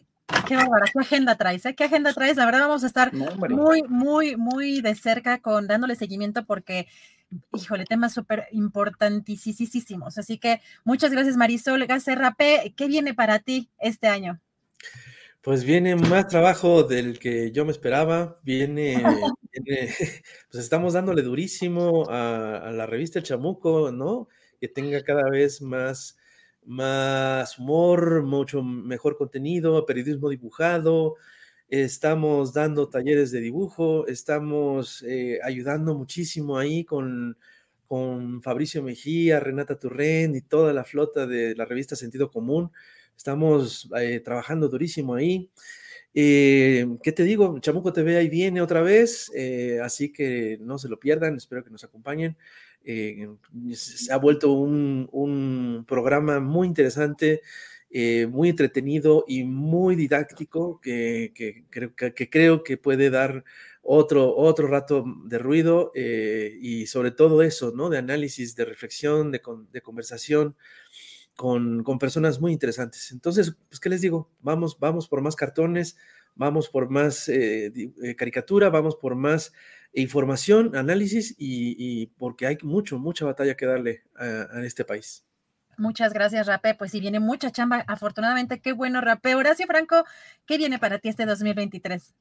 qué 0.47 0.55
bárbara, 0.55 0.86
qué 0.91 0.99
agenda 0.99 1.36
traes, 1.36 1.65
¿eh? 1.65 1.75
¿Qué 1.75 1.86
agenda 1.86 2.13
traes? 2.13 2.38
La 2.38 2.45
verdad 2.45 2.61
vamos 2.61 2.84
a 2.84 2.88
estar 2.88 3.13
no, 3.13 3.36
muy, 3.36 3.84
muy, 3.84 4.36
muy 4.36 4.82
de 4.82 4.95
cerca 4.95 5.39
con 5.39 5.67
dándole 5.67 5.95
seguimiento 5.95 6.45
porque, 6.45 6.88
híjole, 7.53 7.85
temas 7.85 8.14
súper 8.14 8.47
importantísimos. 8.51 10.18
Así 10.18 10.38
que 10.38 10.61
muchas 10.84 11.11
gracias, 11.11 11.38
Marisol. 11.38 11.85
Gacerrape, 11.85 12.73
¿qué 12.76 12.88
viene 12.88 13.14
para 13.14 13.39
ti 13.39 13.69
este 13.80 14.07
año? 14.07 14.39
Pues 15.41 15.64
viene 15.64 15.95
más 15.95 16.27
trabajo 16.27 16.84
del 16.84 17.19
que 17.19 17.51
yo 17.51 17.64
me 17.64 17.72
esperaba. 17.72 18.39
Viene, 18.43 18.95
viene 19.53 19.93
pues 20.51 20.64
estamos 20.64 20.93
dándole 20.93 21.22
durísimo 21.22 22.10
a, 22.10 22.57
a, 22.57 22.72
la 22.72 22.85
revista 22.85 23.19
El 23.19 23.26
Chamuco, 23.26 23.91
¿no? 23.91 24.27
Que 24.60 24.68
tenga 24.68 25.01
cada 25.03 25.30
vez 25.30 25.61
más, 25.61 26.16
más 26.68 27.57
humor, 27.57 28.23
mucho 28.23 28.61
mejor 28.61 29.18
contenido, 29.18 29.85
periodismo 29.85 30.30
dibujado. 30.30 31.15
Estamos 31.69 32.53
dando 32.53 32.89
talleres 32.89 33.31
de 33.31 33.39
dibujo, 33.41 34.06
estamos 34.07 35.03
eh, 35.03 35.39
ayudando 35.44 35.95
muchísimo 35.95 36.57
ahí 36.57 36.84
con, 36.85 37.38
con 37.88 38.41
Fabricio 38.41 38.84
Mejía, 38.84 39.39
Renata 39.39 39.80
Turren 39.80 40.35
y 40.35 40.41
toda 40.41 40.73
la 40.73 40.84
flota 40.84 41.26
de 41.26 41.56
la 41.56 41.65
revista 41.65 41.95
Sentido 41.95 42.30
Común. 42.30 42.72
Estamos 43.15 43.89
eh, 43.99 44.19
trabajando 44.19 44.69
durísimo 44.69 45.15
ahí. 45.15 45.49
Eh, 46.14 46.88
¿Qué 47.03 47.11
te 47.11 47.23
digo? 47.23 47.60
Chamuco 47.60 47.94
TV 47.94 48.18
ahí 48.18 48.30
viene 48.30 48.61
otra 48.61 48.81
vez, 48.81 49.31
eh, 49.35 49.80
así 49.84 50.11
que 50.11 50.57
no 50.61 50.77
se 50.77 50.89
lo 50.89 50.99
pierdan, 50.99 51.35
espero 51.35 51.64
que 51.64 51.69
nos 51.69 51.84
acompañen. 51.84 52.38
Eh, 52.89 53.27
se 53.73 54.14
ha 54.14 54.18
vuelto 54.18 54.53
un, 54.53 55.09
un 55.11 55.85
programa 55.88 56.39
muy 56.39 56.68
interesante, 56.68 57.41
muy 58.30 58.49
entretenido 58.49 59.26
y 59.27 59.43
muy 59.43 59.95
didáctico 59.95 60.80
que, 60.81 61.31
que, 61.34 61.65
que, 61.69 62.14
que, 62.14 62.30
creo 62.30 62.64
que 62.64 62.77
puede 62.77 63.09
dar 63.09 63.43
otro, 63.81 64.35
otro 64.35 64.68
rato 64.68 65.03
de 65.26 65.38
ruido 65.38 65.91
y 65.95 66.85
sobre 66.88 67.11
todo 67.11 67.41
eso, 67.41 67.72
¿no? 67.76 67.89
De 67.89 67.97
análisis, 67.97 68.55
de 68.55 68.65
reflexión, 68.65 69.31
de, 69.31 69.41
conversación 69.81 70.55
con, 71.35 71.84
con, 71.84 71.99
personas 71.99 72.41
muy 72.41 72.51
interesantes. 72.51 73.11
Entonces, 73.11 73.55
pues, 73.69 73.80
¿qué 73.80 73.89
les 73.89 74.01
digo? 74.01 74.30
Vamos, 74.41 74.77
vamos 74.80 75.07
por 75.07 75.22
más 75.22 75.35
cartones, 75.35 75.95
vamos 76.38 76.69
por 76.69 76.89
más 76.89 77.27
eh, 77.30 77.72
eh, 78.03 78.15
caricatura, 78.15 78.69
vamos 78.69 78.95
por 78.95 79.15
más 79.15 79.53
información, 79.93 80.76
análisis 80.76 81.35
y, 81.38 81.76
y, 81.77 82.07
porque 82.18 82.47
hay 82.47 82.57
mucho, 82.61 82.99
mucha 82.99 83.26
batalla 83.26 83.55
que 83.55 83.65
darle 83.65 84.03
a, 84.15 84.47
a 84.57 84.65
este 84.65 84.85
país. 84.85 85.26
Muchas 85.77 86.14
gracias, 86.14 86.47
Rapé. 86.47 86.73
Pues 86.73 86.91
si 86.91 86.99
viene 86.99 87.19
mucha 87.19 87.51
chamba, 87.51 87.84
afortunadamente, 87.88 88.59
qué 88.59 88.73
bueno, 88.73 89.01
Rapé. 89.01 89.35
Horacio 89.35 89.68
Franco, 89.68 90.05
¿qué 90.45 90.57
viene 90.57 90.80
para 90.80 90.99
ti 90.99 91.09
este 91.09 91.26
2023? 91.26 92.14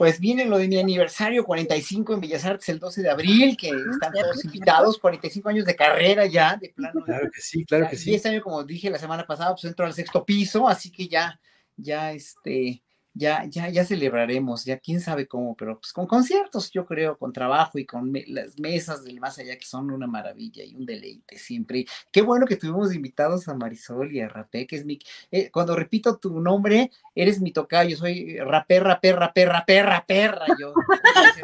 pues 0.00 0.18
viene 0.18 0.46
lo 0.46 0.56
de 0.56 0.66
mi 0.66 0.78
aniversario 0.78 1.44
45 1.44 2.14
en 2.14 2.20
Bellas 2.22 2.46
Artes 2.46 2.66
el 2.70 2.78
12 2.78 3.02
de 3.02 3.10
abril, 3.10 3.54
que 3.54 3.68
están 3.68 4.14
todos 4.14 4.42
invitados, 4.46 4.96
45 4.96 5.50
años 5.50 5.66
de 5.66 5.76
carrera 5.76 6.24
ya, 6.24 6.56
de 6.56 6.70
plano. 6.70 7.02
Claro 7.04 7.30
que 7.30 7.42
sí, 7.42 7.66
claro 7.66 7.86
que 7.86 7.96
sí. 7.96 8.10
Y 8.10 8.14
este 8.14 8.30
año, 8.30 8.40
como 8.40 8.64
dije 8.64 8.88
la 8.88 8.98
semana 8.98 9.26
pasada, 9.26 9.50
pues 9.50 9.64
entro 9.64 9.84
al 9.84 9.92
sexto 9.92 10.24
piso, 10.24 10.66
así 10.66 10.90
que 10.90 11.06
ya, 11.06 11.38
ya 11.76 12.12
este, 12.12 12.82
ya, 13.20 13.44
ya, 13.44 13.68
ya 13.68 13.84
celebraremos, 13.84 14.64
ya 14.64 14.78
quién 14.78 14.98
sabe 14.98 15.28
cómo, 15.28 15.54
pero 15.54 15.78
pues 15.78 15.92
con 15.92 16.06
conciertos, 16.06 16.70
yo 16.70 16.86
creo, 16.86 17.18
con 17.18 17.34
trabajo 17.34 17.78
y 17.78 17.84
con 17.84 18.10
me 18.10 18.24
las 18.26 18.58
mesas 18.58 19.04
del 19.04 19.20
más 19.20 19.38
allá 19.38 19.58
que 19.58 19.66
son 19.66 19.90
una 19.90 20.06
maravilla 20.06 20.64
y 20.64 20.74
un 20.74 20.86
deleite 20.86 21.36
siempre. 21.36 21.84
Qué 22.10 22.22
bueno 22.22 22.46
que 22.46 22.56
tuvimos 22.56 22.94
invitados 22.94 23.46
a 23.46 23.54
Marisol 23.54 24.10
y 24.10 24.22
a 24.22 24.28
Rapé, 24.28 24.66
que 24.66 24.76
es 24.76 24.86
mi, 24.86 24.98
eh, 25.30 25.50
cuando 25.50 25.76
repito 25.76 26.16
tu 26.16 26.40
nombre, 26.40 26.90
eres 27.14 27.42
mi 27.42 27.52
tocayo, 27.52 27.94
soy 27.94 28.38
Rapé, 28.38 28.80
Rapé, 28.80 29.12
Rapé, 29.12 29.44
Rapé, 29.44 29.82
Rapé, 29.82 30.30
yo, 30.58 30.72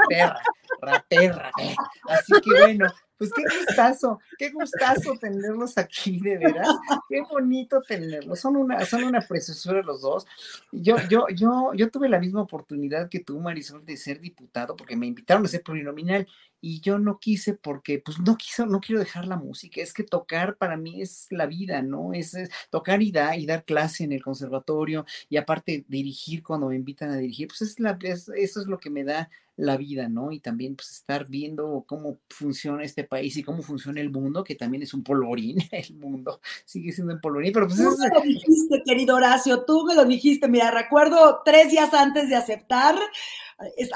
perra, 0.09 0.41
Rapé, 0.81 1.31
Rapé. 1.31 1.77
Así 2.09 2.33
que 2.43 2.51
bueno, 2.59 2.87
pues 3.19 3.31
qué 3.33 3.43
gustazo, 3.43 4.21
qué 4.39 4.51
gustazo 4.51 5.15
tenerlos 5.19 5.79
aquí, 5.79 6.21
de 6.21 6.39
veras. 6.39 6.69
Qué 7.09 7.23
bonito 7.23 7.81
tenerlos. 7.83 8.41
Son 8.41 8.57
una, 8.57 8.85
son 8.85 9.05
una 9.05 9.21
preciosura 9.21 9.83
los 9.83 10.03
dos. 10.03 10.27
Yo, 10.73 10.97
yo, 11.09 11.27
yo, 11.35 11.73
yo 11.75 11.91
tuve 11.91 12.09
la 12.09 12.19
misma 12.19 12.43
oportunidad 12.43 13.09
que 13.09 13.21
tú, 13.21 13.39
Marisol, 13.41 13.85
de 13.85 13.97
ser 13.97 14.21
diputado, 14.21 14.77
porque 14.77 14.97
me 14.97 15.07
invitaron 15.07 15.45
a 15.45 15.49
ser 15.49 15.63
plurinominal 15.63 16.27
y 16.61 16.81
yo 16.81 16.99
no 16.99 17.19
quise 17.19 17.55
porque, 17.55 17.99
pues 17.99 18.19
no 18.21 18.37
quiso, 18.37 18.67
no 18.67 18.81
quiero 18.81 19.01
dejar 19.01 19.27
la 19.27 19.37
música. 19.37 19.81
Es 19.81 19.93
que 19.93 20.05
tocar 20.05 20.57
para 20.57 20.77
mí 20.77 21.03
es 21.03 21.27
la 21.31 21.47
vida, 21.47 21.83
¿no? 21.83 22.13
Es, 22.13 22.35
es 22.35 22.51
tocar 22.71 23.03
y 23.03 23.13
dar, 23.13 23.39
y 23.39 23.47
dar 23.47 23.65
clase 23.65 24.05
en 24.05 24.13
el 24.13 24.23
conservatorio 24.23 25.05
y 25.29 25.37
aparte 25.37 25.85
dirigir 25.89 26.43
cuando 26.43 26.69
me 26.69 26.77
invitan 26.77 27.11
a 27.11 27.17
dirigir, 27.17 27.49
pues 27.49 27.63
es 27.63 27.81
la, 27.81 27.99
es, 28.03 28.29
eso 28.29 28.61
es 28.61 28.67
lo 28.67 28.79
que 28.79 28.91
me 28.91 29.05
da 29.05 29.31
la 29.57 29.77
vida, 29.77 30.09
¿no? 30.09 30.33
Y 30.33 30.41
también 30.41 30.77
pues 30.77 30.91
estar 30.91 31.27
viendo 31.27 31.85
cómo 31.87 32.19
funciona 32.29 32.85
este 32.85 33.05
país 33.05 33.37
y 33.37 33.43
cómo 33.43 33.63
funciona 33.63 34.01
el 34.01 34.11
mundo, 34.11 34.45
que 34.45 34.55
también 34.55 34.83
es 34.83 34.93
un 34.93 35.03
polvorín, 35.03 35.57
el 35.73 35.95
mundo 35.95 36.41
sigue 36.65 36.93
siendo 36.93 37.15
un 37.15 37.21
polvorín, 37.21 37.53
pero 37.53 37.67
pues... 37.67 37.79
Tú 37.79 37.91
es... 37.91 37.99
me 37.99 38.09
lo 38.09 38.21
dijiste, 38.21 38.83
querido 38.85 39.17
Horacio, 39.17 39.65
tú 39.65 39.85
me 39.87 39.95
lo 39.95 40.05
dijiste, 40.05 40.49
mira, 40.49 40.71
recuerdo 40.71 41.41
tres 41.45 41.71
días 41.71 41.93
antes 41.95 42.29
de 42.29 42.37
aceptar, 42.37 42.97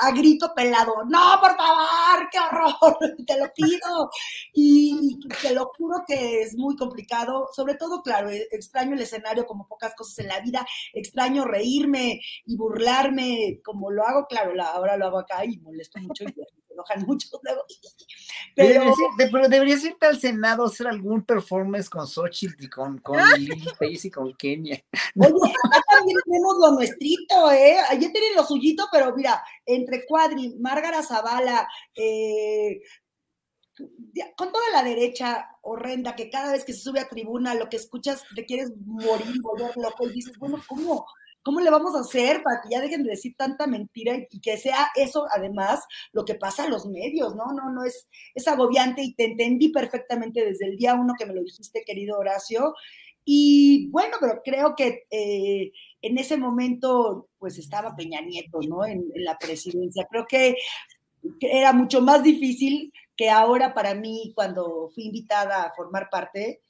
a 0.01 0.11
grito 0.13 0.55
pelado, 0.55 1.05
no, 1.07 1.39
por 1.41 1.55
favor, 1.55 2.29
qué 2.33 2.39
te 3.27 3.39
lo 3.39 3.53
pido. 3.55 4.11
Y, 4.53 5.19
te 5.43 5.55
lo 5.55 5.71
juro 5.77 6.03
que 6.07 6.43
es 6.43 6.57
muy 6.57 6.77
complicado, 6.77 7.49
sobre 7.55 7.75
todo, 7.75 8.03
claro, 8.03 8.31
e, 8.31 8.49
extraño 8.51 8.95
el 8.95 9.03
escenario 9.03 9.47
como 9.47 9.67
pocas 9.67 9.95
cosas 9.95 10.19
en 10.21 10.29
la 10.29 10.41
vida, 10.41 10.67
extraño 10.93 11.45
reírme 11.45 12.21
y 12.47 12.57
burlarme 12.57 13.61
como 13.65 13.91
lo 13.91 14.05
hago, 14.07 14.27
claro, 14.27 14.55
la, 14.55 14.67
ahora 14.67 14.97
lo 14.97 15.07
hago 15.07 15.19
acá 15.19 15.45
y 15.45 15.59
molesto 15.59 16.01
mucho 16.01 16.25
y 16.25 16.27
me 16.27 16.33
enojan 16.71 17.03
mucho 17.07 17.29
luego. 17.43 17.65
Pero, 18.55 18.95
pero 19.33 19.49
deberías 19.49 19.85
irte 19.85 20.07
al 20.07 20.19
Senado 20.19 20.65
a 20.65 20.67
hacer 20.67 20.87
algún 20.87 21.23
performance 21.23 21.89
con 21.89 22.07
Xochitl 22.07 22.65
y 22.65 22.69
con, 22.69 22.99
con 22.99 23.17
Lili 23.39 23.65
y 23.81 24.11
con 24.11 24.35
Kenia. 24.35 24.83
Oye, 25.17 25.55
acá 25.65 25.81
también 25.91 26.19
tenemos 26.25 26.57
lo 26.61 26.73
nuestrito, 26.73 27.51
¿eh? 27.53 27.77
Ayer 27.89 28.13
tienen 28.13 28.35
lo 28.35 28.45
suyito, 28.45 28.87
pero 28.93 29.15
mira, 29.15 29.43
entre 29.65 30.05
Cuadri, 30.07 30.57
Márgara 30.59 31.03
Zavala, 31.03 31.69
eh, 31.95 32.81
con 34.37 34.53
toda 34.53 34.65
la 34.73 34.83
derecha 34.83 35.49
horrenda 35.63 36.15
que 36.15 36.29
cada 36.29 36.53
vez 36.53 36.65
que 36.65 36.73
se 36.73 36.81
sube 36.81 37.01
a 37.01 37.09
tribuna 37.09 37.55
lo 37.55 37.69
que 37.69 37.77
escuchas 37.77 38.25
te 38.35 38.45
quieres 38.45 38.73
morir, 38.85 39.41
volver 39.41 39.75
loco 39.77 40.07
y 40.07 40.13
dices, 40.13 40.39
bueno, 40.39 40.63
¿cómo? 40.67 41.07
¿Cómo 41.43 41.61
le 41.61 41.71
vamos 41.71 41.95
a 41.95 42.01
hacer 42.01 42.43
para 42.43 42.61
que 42.61 42.69
ya 42.71 42.81
dejen 42.81 43.03
de 43.03 43.11
decir 43.11 43.35
tanta 43.37 43.67
mentira 43.67 44.15
y, 44.31 44.41
que 44.41 44.59
sea 44.59 44.89
eso 44.95 45.27
además 45.35 45.81
lo 46.13 46.25
que 46.25 46.35
pasa 46.35 46.65
a 46.65 46.69
los 46.69 46.87
medios? 46.87 47.35
No, 47.35 47.47
no, 47.53 47.71
no, 47.71 47.85
es, 47.85 48.09
es 48.35 48.47
agobiante 48.47 49.03
y 49.03 49.15
te 49.15 49.25
entendí 49.25 49.71
perfectamente 49.71 50.45
desde 50.45 50.67
el 50.67 50.77
día 50.77 50.95
uno 50.95 51.15
que 51.19 51.27
me 51.27 51.35
lo 51.35 51.43
dijiste, 51.43 51.83
querido 51.85 52.19
Horacio. 52.19 52.75
Y 53.25 53.89
bueno, 53.91 54.17
pero 54.21 54.41
creo 54.45 54.75
que 54.75 55.05
eh, 55.11 55.73
en 56.03 56.19
ese 56.19 56.37
momento 56.37 57.29
pues 57.39 57.59
estaba 57.59 57.97
Peña 57.97 58.21
Nieto, 58.21 58.61
¿no? 58.69 58.85
En, 58.85 59.05
la 59.15 59.39
presidencia. 59.39 60.07
Creo 60.11 60.27
que 60.27 60.57
era 61.41 61.73
mucho 61.73 62.01
más 62.01 62.23
difícil 62.23 62.93
que 63.17 63.31
ahora 63.31 63.75
para 63.75 63.95
mí 63.95 64.33
cuando 64.35 64.91
fui 64.95 65.05
invitada 65.05 65.63
a 65.63 65.73
formar 65.75 66.09
parte, 66.11 66.61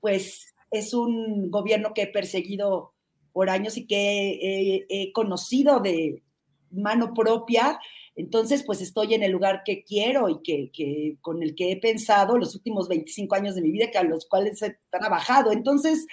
pues 0.00 0.54
es 0.70 0.92
un 0.94 1.50
gobierno 1.50 1.94
que 1.94 2.02
he 2.02 2.06
perseguido 2.06 2.92
por 3.32 3.50
años 3.50 3.76
y 3.76 3.86
que 3.86 4.86
he, 4.88 5.12
conocido 5.12 5.80
de 5.80 6.22
mano 6.70 7.14
propia. 7.14 7.78
Entonces, 8.16 8.64
pues 8.64 8.80
estoy 8.80 9.14
en 9.14 9.22
el 9.22 9.32
lugar 9.32 9.62
que 9.64 9.84
quiero 9.84 10.28
y 10.28 10.42
que, 10.42 11.16
con 11.20 11.42
el 11.42 11.54
que 11.54 11.72
he 11.72 11.76
pensado 11.76 12.36
los 12.36 12.54
últimos 12.54 12.88
25 12.88 13.34
años 13.34 13.54
de 13.54 13.62
mi 13.62 13.70
vida, 13.70 13.90
que 13.90 13.98
a 13.98 14.02
los 14.02 14.26
cuales 14.26 14.60
he 14.62 14.78
trabajado. 14.90 15.52
Entonces, 15.52 16.06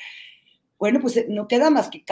bueno, 0.78 1.00
pues 1.02 1.26
no 1.30 1.48
queda 1.48 1.70
más 1.70 1.90
que 1.90 2.04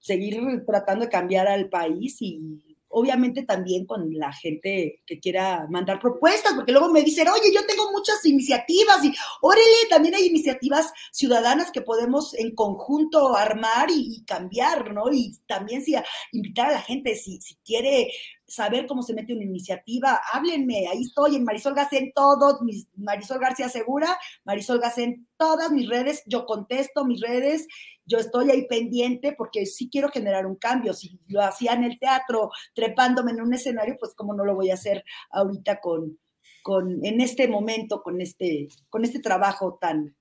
seguir 0.00 0.64
tratando 0.66 1.04
de 1.04 1.10
cambiar 1.10 1.46
al 1.46 1.68
país 1.68 2.16
y 2.20 2.71
obviamente 2.92 3.42
también 3.42 3.86
con 3.86 4.12
la 4.14 4.32
gente 4.32 5.02
que 5.06 5.18
quiera 5.18 5.66
mandar 5.70 5.98
propuestas, 5.98 6.54
porque 6.54 6.72
luego 6.72 6.90
me 6.90 7.02
dicen, 7.02 7.28
oye, 7.28 7.52
yo 7.52 7.66
tengo 7.66 7.90
muchas 7.92 8.24
iniciativas 8.24 9.04
y 9.04 9.12
órale, 9.40 9.64
también 9.90 10.14
hay 10.14 10.26
iniciativas 10.26 10.92
ciudadanas 11.10 11.70
que 11.70 11.82
podemos 11.82 12.34
en 12.34 12.54
conjunto 12.54 13.36
armar 13.36 13.90
y, 13.90 14.16
y 14.16 14.24
cambiar, 14.24 14.92
¿no? 14.92 15.12
Y 15.12 15.36
también 15.46 15.82
si 15.82 15.94
a, 15.94 16.04
invitar 16.32 16.68
a 16.68 16.72
la 16.72 16.82
gente, 16.82 17.16
si, 17.16 17.40
si 17.40 17.56
quiere 17.64 18.10
saber 18.52 18.86
cómo 18.86 19.02
se 19.02 19.14
mete 19.14 19.32
una 19.32 19.44
iniciativa, 19.44 20.20
háblenme, 20.30 20.86
ahí 20.86 21.04
estoy 21.04 21.36
en 21.36 21.44
Marisol 21.44 21.74
García 21.74 22.00
en 22.00 22.12
todos, 22.12 22.60
mis, 22.60 22.86
Marisol 22.96 23.38
García 23.38 23.70
Segura, 23.70 24.18
Marisol 24.44 24.78
García 24.78 25.04
en 25.04 25.26
todas 25.38 25.72
mis 25.72 25.88
redes, 25.88 26.22
yo 26.26 26.44
contesto 26.44 27.06
mis 27.06 27.22
redes, 27.22 27.66
yo 28.04 28.18
estoy 28.18 28.50
ahí 28.50 28.66
pendiente 28.68 29.32
porque 29.38 29.64
sí 29.64 29.88
quiero 29.90 30.10
generar 30.10 30.44
un 30.44 30.56
cambio, 30.56 30.92
si 30.92 31.18
lo 31.28 31.40
hacía 31.40 31.72
en 31.72 31.84
el 31.84 31.98
teatro, 31.98 32.50
trepándome 32.74 33.30
en 33.30 33.40
un 33.40 33.54
escenario, 33.54 33.96
pues 33.98 34.12
cómo 34.14 34.34
no 34.34 34.44
lo 34.44 34.54
voy 34.54 34.70
a 34.70 34.74
hacer 34.74 35.02
ahorita 35.30 35.80
con, 35.80 36.18
con 36.62 37.02
en 37.06 37.22
este 37.22 37.48
momento, 37.48 38.02
con 38.02 38.20
este, 38.20 38.68
con 38.90 39.02
este 39.02 39.20
trabajo 39.20 39.78
tan, 39.80 40.14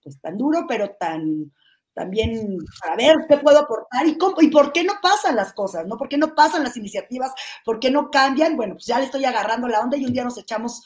pues 0.00 0.20
tan 0.20 0.38
duro, 0.38 0.66
pero 0.68 0.90
tan 0.90 1.52
también 1.94 2.58
para 2.80 2.96
ver 2.96 3.16
qué 3.28 3.38
puedo 3.38 3.60
aportar 3.60 4.06
y, 4.06 4.18
cómo, 4.18 4.42
y 4.42 4.48
por 4.48 4.72
qué 4.72 4.82
no 4.84 4.94
pasan 5.00 5.36
las 5.36 5.52
cosas, 5.52 5.86
¿no? 5.86 5.96
¿Por 5.96 6.08
qué 6.08 6.18
no 6.18 6.34
pasan 6.34 6.64
las 6.64 6.76
iniciativas? 6.76 7.32
¿Por 7.64 7.78
qué 7.78 7.90
no 7.90 8.10
cambian? 8.10 8.56
Bueno, 8.56 8.74
pues 8.74 8.86
ya 8.86 8.98
le 8.98 9.06
estoy 9.06 9.24
agarrando 9.24 9.68
la 9.68 9.80
onda 9.80 9.96
y 9.96 10.04
un 10.04 10.12
día 10.12 10.24
nos 10.24 10.36
echamos 10.36 10.82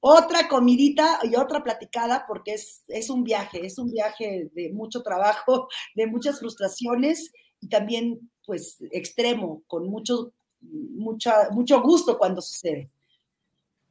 otra 0.00 0.48
comidita 0.48 1.20
y 1.22 1.36
otra 1.36 1.62
platicada 1.62 2.24
porque 2.26 2.54
es, 2.54 2.84
es 2.88 3.10
un 3.10 3.22
viaje, 3.22 3.66
es 3.66 3.78
un 3.78 3.90
viaje 3.90 4.50
de 4.54 4.72
mucho 4.72 5.02
trabajo, 5.02 5.68
de 5.94 6.06
muchas 6.06 6.38
frustraciones 6.38 7.32
y 7.60 7.68
también 7.68 8.30
pues 8.44 8.78
extremo, 8.92 9.62
con 9.66 9.88
mucho, 9.88 10.32
mucha, 10.60 11.50
mucho 11.50 11.82
gusto 11.82 12.16
cuando 12.16 12.40
sucede. 12.40 12.90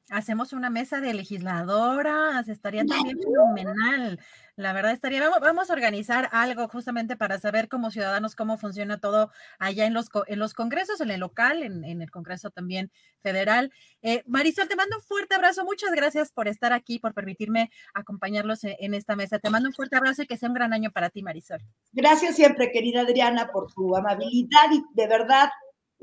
hacemos 0.09 0.53
una 0.53 0.69
mesa 0.69 1.01
de 1.01 1.13
legisladoras, 1.13 2.47
estaría 2.47 2.85
también 2.85 3.19
fenomenal. 3.19 4.19
La 4.55 4.71
verdad 4.71 4.93
estaría, 4.93 5.21
vamos, 5.21 5.39
vamos, 5.41 5.69
a 5.69 5.73
organizar 5.73 6.29
algo 6.31 6.67
justamente 6.69 7.17
para 7.17 7.39
saber 7.39 7.67
como 7.67 7.91
ciudadanos 7.91 8.35
cómo 8.35 8.57
funciona 8.57 8.99
todo 8.99 9.29
allá 9.59 9.85
en 9.85 9.93
los, 9.93 10.07
en 10.27 10.39
los 10.39 10.53
congresos, 10.53 11.01
en 11.01 11.11
el 11.11 11.19
local, 11.19 11.61
en, 11.61 11.83
en 11.83 12.01
el 12.01 12.09
Congreso 12.09 12.49
también 12.51 12.89
federal. 13.21 13.71
Eh, 14.01 14.23
Marisol, 14.27 14.69
te 14.69 14.77
mando 14.77 14.95
un 14.97 15.03
fuerte 15.03 15.35
abrazo. 15.35 15.65
Muchas 15.65 15.91
gracias 15.91 16.31
por 16.31 16.47
estar 16.47 16.71
aquí, 16.71 16.99
por 16.99 17.13
permitirme 17.13 17.69
acompañarlos 17.93 18.63
en, 18.63 18.75
en 18.79 18.93
esta 18.93 19.15
mesa. 19.15 19.39
Te 19.39 19.49
mando 19.49 19.67
un 19.69 19.73
fuerte 19.73 19.97
abrazo 19.97 20.23
y 20.23 20.27
que 20.27 20.37
sea 20.37 20.47
un 20.47 20.55
gran 20.55 20.71
año 20.71 20.91
para 20.91 21.09
ti, 21.09 21.21
Marisol. 21.21 21.59
Gracias 21.91 22.35
siempre, 22.35 22.71
querida 22.71 23.01
Adriana, 23.01 23.51
por 23.51 23.73
tu 23.73 23.95
amabilidad 23.95 24.71
y 24.71 24.83
de 24.93 25.07
verdad 25.07 25.49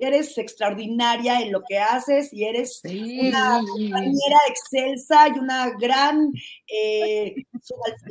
eres 0.07 0.37
extraordinaria 0.39 1.41
en 1.41 1.53
lo 1.53 1.63
que 1.63 1.79
haces 1.79 2.33
y 2.33 2.45
eres 2.45 2.81
sí. 2.83 3.29
una 3.29 3.61
compañera 3.61 4.39
excelsa 4.49 5.29
y 5.29 5.39
una 5.39 5.71
gran 5.71 6.33
eh, 6.67 7.35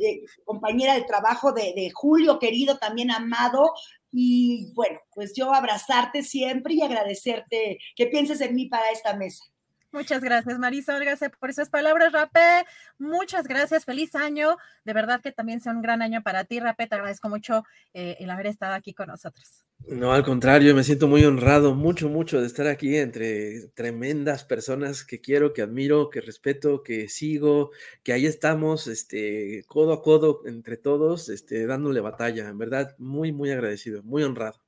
eh, 0.00 0.22
compañera 0.44 0.94
de 0.94 1.02
trabajo 1.02 1.52
de, 1.52 1.72
de, 1.74 1.90
Julio, 1.92 2.38
querido, 2.38 2.78
también 2.78 3.10
amado. 3.10 3.72
Y 4.10 4.72
bueno, 4.74 5.00
pues 5.14 5.32
yo 5.34 5.52
abrazarte 5.54 6.22
siempre 6.22 6.74
y 6.74 6.82
agradecerte 6.82 7.78
que 7.96 8.06
pienses 8.06 8.40
en 8.40 8.54
mí 8.54 8.66
para 8.66 8.90
esta 8.90 9.16
mesa. 9.16 9.44
Muchas 9.92 10.22
gracias, 10.22 10.58
Marisol, 10.58 11.04
gracias 11.04 11.30
por 11.38 11.50
esas 11.50 11.68
palabras, 11.68 12.12
Rapé. 12.12 12.64
Muchas 12.98 13.46
gracias, 13.46 13.84
feliz 13.84 14.14
año. 14.14 14.56
De 14.86 14.94
verdad 14.94 15.20
que 15.20 15.32
también 15.32 15.60
sea 15.60 15.72
un 15.72 15.82
gran 15.82 16.00
año 16.00 16.22
para 16.22 16.44
ti, 16.44 16.60
Rapé. 16.60 16.86
Te 16.86 16.94
agradezco 16.94 17.28
mucho 17.28 17.64
eh, 17.92 18.16
el 18.18 18.30
haber 18.30 18.46
estado 18.46 18.72
aquí 18.72 18.94
con 18.94 19.08
nosotros. 19.08 19.66
No, 19.86 20.14
al 20.14 20.24
contrario, 20.24 20.74
me 20.74 20.82
siento 20.82 21.08
muy 21.08 21.24
honrado, 21.24 21.74
mucho, 21.74 22.08
mucho 22.08 22.40
de 22.40 22.46
estar 22.46 22.68
aquí 22.68 22.96
entre 22.96 23.68
tremendas 23.74 24.44
personas 24.44 25.04
que 25.04 25.20
quiero, 25.20 25.52
que 25.52 25.60
admiro, 25.60 26.08
que 26.08 26.22
respeto, 26.22 26.82
que 26.82 27.10
sigo, 27.10 27.72
que 28.02 28.14
ahí 28.14 28.24
estamos, 28.24 28.86
este, 28.86 29.62
codo 29.66 29.92
a 29.92 30.00
codo 30.00 30.40
entre 30.46 30.78
todos, 30.78 31.28
este, 31.28 31.66
dándole 31.66 32.00
batalla. 32.00 32.48
En 32.48 32.56
verdad, 32.56 32.94
muy, 32.96 33.30
muy 33.32 33.50
agradecido, 33.50 34.02
muy 34.04 34.22
honrado. 34.22 34.62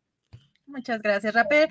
Muchas 0.67 1.01
gracias, 1.01 1.33
Rapé. 1.33 1.69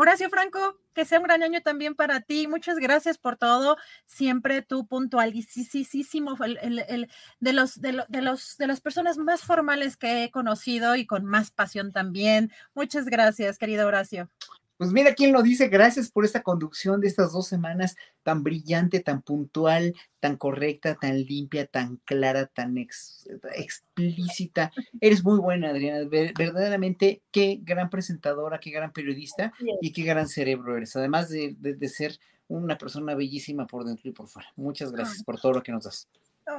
Horacio 0.00 0.30
Franco, 0.30 0.78
que 0.94 1.04
sea 1.04 1.18
un 1.18 1.24
gran 1.24 1.42
año 1.42 1.60
también 1.62 1.94
para 1.94 2.20
ti. 2.20 2.46
Muchas 2.46 2.78
gracias 2.78 3.18
por 3.18 3.36
todo. 3.36 3.76
Siempre 4.06 4.62
tú 4.62 4.86
puntualísimo, 4.86 6.36
el, 6.44 6.58
el, 6.62 6.78
el, 6.88 7.10
de, 7.40 7.52
los, 7.52 7.80
de, 7.80 8.04
de, 8.08 8.22
los, 8.22 8.56
de 8.56 8.66
las 8.66 8.80
personas 8.80 9.18
más 9.18 9.42
formales 9.42 9.96
que 9.96 10.24
he 10.24 10.30
conocido 10.30 10.96
y 10.96 11.06
con 11.06 11.24
más 11.24 11.50
pasión 11.50 11.92
también. 11.92 12.50
Muchas 12.74 13.06
gracias, 13.06 13.58
querido 13.58 13.86
Horacio. 13.86 14.30
Pues 14.80 14.92
mira 14.92 15.12
quién 15.12 15.34
lo 15.34 15.42
dice, 15.42 15.68
gracias 15.68 16.10
por 16.10 16.24
esta 16.24 16.42
conducción 16.42 17.02
de 17.02 17.08
estas 17.08 17.32
dos 17.32 17.46
semanas 17.46 17.96
tan 18.22 18.42
brillante, 18.42 19.00
tan 19.00 19.20
puntual, 19.20 19.94
tan 20.20 20.38
correcta, 20.38 20.94
tan 20.94 21.22
limpia, 21.22 21.66
tan 21.66 21.96
clara, 22.06 22.46
tan 22.46 22.78
ex, 22.78 23.28
explícita. 23.54 24.72
Eres 24.98 25.22
muy 25.22 25.38
buena, 25.38 25.68
Adriana, 25.68 26.08
verdaderamente 26.08 27.20
qué 27.30 27.60
gran 27.62 27.90
presentadora, 27.90 28.58
qué 28.58 28.70
gran 28.70 28.90
periodista 28.90 29.52
y 29.82 29.92
qué 29.92 30.02
gran 30.02 30.26
cerebro 30.26 30.74
eres, 30.78 30.96
además 30.96 31.28
de, 31.28 31.54
de, 31.58 31.74
de 31.74 31.88
ser 31.90 32.18
una 32.48 32.78
persona 32.78 33.14
bellísima 33.14 33.66
por 33.66 33.84
dentro 33.84 34.08
y 34.08 34.14
por 34.14 34.28
fuera. 34.28 34.48
Muchas 34.56 34.92
gracias 34.92 35.22
por 35.22 35.38
todo 35.38 35.52
lo 35.52 35.62
que 35.62 35.72
nos 35.72 35.84
das. 35.84 36.08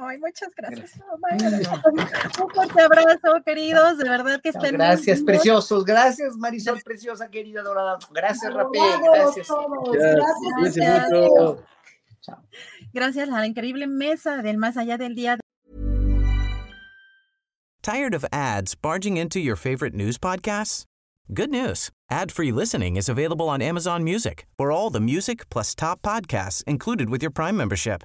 Ay, 0.00 0.18
muchas 0.18 0.54
gracias. 0.54 0.92
Un 2.40 2.50
fuerte 2.50 2.80
abrazo, 2.80 3.42
queridos. 3.44 3.98
De 3.98 4.08
verdad 4.08 4.40
que 4.40 4.48
estén. 4.50 4.72
No, 4.72 4.78
gracias, 4.78 5.18
muy 5.18 5.26
preciosos. 5.26 5.84
Gracias, 5.84 6.36
Marisol, 6.36 6.80
preciosa, 6.82 7.28
querida 7.28 7.62
Dorada. 7.62 7.98
Gracias, 8.10 8.52
Rapé. 8.52 8.78
Gracias. 9.02 9.48
Gracias. 9.92 10.76
Gracias. 10.76 11.10
Chao. 12.20 12.42
Gracias 12.92 13.28
a 13.28 13.32
la 13.32 13.46
increíble 13.46 13.86
mesa 13.86 14.42
del 14.42 14.56
más 14.56 14.76
allá 14.76 14.96
del 14.96 15.14
día. 15.14 15.38
Tired 17.82 18.14
of 18.14 18.24
ads 18.32 18.76
barging 18.76 19.16
into 19.16 19.40
your 19.40 19.56
favorite 19.56 19.92
news 19.92 20.16
podcasts? 20.16 20.84
Good 21.34 21.50
news. 21.50 21.90
Ad-free 22.10 22.52
listening 22.52 22.96
is 22.96 23.08
available 23.08 23.48
on 23.48 23.60
Amazon 23.60 24.04
Music 24.04 24.46
for 24.56 24.70
all 24.70 24.90
the 24.90 25.00
music 25.00 25.48
plus 25.50 25.74
top 25.74 26.00
podcasts 26.02 26.62
included 26.64 27.10
with 27.10 27.22
your 27.22 27.32
Prime 27.32 27.56
membership. 27.56 28.04